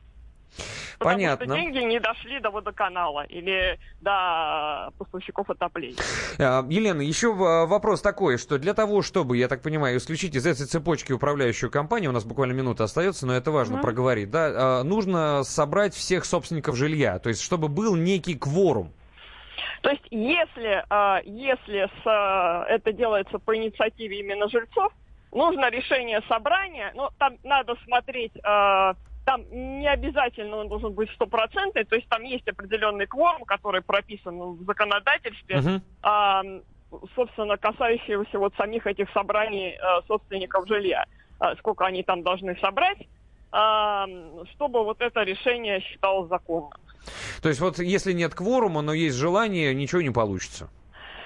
[1.00, 1.46] Потому Понятно.
[1.46, 5.96] что деньги не дошли до водоканала или до поставщиков отопления.
[6.38, 10.66] А, Елена, еще вопрос такой, что для того, чтобы, я так понимаю, исключить из этой
[10.66, 13.82] цепочки управляющую компанию, у нас буквально минута остается, но это важно mm-hmm.
[13.82, 18.92] проговорить, да, а, нужно собрать всех собственников жилья, то есть чтобы был некий кворум.
[19.82, 24.92] То есть если, а, если с, это делается по инициативе именно жильцов,
[25.32, 28.34] нужно решение собрания, но там надо смотреть
[29.30, 34.39] там не обязательно он должен быть стопроцентный, то есть там есть определенный кворум, который прописан
[34.39, 35.81] в законодательстве, uh-huh.
[36.01, 36.41] а,
[37.14, 41.06] собственно, касающегося вот самих этих собраний а, собственников жилья,
[41.39, 42.97] а, сколько они там должны собрать,
[43.51, 44.07] а,
[44.56, 46.80] чтобы вот это решение считалось законным.
[47.43, 50.72] То есть вот если нет кворума, но есть желание, ничего не получится.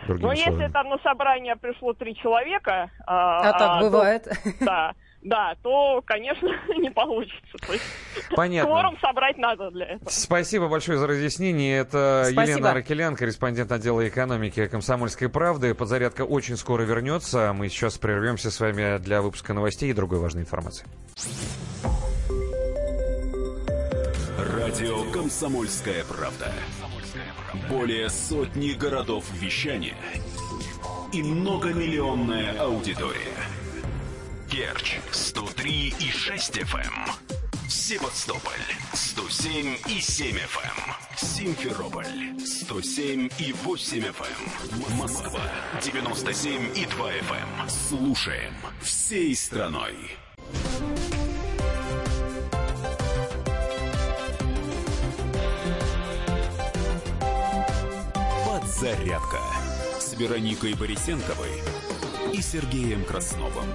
[0.09, 2.91] Ну, если там на собрание пришло три человека...
[3.07, 4.23] А, а так а, бывает.
[4.23, 4.93] То, да,
[5.23, 7.57] да, то, конечно, не получится.
[7.65, 7.85] То есть
[8.35, 8.69] Понятно.
[8.69, 10.09] Кворум собрать надо для этого.
[10.09, 11.79] Спасибо большое за разъяснение.
[11.79, 12.51] Это Спасибо.
[12.51, 15.73] Елена Аракелян, корреспондент отдела экономики «Комсомольской правды».
[15.73, 17.53] Подзарядка очень скоро вернется.
[17.53, 20.85] Мы сейчас прервемся с вами для выпуска новостей и другой важной информации.
[24.37, 26.51] Радио «Комсомольская правда».
[27.69, 29.95] Более сотни городов вещания
[31.13, 33.62] и многомиллионная аудитория.
[34.53, 36.77] Керчь 103 и 6 FM.
[36.77, 37.67] Эм.
[37.67, 38.53] Севастополь
[38.93, 40.77] 107 и 7 FM.
[40.77, 41.17] Эм.
[41.17, 42.05] Симферополь
[42.39, 44.91] 107 и 8 FM.
[44.91, 44.97] Эм.
[44.99, 45.41] Москва
[45.81, 47.67] 97 и 2 FM.
[47.67, 49.95] Слушаем всей страной.
[58.45, 59.41] Подзарядка
[59.99, 61.59] с Вероникой Борисенковой
[62.31, 63.65] и Сергеем Красновым.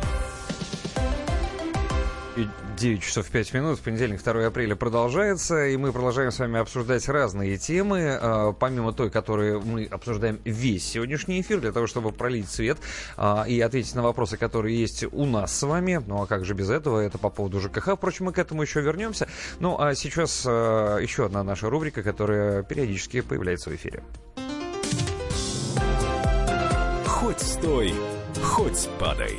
[2.77, 7.57] 9 часов 5 минут, понедельник, 2 апреля продолжается, и мы продолжаем с вами обсуждать разные
[7.57, 12.79] темы, а, помимо той, которую мы обсуждаем весь сегодняшний эфир, для того, чтобы пролить свет
[13.17, 16.03] а, и ответить на вопросы, которые есть у нас с вами.
[16.07, 17.01] Ну а как же без этого?
[17.01, 17.97] Это по поводу ЖКХ.
[17.97, 19.29] Впрочем, мы к этому еще вернемся.
[19.59, 24.03] Ну а сейчас а, еще одна наша рубрика, которая периодически появляется в эфире.
[27.07, 27.95] Хоть стой,
[28.43, 29.37] хоть падай.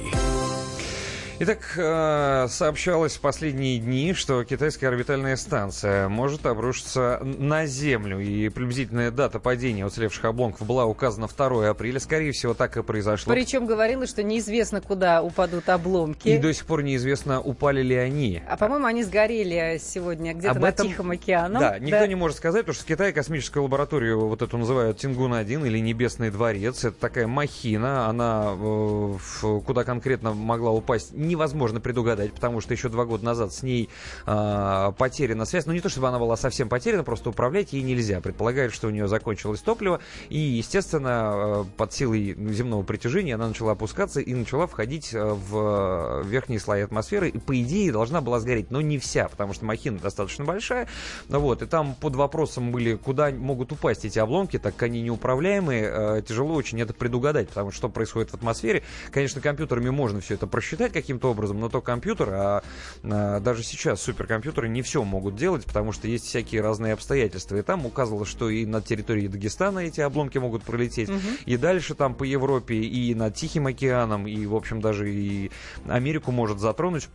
[1.41, 8.19] Итак, э, сообщалось в последние дни, что китайская орбитальная станция может обрушиться на Землю.
[8.19, 12.01] И приблизительная дата падения уцелевших обломков была указана 2 апреля.
[12.01, 13.33] Скорее всего, так и произошло.
[13.33, 16.27] Причем говорилось, что неизвестно, куда упадут обломки.
[16.27, 18.43] И до сих пор неизвестно, упали ли они.
[18.45, 20.87] А, по-моему, они сгорели сегодня где-то Об этом...
[20.89, 21.61] Тихом океаном.
[21.61, 22.07] Да, никто да.
[22.07, 26.31] не может сказать, потому что в Китае космическую лабораторию вот эту называют Тингун-1 или Небесный
[26.31, 26.83] дворец.
[26.83, 28.07] Это такая махина.
[28.07, 33.63] Она э, куда конкретно могла упасть невозможно предугадать, потому что еще два года назад с
[33.63, 33.89] ней
[34.27, 35.65] э, потеряна связь.
[35.65, 38.21] Ну, не то, чтобы она была совсем потеряна, просто управлять ей нельзя.
[38.21, 39.99] Предполагают, что у нее закончилось топливо,
[40.29, 46.23] и, естественно, э, под силой земного притяжения она начала опускаться и начала входить э, в
[46.23, 49.97] верхние слои атмосферы, и, по идее, должна была сгореть, но не вся, потому что махина
[49.97, 50.87] достаточно большая,
[51.27, 56.21] вот, и там под вопросом были, куда могут упасть эти обломки, так как они неуправляемые,
[56.21, 58.83] тяжело очень это предугадать, потому что что происходит в атмосфере.
[59.09, 62.63] Конечно, компьютерами можно все это просчитать каким-то образом, но то компьютер, а,
[63.03, 67.57] а даже сейчас суперкомпьютеры не все могут делать, потому что есть всякие разные обстоятельства.
[67.57, 71.19] И там указывалось, что и на территории Дагестана эти обломки могут пролететь, угу.
[71.45, 75.51] и дальше там по Европе, и над Тихим океаном, и, в общем, даже и
[75.87, 77.09] Америку может затронуть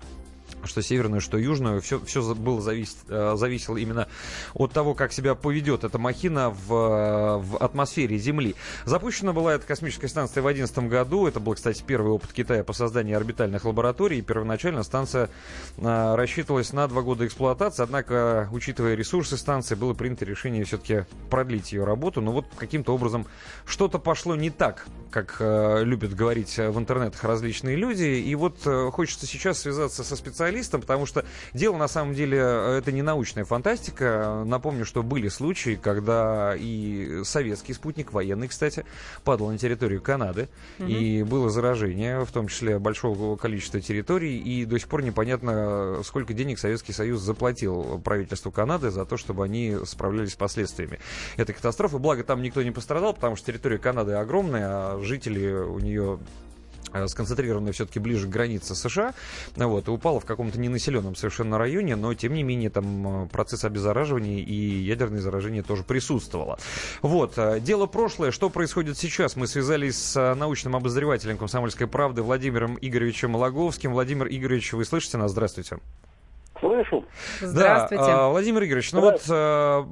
[0.66, 4.08] что северную, что южную, все, все было зависит, э, зависело именно
[4.54, 8.54] от того, как себя поведет эта махина в, в атмосфере Земли.
[8.84, 11.26] Запущена была эта космическая станция в 2011 году.
[11.26, 14.22] Это был, кстати, первый опыт Китая по созданию орбитальных лабораторий.
[14.22, 15.30] Первоначально станция
[15.78, 21.72] а, рассчитывалась на два года эксплуатации, однако, учитывая ресурсы станции, было принято решение все-таки продлить
[21.72, 22.20] ее работу.
[22.20, 23.26] Но вот каким-то образом
[23.66, 28.04] что-то пошло не так, как а, любят говорить в интернетах различные люди.
[28.04, 28.58] И вот
[28.92, 33.02] хочется сейчас связаться со специалистом специалистом, потому что дело на самом деле э, это не
[33.02, 34.42] научная фантастика.
[34.46, 38.84] Напомню, что были случаи, когда и советский спутник, военный, кстати,
[39.24, 40.48] падал на территорию Канады,
[40.78, 40.88] угу.
[40.88, 46.32] и было заражение, в том числе большого количества территорий, и до сих пор непонятно, сколько
[46.32, 50.98] денег Советский Союз заплатил правительству Канады за то, чтобы они справлялись с последствиями
[51.36, 51.98] этой катастрофы.
[51.98, 56.18] Благо, там никто не пострадал, потому что территория Канады огромная, а жители у нее
[57.06, 59.14] сконцентрированная все-таки ближе к границе США,
[59.56, 63.64] вот, и упала в каком-то ненаселенном совершенно районе, но, тем не менее, там э, процесс
[63.64, 66.58] обеззараживания и ядерное заражение тоже присутствовало.
[67.02, 69.36] Вот, э, дело прошлое, что происходит сейчас?
[69.36, 73.92] Мы связались с научным обозревателем «Комсомольской правды» Владимиром Игоревичем Логовским.
[73.92, 75.32] Владимир Игоревич, вы слышите нас?
[75.32, 75.78] Здравствуйте.
[76.64, 77.04] Слышу.
[77.42, 78.04] Здравствуйте.
[78.04, 79.86] Да, Владимир Игоревич, ну вот а,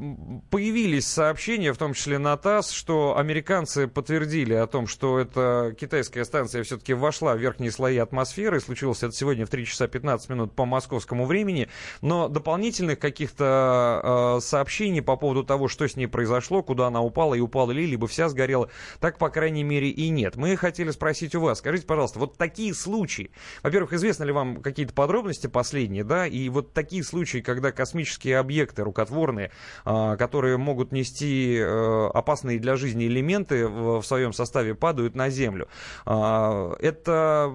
[0.49, 6.25] появились сообщения, в том числе на ТАСС, что американцы подтвердили о том, что эта китайская
[6.25, 8.59] станция все-таки вошла в верхние слои атмосферы.
[8.59, 11.69] Случилось это сегодня в 3 часа 15 минут по московскому времени.
[12.01, 17.35] Но дополнительных каких-то э, сообщений по поводу того, что с ней произошло, куда она упала
[17.35, 20.37] и упала ли, либо вся сгорела, так, по крайней мере, и нет.
[20.37, 23.31] Мы хотели спросить у вас, скажите, пожалуйста, вот такие случаи,
[23.63, 28.83] во-первых, известны ли вам какие-то подробности последние, да, и вот такие случаи, когда космические объекты
[28.83, 29.51] рукотворные,
[29.85, 35.69] а, которые могут нести э, опасные для жизни элементы в своем составе, падают на Землю.
[36.07, 37.53] А, это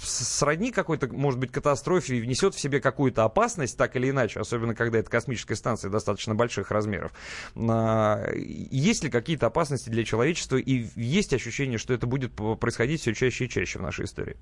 [0.00, 4.74] сродни какой-то, может быть, катастрофе и внесет в себе какую-то опасность, так или иначе, особенно
[4.74, 7.12] когда это космическая станция достаточно больших размеров.
[7.56, 13.14] А, есть ли какие-то опасности для человечества и есть ощущение, что это будет происходить все
[13.14, 14.36] чаще и чаще в нашей истории?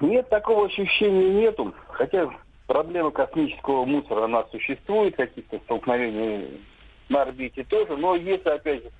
[0.00, 1.74] Нет, такого ощущения нету.
[1.88, 2.30] Хотя
[2.66, 6.60] проблема космического мусора, она существует, каких-то столкновений
[7.08, 8.90] на орбите тоже, но если, опять же,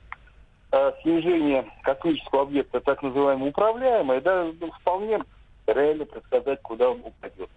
[0.72, 5.20] э, снижение космического объекта, так называемое, управляемое, да, ну, вполне
[5.66, 7.48] реально предсказать, куда он упадет.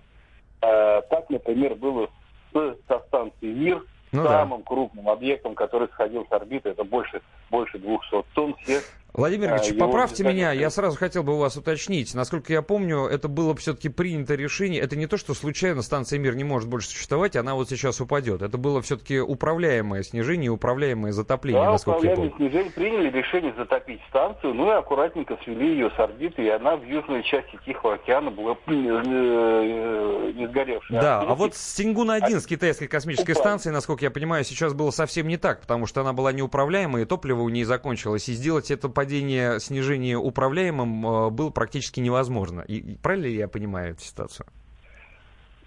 [0.61, 2.09] А, так, например, было
[2.53, 3.83] со станцией «Мир»,
[4.13, 4.65] ну, самым да.
[4.65, 8.55] крупным объектом, который сходил с орбиты, это больше, больше 200 тонн.
[8.61, 8.81] Все
[9.13, 12.15] Владимир Ильич, а, поправьте меня, я сразу хотел бы у вас уточнить.
[12.15, 14.81] Насколько я помню, это было все-таки принято решение.
[14.81, 18.41] Это не то, что случайно станция «Мир» не может больше существовать, она вот сейчас упадет.
[18.41, 22.33] Это было все-таки управляемое снижение, управляемое затопление, да, насколько я помню.
[22.37, 22.71] снижение.
[22.71, 27.21] Приняли решение затопить станцию, ну и аккуратненько свели ее с орбиты, и она в южной
[27.21, 31.01] части Тихого океана была э, э, не сгоревшая.
[31.01, 35.27] Да, а, а вот Сингун-1 с китайской космической станцией, насколько я понимаю, сейчас было совсем
[35.27, 38.89] не так, потому что она была неуправляемая, и топливо у нее закончилось, и сделать это
[38.89, 42.61] по падение, снижение управляемым э, было практически невозможно.
[42.61, 44.47] И, правильно ли я понимаю эту ситуацию?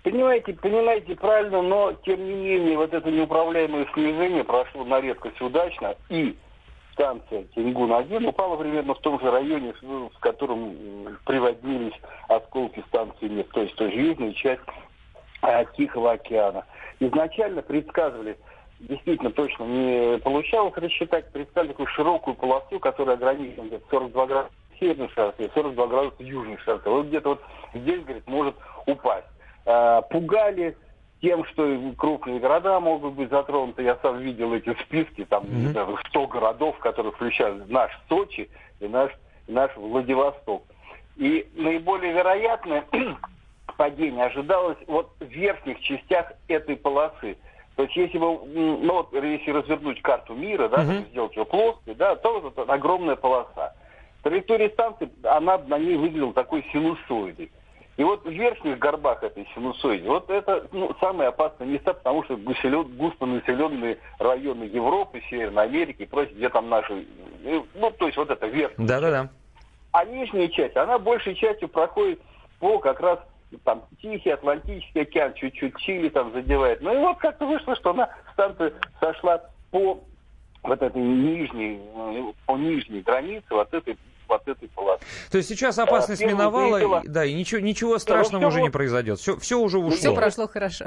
[0.02, 5.94] Понимаете, понимаете правильно, но тем не менее вот это неуправляемое снижение прошло на редкость удачно,
[6.08, 6.34] и
[6.92, 10.74] станция Тенгун-1 упала примерно в том же районе, в котором
[11.26, 14.62] приводнились осколки станции нет, то есть той же южной часть
[15.42, 16.64] а, Тихого океана.
[17.00, 18.38] Изначально предсказывали
[18.81, 25.09] действительно точно не получалось рассчитать, представили такую широкую полосу, которая ограничена где-то 42 градуса северной
[25.09, 26.90] широты, 42 градуса южной широты.
[26.90, 27.43] Вот где-то вот
[27.74, 28.55] здесь, говорит, может
[28.86, 29.27] упасть.
[29.65, 30.77] А, пугали
[31.20, 33.82] тем, что крупные города могут быть затронуты.
[33.82, 35.98] Я сам видел эти списки, там mm-hmm.
[36.09, 38.51] 100 городов, которые включают наш Сочи
[38.81, 39.11] и наш,
[39.47, 40.62] и наш Владивосток.
[41.16, 42.85] И наиболее вероятное
[43.77, 47.36] падение ожидалось вот в верхних частях этой полосы.
[47.77, 51.11] То есть если бы, ну вот, если развернуть карту мира, да, uh-huh.
[51.11, 53.74] сделать ее плоской, да, то вот это огромная полоса.
[54.23, 57.51] Траектория станции, она на ней выглядела такой синусоидой.
[57.98, 62.36] И вот в верхних горбах этой синусоиде, вот это ну, самые опасные места, потому что
[62.36, 67.07] густонаселенные районы Европы, Северной Америки и прочее, где там наши,
[67.74, 69.28] ну, то есть вот это верхняя Да-да-да.
[69.93, 72.20] А нижняя часть, она большей частью проходит
[72.59, 73.19] по как раз
[73.64, 76.81] там Тихий, Атлантический океан, чуть-чуть Чили там задевает.
[76.81, 79.40] Ну и вот как-то вышло, что она станция сошла
[79.70, 80.02] по
[80.62, 81.81] вот этой нижней,
[82.47, 83.97] по нижней границе вот этой
[84.28, 85.05] вот этой полосы.
[85.31, 87.02] То есть сейчас опасность а, миновала, заявила...
[87.06, 88.64] да, и ничего, ничего страшного да, уже вот...
[88.64, 89.18] не произойдет.
[89.20, 89.97] Все, все уже ушло.
[89.97, 90.86] Все прошло хорошо.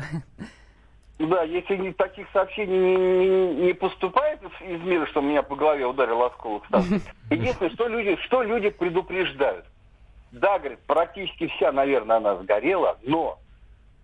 [1.20, 6.24] Да, если таких сообщений не, не, не поступает из мира, что меня по голове ударил
[6.24, 9.66] осколок станции, единственное, что люди, что люди предупреждают.
[10.32, 13.40] Да, говорит, практически вся, наверное, она сгорела, но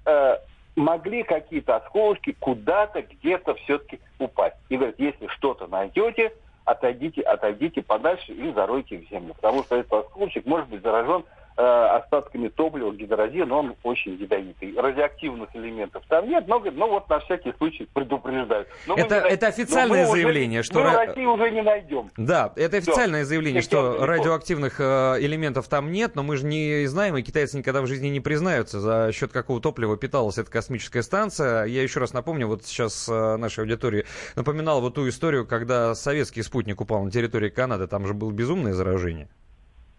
[0.06, 0.38] э,
[0.76, 4.56] могли какие-то осколки куда-то, где-то все-таки упасть.
[4.70, 6.34] И говорит, если что-то найдете,
[6.66, 9.34] отойдите, отойдите подальше и заройте в землю.
[9.36, 11.24] Потому что этот осколочек может быть заражен
[11.58, 14.74] э, остатками топлива, гидрозин, он очень ядовитый.
[14.78, 18.68] Радиоактивных элементов там нет, но, но вот на всякий случай предупреждают.
[18.88, 20.84] Но это, не, это официальное заявление, уже, что...
[20.84, 22.10] Мы России уже не найдем.
[22.18, 23.30] Да, это официальное Все.
[23.30, 24.06] заявление, что Все.
[24.06, 28.08] радиоактивных э, элементов там нет, но мы же не знаем, и китайцы никогда в жизни
[28.08, 31.66] не признаются, за счет какого топлива питалась эта космическая станция.
[31.66, 34.06] Я еще раз напомню, вот сейчас э, нашей аудитории
[34.36, 38.74] напоминал вот ту историю, когда советский спутник упал на территории Канады, там же было безумное
[38.74, 39.30] заражение.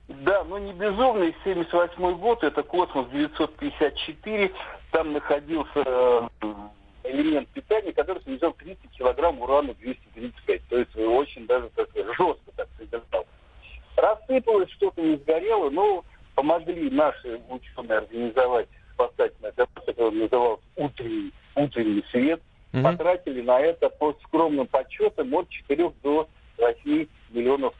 [0.09, 1.35] Да, но не безумный.
[1.45, 4.53] 78 год, это космос 954.
[4.93, 6.28] Там находился э,
[7.05, 10.62] элемент питания, который содержал 30 килограмм урана 235.
[10.69, 13.27] То есть очень даже так жестко так содержал.
[13.97, 16.05] Рассыпалось, что-то не сгорело, но
[16.35, 22.41] помогли наши ученые организовать спасательный операцию, который назывался «Утренний, утренний свет».
[22.73, 22.83] Mm-hmm.
[22.83, 26.28] Потратили на это по скромным подсчетам от 4 до
[26.59, 27.74] 8 миллионов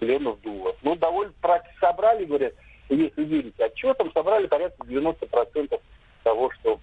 [0.00, 0.76] миллионов долларов.
[0.82, 1.32] Ну, довольно
[1.80, 2.54] собрали, говорят,
[2.88, 5.80] если верить отчетам, собрали порядка 90%
[6.22, 6.80] того, что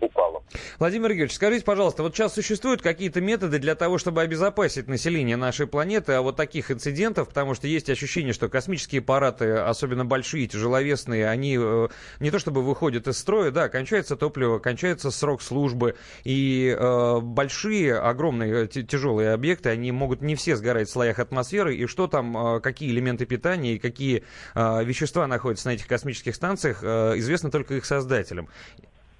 [0.00, 0.42] упало.
[0.78, 5.66] Владимир Георгиевич, скажите, пожалуйста, вот сейчас существуют какие-то методы для того, чтобы обезопасить население нашей
[5.66, 11.28] планеты от вот таких инцидентов, потому что есть ощущение, что космические аппараты, особенно большие, тяжеловесные,
[11.28, 11.88] они э,
[12.20, 17.98] не то чтобы выходят из строя, да, кончается топливо, кончается срок службы, и э, большие,
[17.98, 22.60] огромные тяжелые объекты, они могут не все сгорать в слоях атмосферы, и что там, э,
[22.60, 27.74] какие элементы питания и какие э, вещества находятся на этих космических станциях, э, известно только
[27.74, 28.48] их создателям.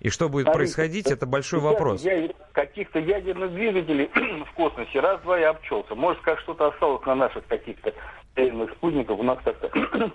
[0.04, 2.04] И что будет Смотрите, происходить, это большой вопрос.
[2.04, 4.10] Я, каких-то ядерных двигателей
[4.44, 5.94] в космосе раз-два я обчелся.
[5.94, 7.94] Может, как что-то осталось на наших каких-то
[8.36, 9.18] ядерных спутниках.
[9.18, 9.70] У нас как-то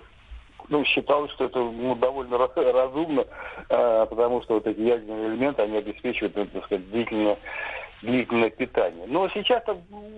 [0.68, 3.26] ну, считалось, что это ну, довольно разумно,
[3.68, 7.36] э, потому что вот эти ядерные элементы, они обеспечивают, ну, так сказать, длительное,
[8.02, 9.08] длительное питание.
[9.08, 9.64] Но сейчас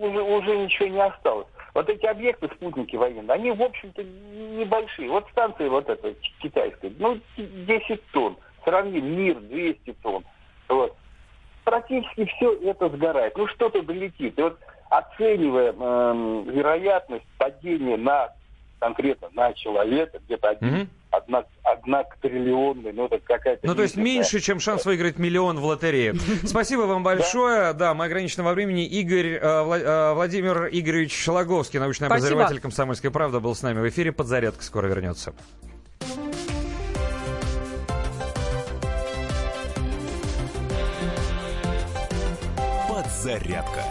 [0.02, 1.46] уже, уже ничего не осталось.
[1.72, 5.08] Вот эти объекты, спутники военные, они, в общем-то, небольшие.
[5.08, 10.24] Вот станция вот эта китайская, ну, 10 тонн сравним мир 200 тонн.
[10.68, 10.96] Вот.
[11.64, 13.36] Практически все это сгорает.
[13.36, 14.38] Ну что-то долетит.
[14.38, 14.58] И вот
[14.90, 18.32] оценивая э, вероятность падения на
[18.82, 20.88] конкретно на человека, где-то один, mm-hmm.
[21.12, 23.64] одна, одна триллионная, ну это какая-то...
[23.64, 26.14] Ну то есть меньше, чем шанс выиграть миллион в лотерее.
[26.44, 27.74] Спасибо вам большое.
[27.74, 28.84] Да, мы ограничены во времени.
[28.84, 34.10] Игорь, э, э, Владимир Игоревич Логовский, научный обозреватель «Комсомольской правды», был с нами в эфире.
[34.10, 35.32] Подзарядка скоро вернется.
[43.22, 43.84] «Зарядка»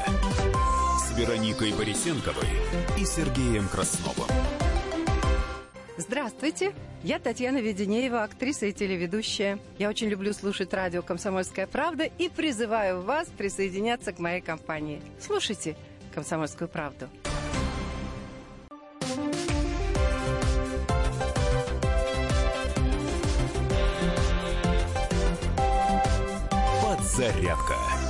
[1.00, 2.50] с Вероникой Борисенковой
[2.98, 4.28] и Сергеем Красновым.
[5.96, 9.58] Здравствуйте, я Татьяна Веденеева, актриса и телеведущая.
[9.78, 15.02] Я очень люблю слушать радио «Комсомольская правда» и призываю вас присоединяться к моей компании.
[15.22, 15.78] Слушайте
[16.14, 17.08] «Комсомольскую правду».
[26.84, 28.01] Подзарядка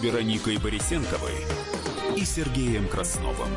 [0.00, 1.34] Вероникой Борисенковой
[2.16, 3.48] и Сергеем Красновым.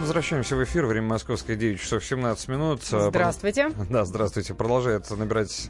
[0.00, 0.86] Возвращаемся в эфир.
[0.86, 2.82] Время московское 9 часов 17 минут.
[2.82, 3.70] Здравствуйте.
[3.90, 4.54] Да, здравствуйте.
[4.54, 5.68] Продолжает набирать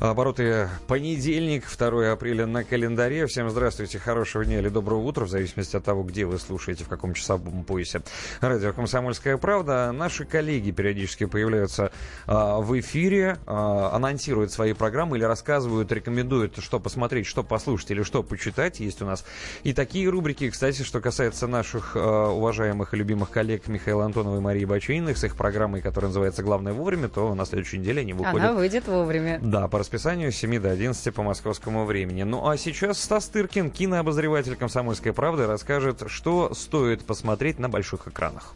[0.00, 3.26] обороты понедельник, 2 апреля на календаре.
[3.26, 6.88] Всем здравствуйте, хорошего дня или доброго утра, в зависимости от того, где вы слушаете, в
[6.88, 8.02] каком часовом поясе.
[8.40, 9.92] Радио «Комсомольская правда».
[9.92, 11.92] Наши коллеги периодически появляются
[12.26, 18.02] а, в эфире, а, анонсируют свои программы или рассказывают, рекомендуют, что посмотреть, что послушать или
[18.02, 18.80] что почитать.
[18.80, 19.24] Есть у нас
[19.62, 24.36] и такие рубрики, кстати, что касается наших а, уважаемых и любимых коллег коллег Михаила Антонова
[24.36, 28.12] и Марии Бачининых с их программой, которая называется «Главное вовремя», то на следующей неделе они
[28.12, 28.40] выходят...
[28.40, 29.38] Она выйдет вовремя.
[29.42, 32.22] Да, по расписанию с 7 до 11 по московскому времени.
[32.22, 38.54] Ну а сейчас Стас Тыркин, кинообозреватель «Комсомольской правды», расскажет, что стоит посмотреть на больших экранах.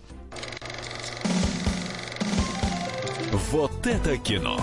[3.51, 4.59] Вот это кино!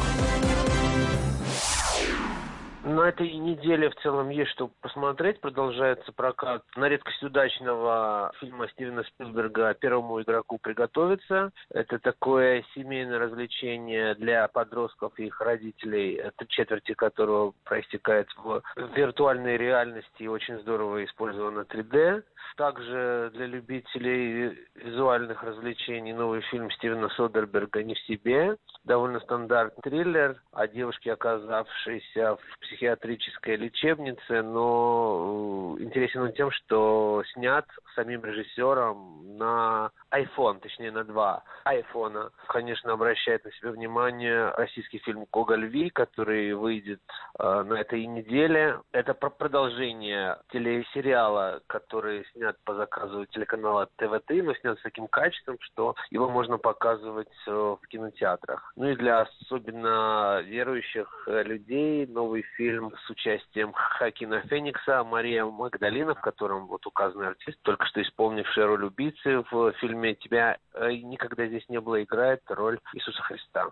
[2.84, 5.40] На этой неделе в целом есть что посмотреть.
[5.40, 11.52] Продолжается прокат на редкость удачного фильма Стивена Спилберга «Первому игроку приготовиться».
[11.70, 18.64] Это такое семейное развлечение для подростков и их родителей, четверти которого проистекает в
[18.96, 22.24] виртуальной реальности и очень здорово использовано 3D.
[22.58, 28.58] Также для любителей визуальных развлечений новый фильм Стивена Содерберга «Не в себе».
[28.84, 37.24] Довольно стандартный триллер о девушке, оказавшейся в психиатрической лечебнице, но э, интересен он тем, что
[37.34, 42.32] снят самим режиссером на iPhone, точнее на два айфона.
[42.48, 45.62] Конечно, обращает на себя внимание российский фильм «Коголь
[45.94, 47.02] который выйдет
[47.40, 48.80] э, на этой неделе.
[48.92, 55.58] Это про продолжение телесериала, который снят по заказу телеканала ТВ-3, но снят с таким качеством,
[55.62, 58.74] что его можно показывать э, в кинотеатрах.
[58.76, 66.16] Ну и для особенно верующих э, людей новый фильм с участием Хакина Феникса, Мария Магдалина,
[66.16, 71.48] в котором вот указанный артист, только что исполнивший роль убийцы в фильме «Тебя э, никогда
[71.48, 73.70] здесь не было» играет роль Иисуса Христа.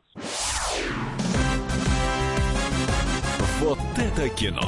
[3.60, 4.62] Вот это кино!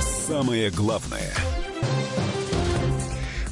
[0.00, 1.34] Самое главное–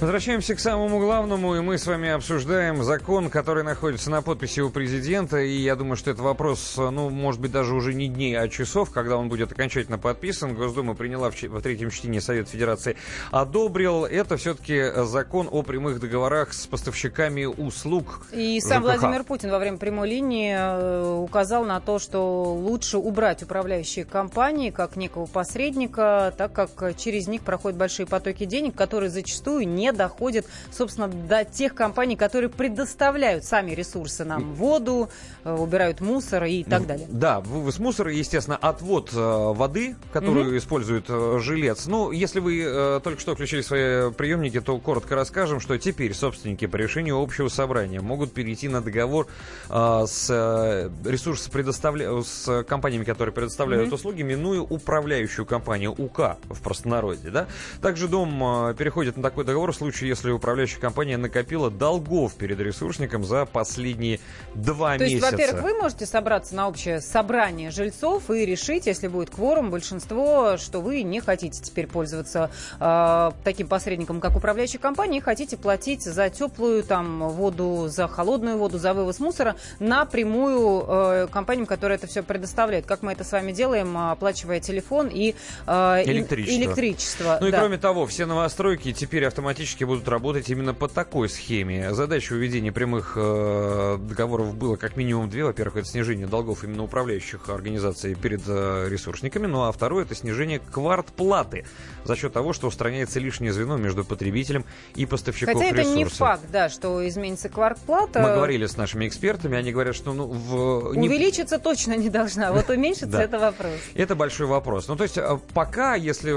[0.00, 4.70] Возвращаемся к самому главному, и мы с вами обсуждаем закон, который находится на подписи у
[4.70, 8.48] президента, и я думаю, что это вопрос, ну, может быть, даже уже не дней, а
[8.48, 10.54] часов, когда он будет окончательно подписан.
[10.54, 12.96] Госдума приняла в, в третьем чтении Совет Федерации,
[13.30, 14.06] одобрил.
[14.06, 19.02] Это все-таки закон о прямых договорах с поставщиками услуг И сам ЖКХ.
[19.02, 24.70] Владимир Путин во время прямой линии э, указал на то, что лучше убрать управляющие компании
[24.70, 30.46] как некого посредника, так как через них проходят большие потоки денег, которые зачастую не доходит,
[30.70, 35.08] собственно, до тех компаний, которые предоставляют сами ресурсы нам, воду,
[35.44, 37.06] э, убирают мусор и так далее.
[37.10, 40.56] Да, вывоз мусора, естественно, отвод э, воды, которую угу.
[40.56, 41.86] использует э, жилец.
[41.86, 46.76] Ну, если вы только что включили свои приемники, то коротко расскажем, что теперь собственники по
[46.76, 49.26] решению общего собрания могут перейти на договор
[49.68, 52.22] с э, ресурс предоставля...
[52.22, 53.96] с компаниями, которые предоставляют угу.
[53.96, 57.30] услуги, минуя управляющую компанию УК в простонародье.
[57.30, 57.46] Да?
[57.80, 63.46] Также дом переходит на такой договор случае, если управляющая компания накопила долгов перед ресурсником за
[63.46, 64.20] последние
[64.54, 65.30] два То месяца.
[65.30, 69.70] То есть, во-первых, вы можете собраться на общее собрание жильцов и решить, если будет кворум,
[69.70, 75.56] большинство, что вы не хотите теперь пользоваться э, таким посредником, как управляющая компания, и хотите
[75.56, 81.96] платить за теплую там воду, за холодную воду, за вывоз мусора напрямую э, компаниям, которые
[81.96, 82.84] это все предоставляют.
[82.84, 85.34] Как мы это с вами делаем, оплачивая телефон и
[85.66, 86.62] э, электричество.
[86.62, 87.38] электричество.
[87.40, 87.56] Ну да.
[87.56, 91.94] и кроме того, все новостройки теперь автоматически автоматически будут работать именно по такой схеме.
[91.94, 95.44] Задача введения прямых э, договоров было как минимум две.
[95.44, 99.46] Во-первых, это снижение долгов именно управляющих организаций перед э, ресурсниками.
[99.46, 101.64] Ну а второе, это снижение квартплаты
[102.04, 104.64] за счет того, что устраняется лишнее звено между потребителем
[104.94, 108.20] и поставщиком Хотя это не факт, да, что изменится квартплата.
[108.20, 110.90] Мы говорили с нашими экспертами, они говорят, что ну, в...
[110.90, 111.62] Увеличиться не...
[111.62, 113.72] точно не должна, а вот уменьшиться это вопрос.
[113.94, 114.88] Это большой вопрос.
[114.88, 116.34] Ну то есть э, пока, если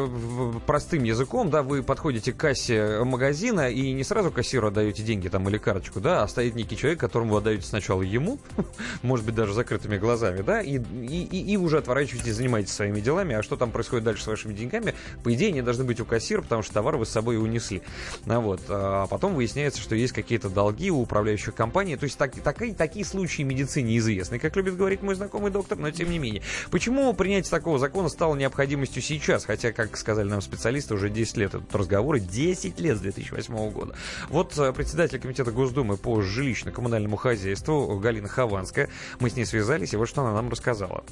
[0.65, 5.48] простым языком, да, вы подходите к кассе магазина, и не сразу кассиру отдаете деньги там
[5.49, 8.40] или карточку, да, а стоит некий человек, которому вы отдаете сначала ему,
[9.02, 13.35] может быть, даже закрытыми глазами, да, и, и, и, и уже отворачиваетесь, занимаетесь своими делами,
[13.35, 16.41] а что там происходит дальше с вашими деньгами, по идее, они должны быть у кассира,
[16.41, 17.81] потому что товар вы с собой унесли.
[18.27, 22.34] А, вот, а потом выясняется, что есть какие-то долги у управляющих компаний, то есть так,
[22.41, 26.41] так, такие случаи медицине известны, как любит говорить мой знакомый доктор, но тем не менее.
[26.71, 31.53] Почему принятие такого закона стало необходимостью сейчас, хотя, как сказали нам специалисты, уже 10 лет
[31.55, 33.95] этот разговор, 10 лет с 2008 года.
[34.30, 38.89] Вот э, председатель комитета Госдумы по жилищно-коммунальному хозяйству Галина Хованская.
[39.19, 41.03] Мы с ней связались, и вот что она нам рассказала.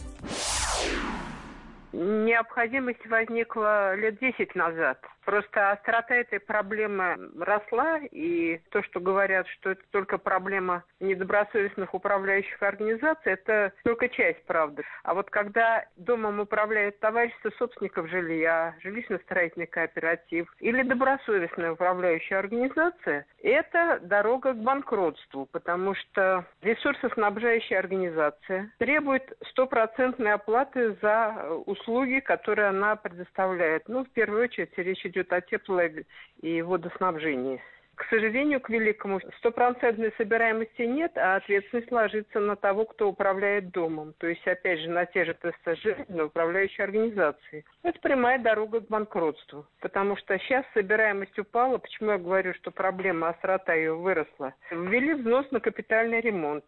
[1.94, 9.72] Необходимость возникла лет 10 назад Просто острота этой проблемы росла, и то, что говорят, что
[9.72, 14.84] это только проблема недобросовестных управляющих организаций, это только часть правды.
[15.04, 24.00] А вот когда домом управляет товарищество собственников жилья, жилищно-строительный кооператив или добросовестная управляющая организация, это
[24.02, 31.36] дорога к банкротству, потому что ресурсоснабжающая организация требует стопроцентной оплаты за
[31.66, 33.88] услуги, которые она предоставляет.
[33.88, 36.06] Ну, в первую очередь, речь идет о тепло-
[36.42, 37.62] и водоснабжении.
[37.96, 44.16] К сожалению, к великому, стопроцентной собираемости нет, а ответственность ложится на того, кто управляет домом.
[44.18, 47.64] То есть, опять же, на те же ТСЖ, на управляющие организации.
[47.84, 49.68] Это прямая дорога к банкротству.
[49.82, 51.78] Потому что сейчас собираемость упала.
[51.78, 54.56] Почему я говорю, что проблема, острота ее выросла?
[54.72, 56.66] Ввели взнос на капитальный ремонт.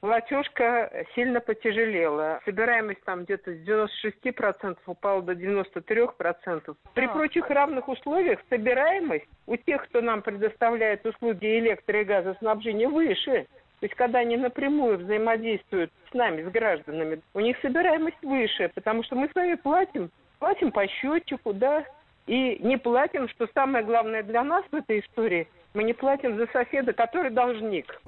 [0.00, 2.40] Платежка сильно потяжелела.
[2.44, 6.76] Собираемость там где-то с 96% упала до 93%.
[6.94, 13.46] При прочих равных условиях собираемость у тех, кто нам предоставляет услуги электро- и газоснабжения, выше.
[13.80, 19.02] То есть, когда они напрямую взаимодействуют с нами, с гражданами, у них собираемость выше, потому
[19.02, 21.84] что мы с вами платим, платим по счетчику, да,
[22.26, 26.46] и не платим, что самое главное для нас в этой истории, мы не платим за
[26.46, 28.00] соседа, который должник.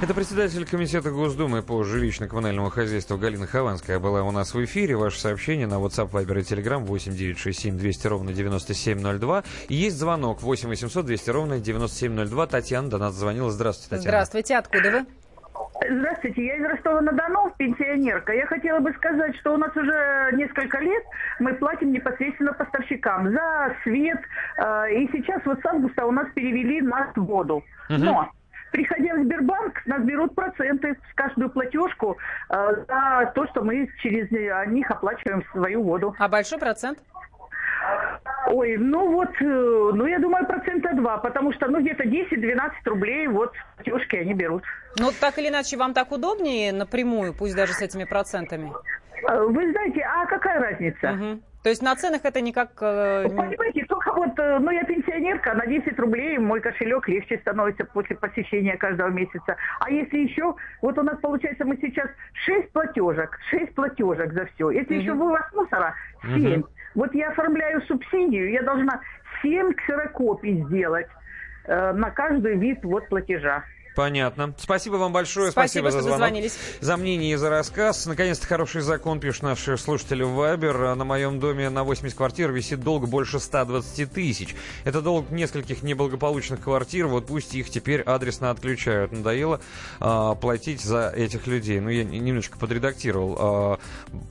[0.00, 4.96] Это председатель Комитета Госдумы по жилищно-коммунальному хозяйству Галина Хованская была у нас в эфире.
[4.96, 9.42] Ваше сообщение на WhatsApp, Viber и Telegram 8 967 200 ровно 9702.
[9.68, 12.46] И есть звонок 8 800 200 ровно 9702.
[12.46, 13.50] Татьяна до нас звонила.
[13.50, 14.10] Здравствуйте, Татьяна.
[14.10, 15.06] Здравствуйте, откуда вы?
[15.90, 18.32] Здравствуйте, я из Ростова-на-Дону, пенсионерка.
[18.32, 21.02] Я хотела бы сказать, что у нас уже несколько лет
[21.40, 24.20] мы платим непосредственно поставщикам за свет.
[24.58, 27.64] Э, и сейчас вот с августа у нас перевели нас в воду.
[27.88, 28.30] Но
[28.72, 32.16] приходя в Сбербанк, нас берут проценты с каждую платежку
[32.50, 36.14] э, за то, что мы через них оплачиваем свою воду.
[36.18, 36.98] А большой процент?
[38.46, 43.26] Ой, ну вот, э, ну я думаю, процента два, потому что, ну, где-то 10-12 рублей
[43.28, 44.64] вот платежки они берут.
[44.98, 48.72] Ну, так или иначе, вам так удобнее напрямую, пусть даже с этими процентами?
[49.28, 51.12] Э, Вы знаете, а какая разница?
[51.12, 51.42] Мгм.
[51.68, 52.70] То есть на ценах это никак...
[52.80, 57.36] э, не- Понимаете, только вот, э, ну я пенсионерка, на 10 рублей мой кошелек легче
[57.40, 59.54] становится после посещения каждого месяца.
[59.80, 62.08] А если еще, вот у нас получается мы сейчас
[62.46, 64.70] 6 платежек, 6 платежек за все.
[64.70, 66.52] Если еще вывоз мусора, 7.
[66.60, 66.64] Мгм.
[66.94, 69.02] Вот я оформляю субсидию, я должна
[69.42, 71.08] 7 ксерокопий сделать
[71.66, 73.62] э, на каждый вид вот платежа.
[73.98, 74.54] Понятно.
[74.58, 75.50] Спасибо вам большое.
[75.50, 76.20] Спасибо, Спасибо, за что звонок.
[76.20, 76.56] дозвонились.
[76.80, 78.06] За мнение и за рассказ.
[78.06, 80.94] Наконец-то хороший закон, пишут наши слушатели в Вайбер.
[80.94, 84.54] На моем доме на 80 квартир висит долг больше 120 тысяч.
[84.84, 87.08] Это долг нескольких неблагополучных квартир.
[87.08, 89.10] Вот пусть их теперь адресно отключают.
[89.10, 89.60] Надоело
[89.98, 91.80] а, платить за этих людей.
[91.80, 93.78] Ну, я немножечко подредактировал а,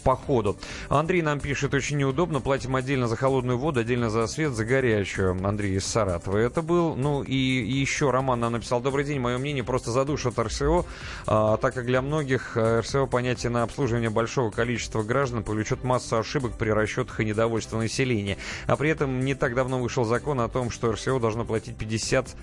[0.05, 0.57] по ходу.
[0.87, 2.39] Андрей нам пишет, очень неудобно.
[2.39, 5.45] Платим отдельно за холодную воду, отдельно за свет, за горячую.
[5.45, 6.95] Андрей из Саратова это был.
[6.95, 8.79] Ну и, и еще Роман нам написал.
[8.79, 10.85] Добрый день, мое мнение просто задушат РСО,
[11.25, 16.17] а, так как для многих э, РСО понятие на обслуживание большого количества граждан повлечет массу
[16.17, 18.37] ошибок при расчетах и недовольства населения.
[18.65, 22.35] А при этом не так давно вышел закон о том, что РСО должно платить 50%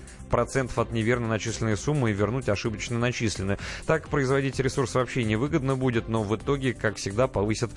[0.75, 3.57] от неверно начисленной суммы и вернуть ошибочно начисленную.
[3.85, 7.71] Так производить ресурс вообще невыгодно будет, но в итоге, как всегда, повысят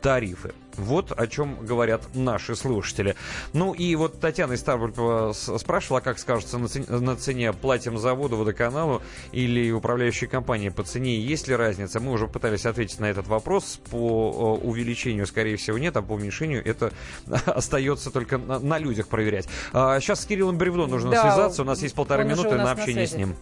[0.00, 0.52] тарифы.
[0.76, 3.14] Вот о чем говорят наши слушатели.
[3.52, 7.98] Ну и вот Татьяна из Ставрополя с- спрашивала, как скажется на цене, на цене платим
[7.98, 9.02] заводу, водоканалу
[9.32, 11.18] или управляющей компании по цене.
[11.20, 12.00] Есть ли разница?
[12.00, 13.80] Мы уже пытались ответить на этот вопрос.
[13.90, 16.92] По увеличению, скорее всего, нет, а по уменьшению это
[17.46, 19.48] остается только на, на людях проверять.
[19.72, 21.62] А, сейчас с Кириллом Бревно нужно Да, связаться.
[21.62, 23.24] У нас есть полторы минуты на на общение с связи.
[23.24, 23.36] ним.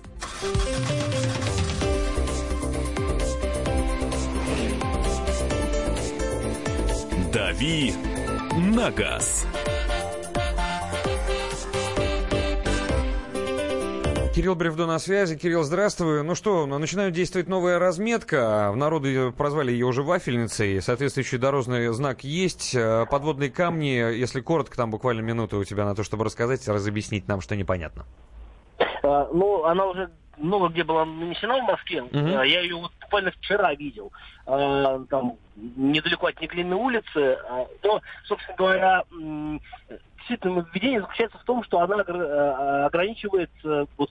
[7.39, 7.93] «Дави
[8.75, 9.47] на газ».
[14.35, 15.39] Кирилл Бревдо на связи.
[15.39, 16.25] Кирилл, здравствуй.
[16.25, 18.71] Ну что, начинает действовать новая разметка.
[18.73, 20.83] В народу прозвали ее уже вафельницей.
[20.83, 22.75] Соответствующий дорожный знак есть.
[22.75, 27.29] Э, Подводные камни, если коротко, там буквально минута у тебя на то, чтобы рассказать, разобъяснить
[27.29, 28.05] нам, что непонятно.
[29.05, 32.03] А, Ну, она уже много где была нанесена в Москве.
[32.13, 34.13] А, Я ее вот буквально вчера видел.
[34.49, 37.39] А, Там недалеко от Неглинной улицы.
[37.49, 39.61] А, Но, собственно говоря, м,
[40.17, 44.11] действительно, введение заключается в том, что она э, ограничивает, э, вот,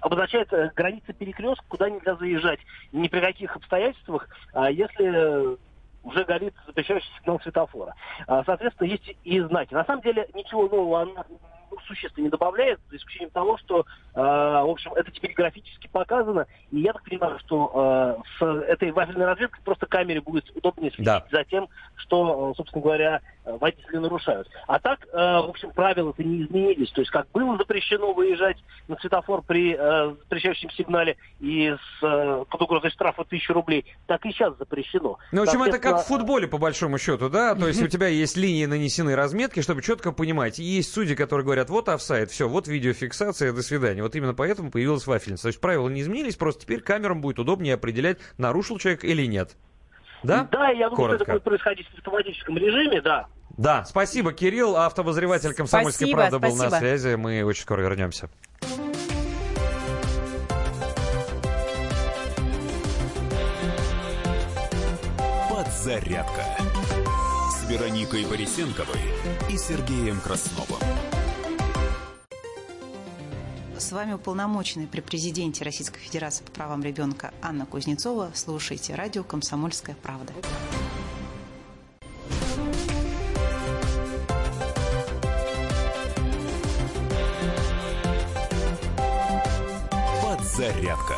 [0.00, 2.60] обозначает э, границы перекрестка, куда нельзя заезжать
[2.92, 5.58] ни при каких обстоятельствах, а если
[6.04, 7.94] уже горит запрещающий сигнал светофора.
[8.28, 9.74] А, Соответственно, есть и знаки.
[9.74, 11.24] На самом деле ничего нового она
[11.70, 13.80] ну, существенно не добавляет, за исключением того, что,
[14.14, 18.90] э, в общем, это теперь графически показано, и я так понимаю, что э, с этой
[18.90, 21.24] вафельной разведкой просто камере будет удобнее следить Да.
[21.30, 23.20] за тем, что, э, собственно говоря,
[23.56, 24.48] водители нарушают.
[24.66, 26.90] А так, э, в общем, правила-то не изменились.
[26.90, 28.56] То есть, как было запрещено выезжать
[28.88, 34.24] на светофор при э, запрещающем сигнале и с, э, под угрозой штрафа тысячи рублей, так
[34.26, 35.18] и сейчас запрещено.
[35.32, 37.54] Ну, в общем, это как в футболе, по большому счету, да?
[37.54, 40.58] То есть у тебя есть линии нанесены разметки, чтобы четко понимать.
[40.58, 44.02] И есть судьи, которые говорят, вот офсайд, все, вот видеофиксация, до свидания.
[44.02, 45.44] Вот именно поэтому появилась вафельница.
[45.44, 49.56] То есть правила не изменились, просто теперь камерам будет удобнее определять, нарушил человек или нет.
[50.22, 50.48] Да?
[50.50, 51.32] Да, я думаю, что это Коротко.
[51.32, 53.28] будет происходить в автоматическом режиме, да.
[53.58, 54.76] Да, спасибо, Кирилл.
[54.76, 56.78] Автообозреватель «Комсомольской Спасибо, правды» был на спасибо.
[56.78, 57.16] связи.
[57.16, 58.30] Мы очень скоро вернемся.
[65.50, 66.44] Подзарядка
[67.50, 69.00] с Вероникой Борисенковой
[69.50, 70.80] и Сергеем Красновым.
[73.76, 78.30] С вами уполномоченный при президенте Российской Федерации по правам ребенка Анна Кузнецова.
[78.34, 80.32] Слушайте радио «Комсомольская правда».
[90.58, 91.14] Подзарядка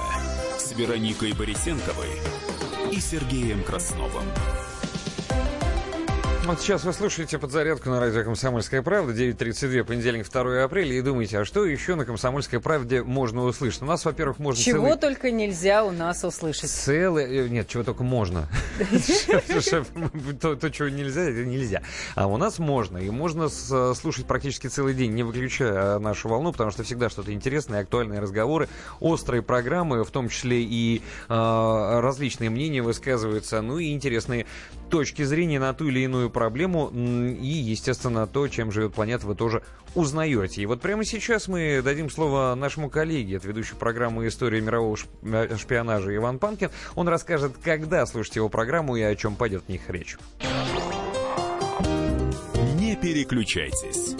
[0.58, 2.10] с Вероникой Борисенковой
[2.92, 4.26] и Сергеем Красновым.
[6.50, 11.38] Вот сейчас вы слушаете подзарядку на радио «Комсомольская правда», 9.32, понедельник, 2 апреля, и думаете,
[11.38, 13.82] а что еще на «Комсомольской правде» можно услышать?
[13.82, 14.98] У нас, во-первых, можно Чего целый...
[14.98, 16.68] только нельзя у нас услышать.
[16.68, 17.46] Целый...
[17.46, 18.48] э, Нет, чего только можно.
[20.40, 21.82] То, чего нельзя, это нельзя.
[22.16, 22.98] А у нас можно.
[22.98, 27.32] И можно с- слушать практически целый день, не выключая нашу волну, потому что всегда что-то
[27.32, 28.68] интересное, актуальные разговоры,
[28.98, 34.46] острые программы, в том числе и э, различные мнения высказываются, ну и интересные
[34.90, 36.88] точки зрения на ту или иную проблему.
[36.88, 39.62] И, естественно, то, чем живет планета, вы тоже
[39.94, 40.62] узнаете.
[40.62, 45.56] И вот прямо сейчас мы дадим слово нашему коллеге, это ведущий программы «История мирового э,
[45.58, 46.70] шпионажа» Иван Панкин.
[46.94, 50.16] Он расскажет, когда слушать его программу и о чем пойдет в них речь.
[52.76, 54.16] Не переключайтесь.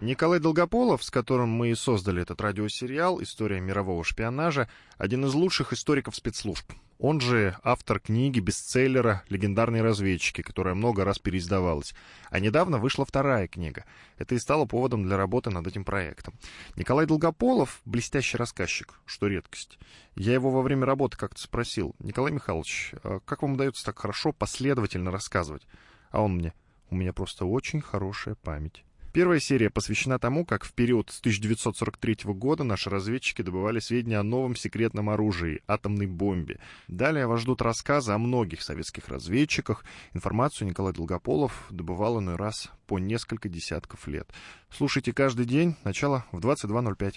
[0.00, 4.68] Николай Долгополов, с которым мы и создали этот радиосериал «История мирового шпионажа»,
[4.98, 6.64] один из лучших историков спецслужб.
[6.98, 11.94] Он же автор книги, бестселлера «Легендарные разведчики», которая много раз переиздавалась.
[12.28, 13.84] А недавно вышла вторая книга.
[14.16, 16.34] Это и стало поводом для работы над этим проектом.
[16.74, 19.78] Николай Долгополов— блестящий рассказчик, что редкость.
[20.16, 24.32] Я его во время работы как-то спросил, «Николай Михайлович, а как вам удается так хорошо,
[24.32, 25.68] последовательно рассказывать?»
[26.10, 26.52] А он мне,
[26.90, 28.84] «У меня просто очень хорошая память».
[29.12, 34.22] Первая серия посвящена тому, как в период с 1943 года наши разведчики добывали сведения о
[34.22, 36.60] новом секретном оружии— атомной бомбе.
[36.88, 39.84] Далее вас ждут рассказы о многих советских разведчиках.
[40.12, 44.28] Информацию Николай Долгополов добывал иной раз по несколько десятков лет.
[44.70, 47.14] Слушайте каждый день, начало в 22.05.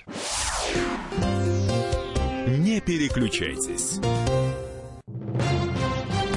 [2.60, 4.00] Не переключайтесь.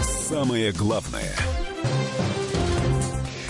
[0.02, 1.34] Самое главное–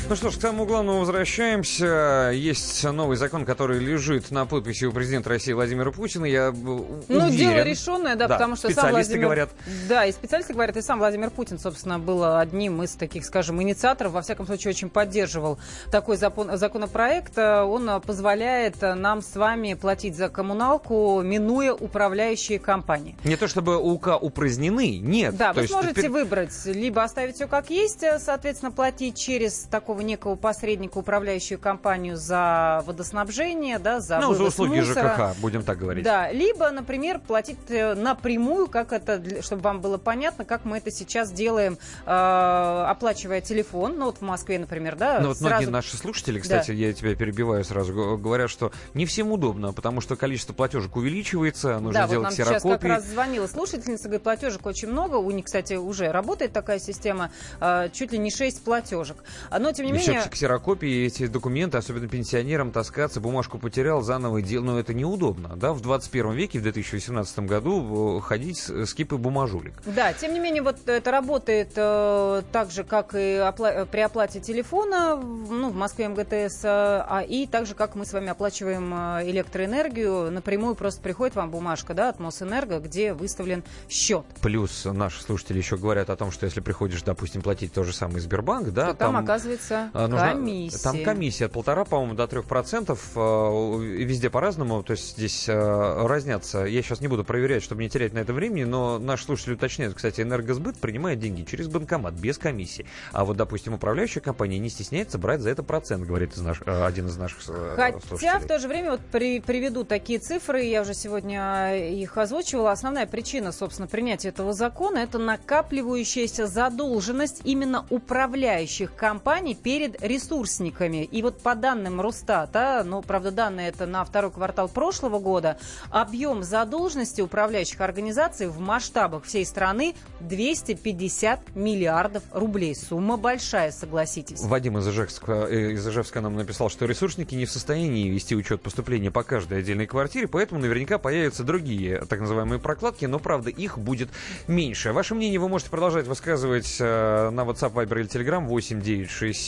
[0.06, 2.30] Ну что ж, к самому главному возвращаемся.
[2.34, 6.26] Есть новый закон, который лежит на подписи у президента России Владимира Путина.
[6.26, 9.24] Я ну, Ну, дело решенное, да, потому что сам специалисты Владимир...
[9.24, 9.50] говорят.
[9.88, 14.12] Да, и специалисты говорят, и сам Владимир Путин, собственно, был одним из таких, скажем, инициаторов,
[14.12, 15.58] во всяком случае, очень поддерживал
[15.90, 17.38] такой запон- законопроект.
[17.38, 23.16] Он позволяет нам с вами платить за коммуналку, минуя управляющие компании.
[23.24, 25.34] Не то чтобы УК упразднены, нет.
[25.34, 29.93] Да, То вы есть сможете выбрать, либо оставить все как есть, соответственно, платить через такого
[30.02, 35.14] некого посредника, управляющую компанию за водоснабжение, да, за Ну, за услуги мусора.
[35.34, 36.04] ЖКХ, будем так говорить.
[36.04, 40.90] Да, либо, например, платить э, напрямую, как это, чтобы вам было понятно, как мы это
[40.90, 43.96] сейчас делаем, э, оплачивая телефон.
[43.98, 47.14] Ну, вот в Москве, например, да, Ну вот многие сразу- наши слушатели, кстати, я тебя
[47.14, 52.10] перебиваю сразу, говорят, что не всем удобно, потому что количество платежек увеличивается, нужно да, вот
[52.10, 52.88] делать нам сейчас как ксерокопии.
[52.88, 55.16] раз звонила слушательница, говорит, платежек очень много.
[55.16, 57.30] У них, кстати, уже работает такая система,
[57.60, 59.16] э, чуть ли не 6 платежек.
[59.56, 60.28] Но, тем не И все менее...
[60.28, 65.80] ксерокопии, эти документы, особенно пенсионерам, таскаться, бумажку потерял, заново делать, ну это неудобно, да, в
[65.80, 69.74] 21 веке, в 2018 году э, ходить с, с кипой бумажулик.
[69.86, 74.00] Да, тем не менее, вот это работает э, так же, как и опла- э, при
[74.00, 78.28] оплате телефона, ну, в Москве МГТС, э, а, и так же, как мы с вами
[78.28, 84.24] оплачиваем э, электроэнергию, напрямую просто приходит вам бумажка, да, от Мосэнерго, где выставлен счет.
[84.40, 88.20] Плюс наши слушатели еще говорят о том, что если приходишь, допустим, платить то же самое
[88.20, 90.82] Сбербанк, да, То там, оказывается, а, нужна- комиссия.
[90.82, 93.10] Там комиссия от полтора, по-моему, до трех процентов.
[93.16, 93.64] э,
[94.04, 94.82] Везде по-разному.
[94.82, 96.64] То есть здесь э, разнятся.
[96.64, 99.94] Я сейчас не буду проверять, чтобы не терять на это времени, но наши слушатели уточняют,
[99.94, 102.86] кстати, энергосбыт принимает деньги через банкомат, без комиссии.
[103.12, 106.84] А вот, допустим, управляющая компания не стесняется брать за это процент, говорит из наш- э,
[106.84, 107.38] один из наших
[107.76, 108.40] Хотя слушателей.
[108.40, 112.72] в то же время вот при- приведу такие цифры, я уже сегодня их озвучивала.
[112.72, 121.04] Основная причина, собственно, принятия этого закона это накапливающаяся задолженность именно управляющих компаний перед ресурсниками.
[121.04, 125.58] И вот по данным Росстата, ну, правда, данные это на второй квартал прошлого года,
[125.90, 132.76] объем задолженности управляющих организаций в масштабах всей страны 250 миллиардов рублей.
[132.76, 134.42] Сумма большая, согласитесь.
[134.42, 138.60] Вадим из Ижевска, э, из Ижевска нам написал, что ресурсники не в состоянии вести учет
[138.60, 143.78] поступления по каждой отдельной квартире, поэтому наверняка появятся другие так называемые прокладки, но, правда, их
[143.78, 144.10] будет
[144.46, 144.92] меньше.
[144.92, 148.82] Ваше мнение вы можете продолжать высказывать э, на WhatsApp, Viber или Telegram 8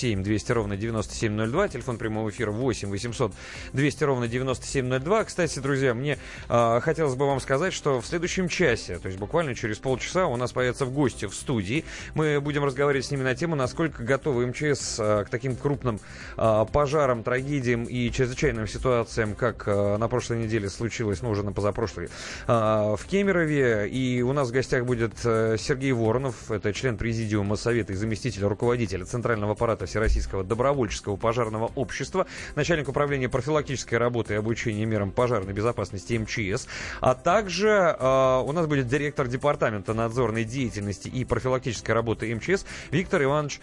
[0.07, 3.33] 967 200 ровно 9702, телефон прямого эфира 8 800
[3.73, 5.25] 200 ровно 9702.
[5.25, 6.19] Кстати, друзья, мне
[6.49, 10.37] э, хотелось бы вам сказать, что в следующем часе, то есть буквально через полчаса, у
[10.37, 11.85] нас появятся в гости в студии.
[12.15, 16.01] Мы будем разговаривать с ними на тему, насколько готовы МЧС э, к таким крупным
[16.37, 21.53] э, пожарам, трагедиям и чрезвычайным ситуациям, как э, на прошлой неделе случилось, ну уже на
[21.53, 22.09] позапрошлой, э,
[22.49, 23.89] в Кемерове.
[23.89, 28.45] И у нас в гостях будет э, Сергей Воронов, это член президиума Совета и заместитель
[28.45, 35.55] руководителя Центрального аппарата Всероссийского добровольческого пожарного общества, начальник управления профилактической работы и обучения мерам пожарной
[35.55, 36.67] безопасности МЧС,
[37.01, 43.23] а также э, у нас будет директор департамента надзорной деятельности и профилактической работы МЧС Виктор
[43.23, 43.61] Иванович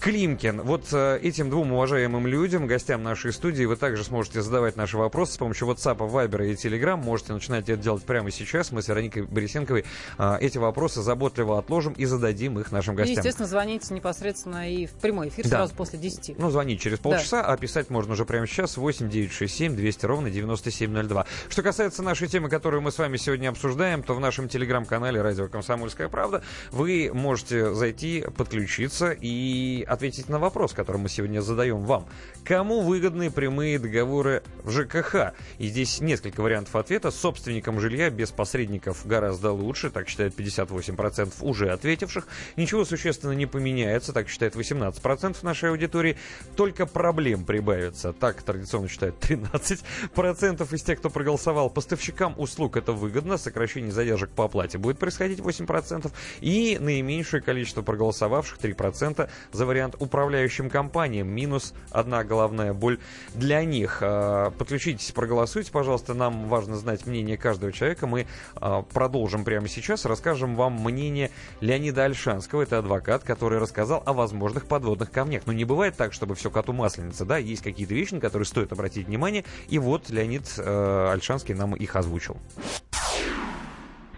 [0.00, 0.62] Климкин.
[0.62, 5.34] Вот э, этим двум уважаемым людям, гостям нашей студии, вы также сможете задавать наши вопросы
[5.34, 6.96] с помощью WhatsApp, Viber и Telegram.
[6.96, 8.72] Можете начинать это делать прямо сейчас.
[8.72, 9.84] Мы с Вероникой Борисенковой
[10.18, 13.14] э, эти вопросы заботливо отложим и зададим их нашим гостям.
[13.14, 15.50] И, естественно, звоните непосредственно и в прямой эфир Да.
[15.58, 16.38] сразу после 10.
[16.38, 21.26] Ну, звонить через полчаса, а писать можно уже прямо сейчас 8 967 200 ровно 9702.
[21.48, 25.48] Что касается нашей темы, которую мы с вами сегодня обсуждаем, то в нашем телеграм-канале «Радио
[25.48, 32.06] Комсомольская правда» вы можете зайти, подключиться и ответить на вопрос, который мы сегодня задаем вам.
[32.44, 35.34] Кому выгодны прямые договоры в ЖКХ?
[35.58, 37.10] И здесь несколько вариантов ответа.
[37.10, 42.26] Собственникам жилья без посредников гораздо лучше, так считает 58% уже ответивших.
[42.56, 46.16] Ничего существенно не поменяется, так считает 18% нашей аудитории.
[46.56, 51.70] Только проблем прибавится, так традиционно считает 13% из тех, кто проголосовал.
[51.70, 56.10] Поставщикам услуг это выгодно, сокращение задержек по оплате будет происходить 8%.
[56.40, 61.28] И наименьшее количество проголосовавших 3% за вариант управляющим компаниям.
[61.28, 62.98] Минус одна головная боль
[63.34, 63.98] для них.
[64.02, 66.14] А, Подключитесь, проголосуйте, пожалуйста.
[66.14, 68.06] Нам важно знать мнение каждого человека.
[68.06, 70.04] Мы а, продолжим прямо сейчас.
[70.04, 71.30] Расскажем вам мнение
[71.60, 72.62] Леонида Альшанского.
[72.62, 75.45] Это адвокат, который рассказал о возможных подводных камнях.
[75.46, 77.24] Но не бывает так, чтобы все коту масленица.
[77.24, 79.44] Да, есть какие-то вещи, на которые стоит обратить внимание.
[79.68, 82.36] И вот Леонид э, Альшанский нам их озвучил.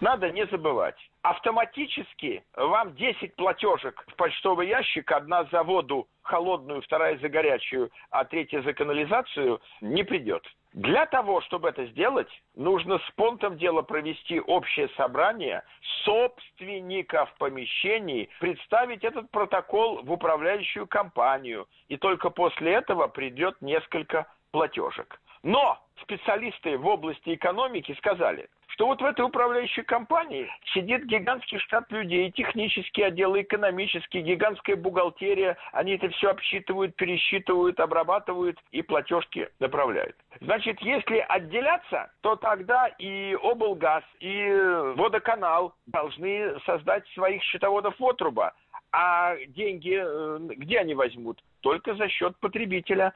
[0.01, 0.97] Надо не забывать.
[1.29, 8.25] Автоматически вам 10 платежек в почтовый ящик, одна за воду холодную, вторая за горячую, а
[8.25, 10.43] третья за канализацию, не придет.
[10.73, 15.65] Для того, чтобы это сделать, нужно с понтом дела провести общее собрание
[16.05, 25.21] собственников помещений, представить этот протокол в управляющую компанию, и только после этого придет несколько платежек.
[25.43, 28.49] Но специалисты в области экономики сказали,
[28.79, 35.57] что вот в этой управляющей компании сидит гигантский штат людей, технический отдел, экономический, гигантская бухгалтерия.
[35.73, 40.15] Они это все обсчитывают, пересчитывают, обрабатывают и платежки направляют.
[40.41, 44.49] Значит, если отделяться, то тогда и облгаз, и
[44.95, 48.53] водоканал должны создать своих счетоводов отруба.
[48.93, 51.43] А деньги э, где они возьмут?
[51.63, 53.13] Только за счет потребителя,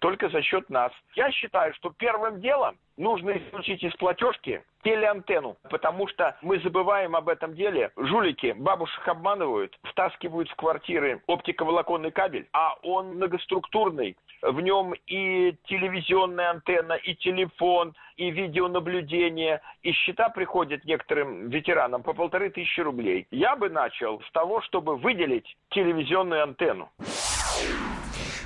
[0.00, 0.90] только за счет нас.
[1.14, 7.28] Я считаю, что первым делом нужно исключить из платежки телеантенну, потому что мы забываем об
[7.28, 7.90] этом деле.
[7.96, 14.16] Жулики бабушек обманывают, втаскивают в квартиры оптиковолоконный кабель, а он многоструктурный.
[14.42, 19.60] В нем и телевизионная антенна, и телефон, и видеонаблюдение.
[19.82, 23.26] И счета приходят некоторым ветеранам по полторы тысячи рублей.
[23.30, 26.90] Я бы начал с того, чтобы выделить телевизионную антенну.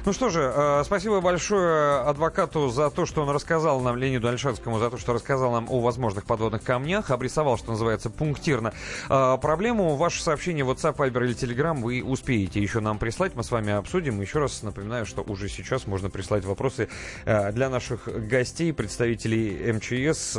[0.06, 4.78] Ну что же, э, спасибо большое адвокату за то, что он рассказал нам, Леониду Альшанскому,
[4.78, 8.72] за то, что рассказал нам о возможных подводных камнях, обрисовал, что называется, пунктирно.
[9.10, 13.44] Э, проблему, ваше сообщение в WhatsApp, Viber или Telegram вы успеете еще нам прислать, мы
[13.44, 14.22] с вами обсудим.
[14.22, 16.88] Еще раз напоминаю, что уже сейчас можно прислать вопросы
[17.26, 20.32] э, для наших гостей, представителей МЧС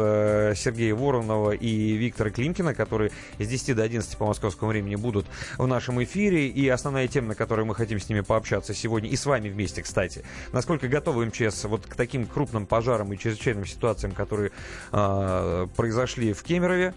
[0.60, 5.28] Сергея Воронова и Виктора Климкина, которые с 10 до 11 по московскому времени будут
[5.60, 6.48] в нашем эфире.
[6.48, 9.82] И основная тема, на которой мы хотим с ними пообщаться сегодня, и с вами вместе,
[9.82, 10.24] кстати.
[10.52, 14.52] Насколько готовы МЧС вот к таким крупным пожарам и чрезвычайным ситуациям, которые
[14.92, 16.94] э, произошли в Кемерове,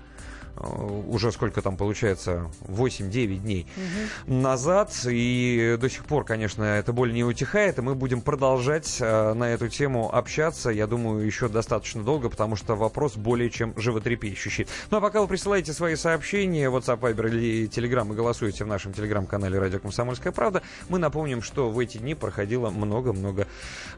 [0.57, 4.35] уже сколько там получается, 8-9 дней угу.
[4.35, 4.93] назад.
[5.07, 9.69] И до сих пор, конечно, эта боль не утихает, и мы будем продолжать на эту
[9.69, 14.67] тему общаться, я думаю, еще достаточно долго, потому что вопрос более чем животрепещущий.
[14.91, 18.93] Ну а пока вы присылаете свои сообщения, WhatsApp, Viber или Telegram и голосуете в нашем
[18.93, 23.47] телеграм-канале «Радио Комсомольская правда», мы напомним, что в эти дни проходило много-много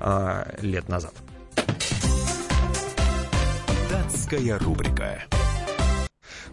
[0.01, 1.15] э, лет назад.
[3.91, 5.25] Датская рубрика.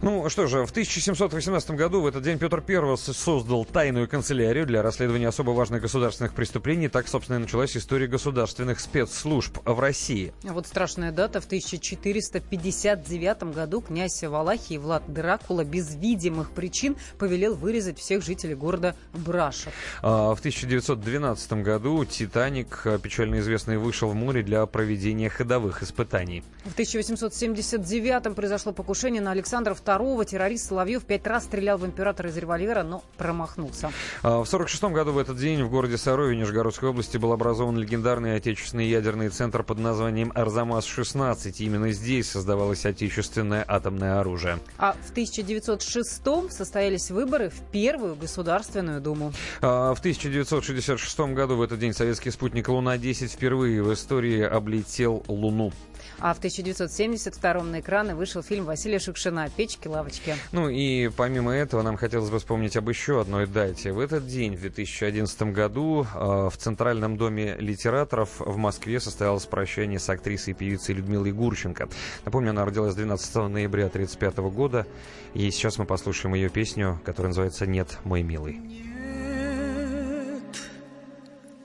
[0.04, 4.82] Ну что же, в 1718 году в этот день Петр I создал тайную канцелярию для
[4.82, 6.88] расследования особо важных государственных преступлений.
[6.88, 10.34] Так, собственно, и началась история государственных спецслужб в России.
[10.46, 11.40] А вот страшная дата.
[11.40, 18.94] В 1459 году князь Валахии Влад Дракула без видимых причин повелел вырезать всех жителей города
[19.14, 19.72] Брашев.
[20.02, 26.44] А в 1912 году «Титаник», печально известный, вышел в море для проведения ходовых испытаний.
[26.66, 32.28] В 1879 произошло покушение на Александра II второго террорист Соловьев пять раз стрелял в императора
[32.28, 33.92] из револьвера, но промахнулся.
[34.24, 38.34] А, в 1946 году в этот день в городе Сарове Нижегородской области был образован легендарный
[38.34, 41.54] отечественный ядерный центр под названием «Арзамас-16».
[41.58, 44.58] Именно здесь создавалось отечественное атомное оружие.
[44.78, 49.32] А в 1906 состоялись выборы в Первую Государственную Думу.
[49.60, 55.70] А, в 1966 году в этот день советский спутник «Луна-10» впервые в истории облетел Луну.
[56.18, 60.36] А в 1972 на экраны вышел фильм Василия Шукшина «Печки-лавочки».
[60.52, 63.92] Ну и помимо этого нам хотелось бы вспомнить об еще одной дате.
[63.92, 69.98] В этот день, в 2011 году, э, в Центральном доме литераторов в Москве состоялось прощание
[69.98, 71.88] с актрисой и певицей Людмилой Гурченко.
[72.24, 74.86] Напомню, она родилась 12 ноября 1935 года.
[75.34, 78.54] И сейчас мы послушаем ее песню, которая называется «Нет, мой милый».
[78.54, 78.84] Нет,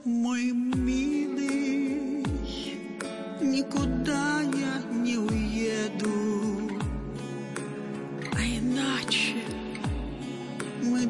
[0.05, 2.23] мой милый,
[3.41, 4.38] никуда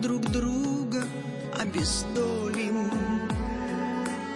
[0.01, 1.03] друг друга
[1.59, 2.89] обездолим.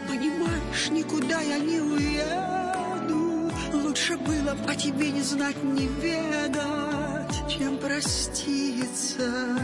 [0.07, 7.77] Понимаешь, никуда я не уеду, Лучше было бы о тебе не знать, не ведать, Чем
[7.77, 9.57] проститься,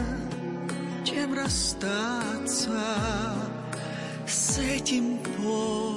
[1.04, 2.72] чем расстаться
[4.26, 5.90] с этим полем.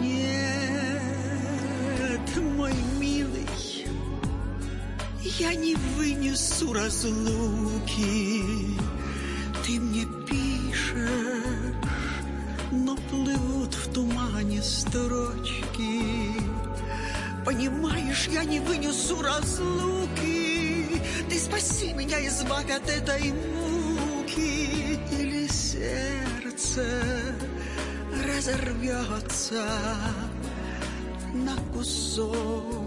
[0.00, 1.00] Нет,
[2.56, 2.74] мой
[5.42, 8.44] я не вынесу разлуки.
[9.64, 11.74] Ты мне пишешь,
[12.70, 16.04] но плывут в тумане строчки.
[17.44, 20.86] Понимаешь, я не вынесу разлуки.
[21.28, 25.00] Ты спаси меня, избавь от этой муки.
[25.18, 26.86] Или сердце
[28.24, 29.66] разорвется
[31.34, 32.81] на кусочки.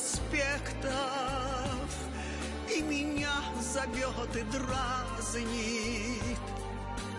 [0.00, 0.90] Проспектов
[2.74, 6.38] И меня зовет и дразнит.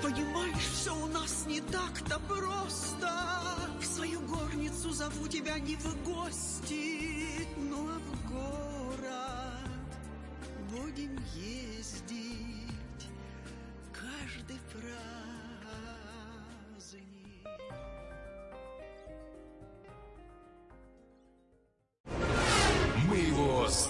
[0.01, 3.11] Понимаешь, все у нас не так-то просто.
[3.79, 9.71] В свою горницу зову тебя не в гости а в город
[10.71, 13.07] будем ездить
[13.91, 15.40] Каждый праздник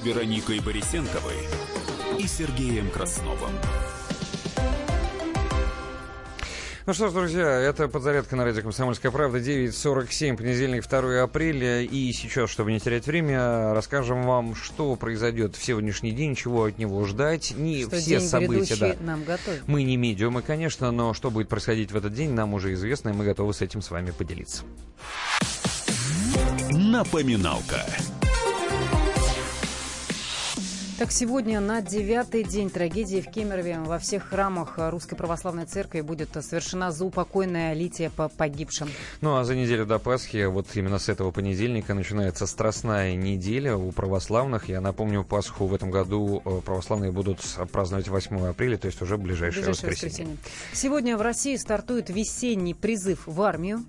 [0.00, 1.36] Подзарядка Вероникой Борисенковой
[2.18, 3.50] и Сергеем Красновым.
[6.86, 11.82] Ну что ж, друзья, это подзарядка на радио «Комсомольская правда», 9.47, понедельник, 2 апреля.
[11.82, 16.78] И сейчас, чтобы не терять время, расскажем вам, что произойдет в сегодняшний день, чего от
[16.78, 17.52] него ждать.
[17.56, 18.96] Не что все день события, да.
[19.00, 19.62] нам готовит.
[19.68, 23.12] Мы не медиумы, конечно, но что будет происходить в этот день, нам уже известно, и
[23.12, 24.64] мы готовы с этим с вами поделиться.
[26.70, 27.84] Напоминалка.
[31.00, 36.28] Так, сегодня на девятый день трагедии в Кемерове во всех храмах Русской Православной Церкви будет
[36.44, 38.90] совершена заупокойная лития по погибшим.
[39.22, 43.92] Ну, а за неделю до Пасхи, вот именно с этого понедельника, начинается страстная неделя у
[43.92, 44.68] православных.
[44.68, 47.40] Я напомню, Пасху в этом году э, православные будут
[47.72, 50.34] праздновать 8 апреля, то есть уже ближайшее, ближайшее воскресенье.
[50.34, 50.74] воскресенье.
[50.74, 53.86] Сегодня в России стартует весенний призыв в армию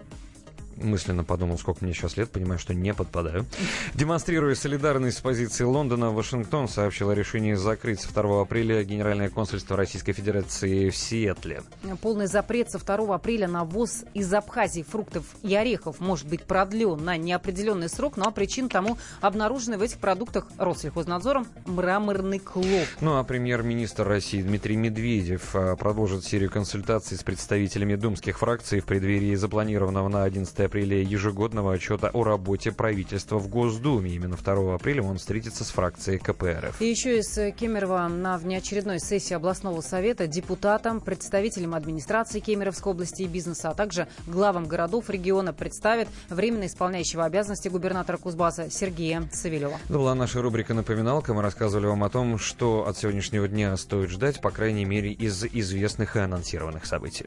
[0.81, 3.45] мысленно подумал, сколько мне сейчас лет, понимаю, что не подпадаю.
[3.93, 9.77] Демонстрируя солидарность с позиции Лондона, Вашингтон сообщил о решении закрыть с 2 апреля Генеральное консульство
[9.77, 11.63] Российской Федерации в Сиэтле.
[12.01, 17.03] Полный запрет со 2 апреля на ввоз из Абхазии фруктов и орехов может быть продлен
[17.03, 22.87] на неопределенный срок, но причин тому обнаружены в этих продуктах Россельхознадзором мраморный клоп.
[23.01, 28.85] Ну а премьер-министр России Дмитрий Медведев а, продолжит серию консультаций с представителями думских фракций в
[28.85, 34.11] преддверии запланированного на 11 апреля ежегодного отчета о работе правительства в Госдуме.
[34.11, 36.81] Именно 2 апреля он встретится с фракцией КПРФ.
[36.81, 43.27] И еще из Кемерово на внеочередной сессии областного совета депутатам, представителям администрации Кемеровской области и
[43.27, 49.77] бизнеса, а также главам городов региона представят временно исполняющего обязанности губернатора Кузбасса Сергея Савелева.
[49.89, 51.33] Это была наша рубрика «Напоминалка».
[51.33, 55.43] Мы рассказывали вам о том, что от сегодняшнего дня стоит ждать, по крайней мере, из
[55.43, 57.25] известных и анонсированных событий.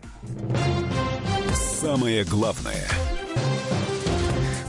[1.52, 2.88] Самое главное–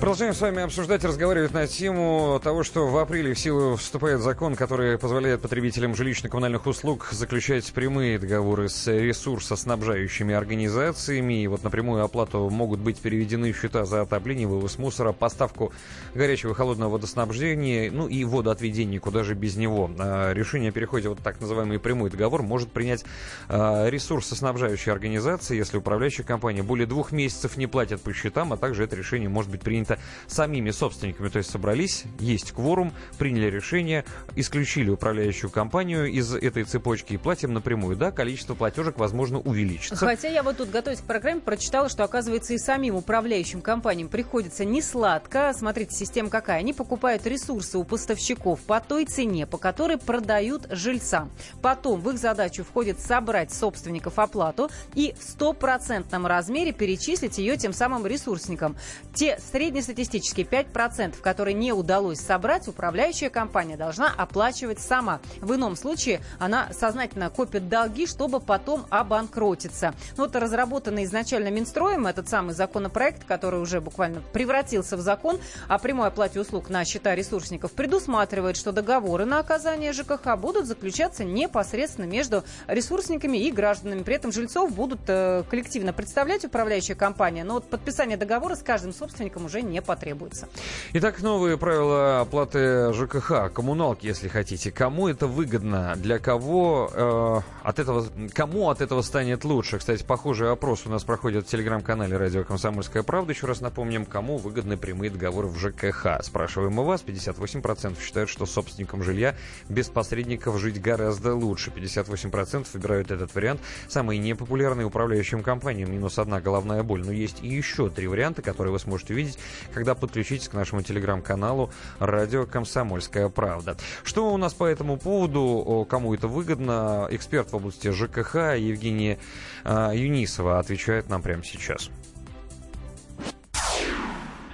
[0.06, 4.56] Продолжаем с вами обсуждать, разговаривать на тему того, что в апреле в силу вступает закон,
[4.56, 11.41] который позволяет потребителям жилищно-коммунальных услуг заключать прямые договоры с ресурсоснабжающими организациями.
[11.41, 15.73] И вот напрямую оплату могут быть переведены счета за отопление, вывоз мусора, поставку
[16.14, 19.90] горячего и холодного водоснабжения, ну и водоотведение, куда же без него.
[19.98, 23.03] А решение о переходе вот так называемый прямой договор может принять
[23.49, 28.84] а, ресурсоснабжающая организация, если управляющая компания более двух месяцев не платит по счетам, а также
[28.84, 29.95] это решение может быть принято
[30.28, 31.30] самими собственниками.
[31.30, 34.06] То есть собрались, есть кворум, приняли решение,
[34.36, 37.96] исключили управляющую компанию из этой цепочки и платим напрямую.
[37.96, 39.96] Да, количество платежек, возможно, увеличится.
[39.96, 44.66] Хотя я вот тут, готовясь к программе, прочитала, что, оказывается, и самим управляющим компаниям приходится
[44.66, 45.54] не сладко.
[45.56, 46.60] Смотрите, система какая.
[46.60, 51.32] Они покупают ресурсы у поставщиков по той цене, по которой продают жильцам.
[51.62, 57.74] Потом в их задачу входит собрать собственников оплату и в стопроцентном размере перечислить ее тем
[57.74, 58.76] самым ресурсникам.
[59.14, 65.20] Те средние Среднестатистически 5%, которые не удалось собрать, управляющая компания должна оплачивать сама.
[65.42, 69.94] В ином случае она сознательно копит долги, чтобы потом обанкротиться.
[70.16, 75.78] Ну, вот разработанный изначально Минстроем этот самый законопроект, который уже буквально превратился в закон о
[75.78, 82.06] прямой оплате услуг на счета ресурсников, предусматривает, что договоры на оказание ЖКХ будут заключаться непосредственно
[82.06, 84.04] между ресурсниками и гражданами.
[84.04, 88.94] При этом жильцов будут э, коллективно представлять управляющая компания, но вот подписание договора с каждым
[88.94, 90.48] собственником уже не потребуется.
[90.94, 94.72] Итак, новые правила оплаты ЖКХ, коммуналки, если хотите.
[94.72, 95.96] Кому это выгодно?
[95.98, 99.80] Для кого э, от этого, кому от этого станет лучше?
[99.80, 103.34] Кстати, похожий опрос у нас проходит в телеграм-канале «Радио Комсомольская правда».
[103.34, 106.22] Еще раз напомним, кому выгодны прямые договоры в ЖКХ.
[106.22, 107.04] Спрашиваем мы вас.
[107.06, 109.36] 58% считают, что собственникам жилья
[109.70, 111.72] без посредников жить гораздо лучше.
[111.76, 113.62] 58% выбирают этот вариант.
[113.88, 115.92] Самый непопулярный управляющим компаниям.
[115.92, 117.04] Минус одна головная боль.
[117.06, 119.40] Но есть и еще три варианта, которые вы сможете увидеть
[119.73, 123.77] когда подключитесь к нашему телеграм-каналу «Радио Комсомольская правда».
[124.03, 127.07] Что у нас по этому поводу, кому это выгодно?
[127.11, 129.19] Эксперт в области ЖКХ Евгения
[129.64, 131.90] а, Юнисова отвечает нам прямо сейчас.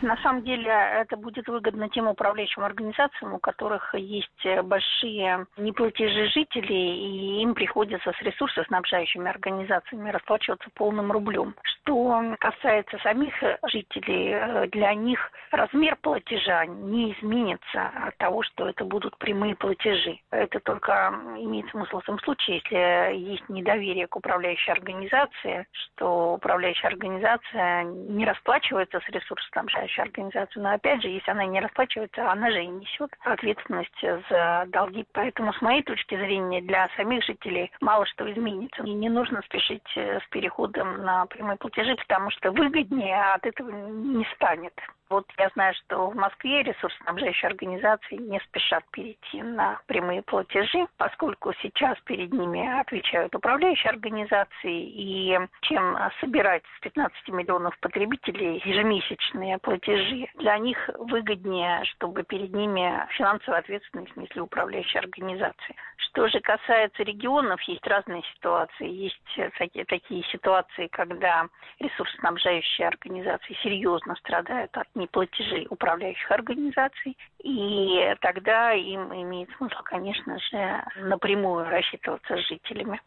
[0.02, 6.98] На самом деле это будет выгодно тем управляющим организациям, у которых есть большие неплатежи жителей,
[6.98, 11.54] и им приходится с ресурсоснабжающими организациями расплачиваться полным рублем.
[11.64, 13.34] Что касается самих
[13.68, 20.20] жителей, для них размер платежа не изменится от того, что это будут прямые платежи.
[20.32, 26.90] Это только имеет смысл в том случае, если есть недоверие к управляющей организации, что управляющая
[26.90, 30.64] организация не расплачивается с ресурсоснабжающими помощь организацию.
[30.64, 35.06] Но опять же, если она не расплачивается, она же и несет ответственность за долги.
[35.14, 38.84] Поэтому, с моей точки зрения, для самих жителей мало что изменится.
[38.84, 43.70] И не нужно спешить э, с переходом на прямые платежи, потому что выгоднее от этого
[43.70, 44.74] не станет.
[45.12, 51.52] Вот я знаю, что в Москве ресурсоснабжающие организации не спешат перейти на прямые платежи, поскольку
[51.62, 59.81] сейчас перед ними отвечают управляющие организации, и чем собирать с 15 миллионов потребителей ежемесячные платежи,
[59.84, 65.76] для них выгоднее, чтобы перед ними финансовая ответственность несли управляющие организации.
[65.98, 68.90] Что же касается регионов, есть разные ситуации.
[68.90, 69.22] Есть
[69.58, 71.48] такие, такие ситуации, когда
[71.80, 80.84] ресурсоснабжающие организации серьезно страдают от неплатежей управляющих организаций, и тогда им имеет смысл, конечно же,
[80.98, 83.00] напрямую рассчитываться с жителями.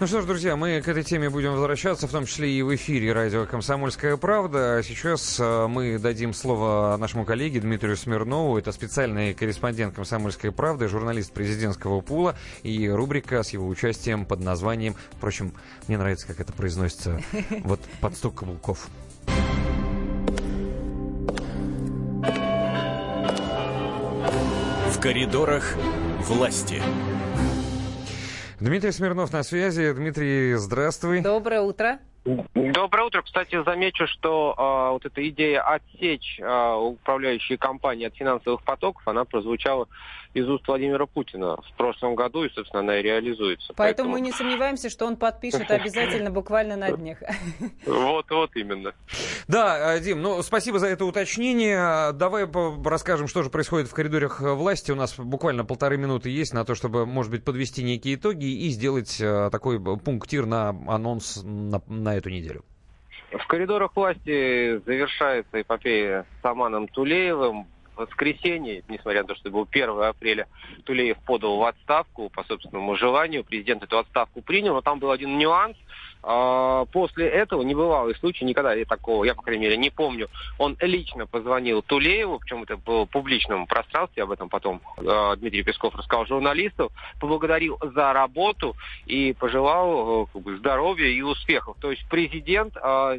[0.00, 2.72] Ну что ж, друзья, мы к этой теме будем возвращаться, в том числе и в
[2.76, 4.80] эфире радио «Комсомольская правда».
[4.84, 8.56] Сейчас э, мы дадим слово нашему коллеге Дмитрию Смирнову.
[8.56, 14.94] Это специальный корреспондент «Комсомольской правды», журналист президентского пула и рубрика с его участием под названием...
[15.16, 15.52] Впрочем,
[15.88, 17.20] мне нравится, как это произносится,
[17.64, 18.86] вот «Под стук каблуков».
[24.92, 25.74] В коридорах
[26.20, 26.80] власти.
[28.60, 29.92] Дмитрий Смирнов на связи.
[29.92, 31.20] Дмитрий, здравствуй.
[31.20, 31.98] Доброе утро.
[32.24, 33.22] Доброе утро.
[33.22, 39.24] Кстати, замечу, что э, вот эта идея отсечь э, управляющие компании от финансовых потоков, она
[39.24, 39.86] прозвучала
[40.38, 43.72] из уст Владимира Путина в прошлом году, и, собственно, она и реализуется.
[43.76, 44.10] Поэтому, Поэтому...
[44.12, 47.18] мы не сомневаемся, что он подпишет обязательно буквально на днях.
[47.86, 48.92] Вот, вот именно.
[49.46, 52.12] Да, э, Дим, ну, спасибо за это уточнение.
[52.12, 52.46] Давай
[52.84, 54.92] расскажем, что же происходит в коридорах власти.
[54.92, 58.68] У нас буквально полторы минуты есть на то, чтобы, может быть, подвести некие итоги и
[58.68, 62.64] сделать э, такой пунктир на анонс на, на эту неделю.
[63.32, 67.66] В коридорах власти завершается эпопея с Аманом Тулеевым
[67.98, 70.48] воскресенье, несмотря на то, что был 1 апреля,
[70.84, 73.44] Тулеев подал в отставку по собственному желанию.
[73.44, 75.76] Президент эту отставку принял, но там был один нюанс.
[76.22, 80.28] А, после этого небывалый случай, никогда я такого, я, по крайней мере, не помню.
[80.58, 85.62] Он лично позвонил Тулееву, причем это было в публичном пространстве, об этом потом а, Дмитрий
[85.62, 88.76] Песков рассказал журналисту, поблагодарил за работу
[89.06, 91.76] и пожелал бы, здоровья и успехов.
[91.80, 93.16] То есть президент а,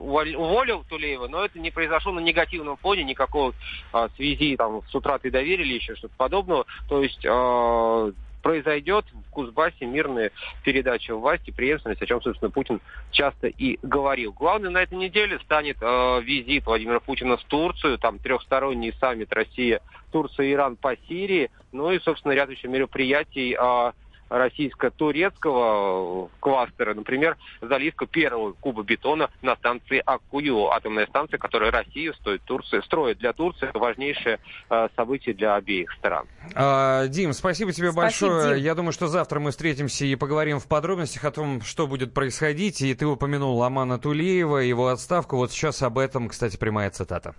[0.00, 3.54] уволил Тулеева, но это не произошло на негативном фоне, никакого
[3.92, 6.66] а, связи там с утратой доверия еще что-то подобного.
[6.88, 8.10] То есть а,
[8.42, 10.30] произойдет в Кузбассе мирная
[10.64, 14.32] передача власти, преемственность, о чем, собственно, Путин часто и говорил.
[14.32, 19.80] Главным на этой неделе станет э, визит Владимира Путина в Турцию, там трехсторонний саммит Россия,
[20.12, 23.92] Турция, Иран по Сирии, ну и, собственно, ряд еще мероприятий э,
[24.30, 32.42] российско-турецкого кластера, например, заливка первого куба бетона на станции Аккую, атомная станция, которая Россия стоит
[32.42, 34.38] Турции, строит для Турции важнейшее
[34.70, 36.26] э, событие для обеих стран.
[36.54, 38.54] А, Дим, спасибо тебе спасибо, большое.
[38.54, 38.64] Дим.
[38.64, 42.80] Я думаю, что завтра мы встретимся и поговорим в подробностях о том, что будет происходить.
[42.80, 45.36] И ты упомянул Ламана Тулеева, его отставку.
[45.36, 47.34] Вот сейчас об этом, кстати, прямая цитата.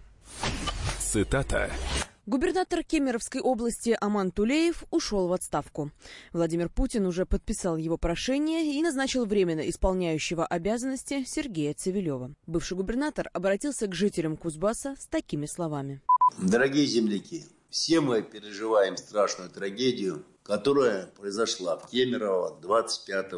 [1.00, 1.70] Цитата.
[2.32, 5.92] Губернатор Кемеровской области Аман Тулеев ушел в отставку.
[6.32, 12.34] Владимир Путин уже подписал его прошение и назначил временно исполняющего обязанности Сергея Цивилева.
[12.48, 16.00] Бывший губернатор обратился к жителям Кузбасса с такими словами.
[16.38, 23.34] Дорогие земляки, все мы переживаем страшную трагедию, которая произошла в Кемерово 25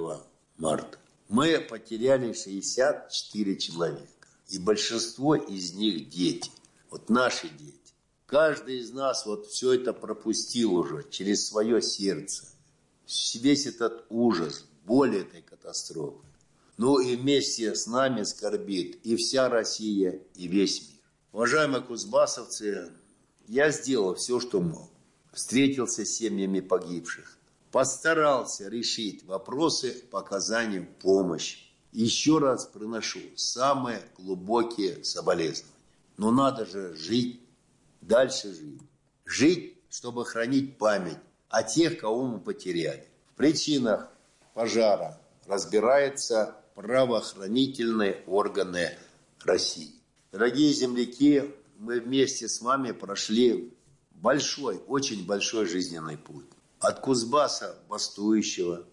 [0.59, 0.99] марта.
[1.29, 6.51] Мы потеряли 64 человека, и большинство из них дети.
[6.91, 7.82] Вот наши дети.
[8.33, 12.45] Каждый из нас вот все это пропустил уже через свое сердце.
[13.35, 16.25] Весь этот ужас, боль этой катастрофы.
[16.77, 20.99] Ну и вместе с нами скорбит и вся Россия, и весь мир.
[21.31, 22.89] Уважаемые кузбассовцы,
[23.47, 24.89] я сделал все, что мог.
[25.31, 27.37] Встретился с семьями погибших.
[27.71, 31.59] Постарался решить вопросы по оказанию помощи.
[31.91, 35.69] Еще раз приношу самые глубокие соболезнования.
[36.17, 37.42] Но надо же жить
[38.07, 38.81] дальше жить.
[39.25, 41.17] Жить, чтобы хранить память
[41.49, 43.07] о тех, кого мы потеряли.
[43.33, 44.09] В причинах
[44.53, 48.97] пожара разбираются правоохранительные органы
[49.43, 49.91] России.
[50.31, 53.73] Дорогие земляки, мы вместе с вами прошли
[54.11, 56.45] большой, очень большой жизненный путь.
[56.79, 58.85] От Кузбасса бастующего,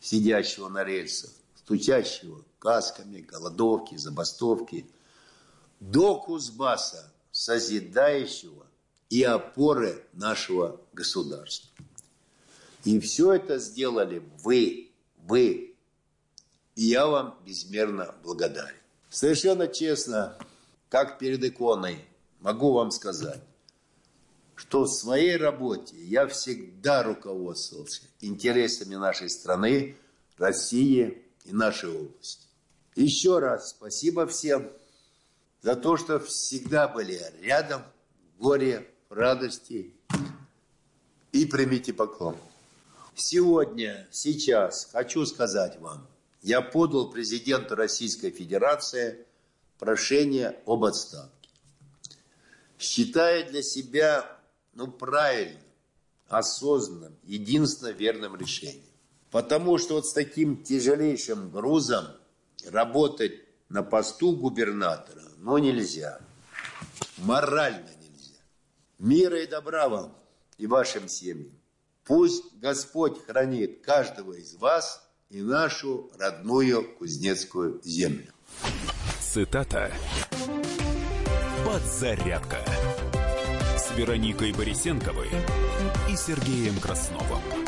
[0.00, 4.86] сидящего на рельсах, стучащего касками, голодовки, забастовки,
[5.80, 8.66] до Кузбасса, созидающего
[9.10, 11.70] и опоры нашего государства.
[12.82, 15.76] И все это сделали вы, вы.
[16.74, 18.74] И я вам безмерно благодарен.
[19.08, 20.36] Совершенно честно,
[20.88, 22.04] как перед иконой,
[22.40, 23.40] могу вам сказать,
[24.56, 29.96] что в своей работе я всегда руководствовался интересами нашей страны,
[30.38, 32.48] России и нашей области.
[32.96, 34.72] Еще раз спасибо всем
[35.60, 37.82] за то, что всегда были рядом
[38.36, 39.94] в горе, в радости.
[41.32, 42.36] И примите поклон.
[43.14, 46.06] Сегодня, сейчас хочу сказать вам,
[46.42, 49.26] я подал президенту Российской Федерации
[49.78, 51.50] прошение об отставке.
[52.78, 54.38] Считая для себя,
[54.74, 55.60] ну, правильным,
[56.28, 58.84] осознанным, единственно верным решением.
[59.30, 62.06] Потому что вот с таким тяжелейшим грузом
[62.66, 66.20] работать на посту губернатора, но нельзя.
[67.18, 68.40] Морально нельзя.
[68.98, 70.16] Мира и добра вам
[70.56, 71.52] и вашим семьям.
[72.04, 78.32] Пусть Господь хранит каждого из вас и нашу родную Кузнецкую землю.
[79.20, 79.92] Цитата.
[81.66, 82.64] Подзарядка.
[83.76, 85.28] С Вероникой Борисенковой
[86.10, 87.67] и Сергеем Красновым.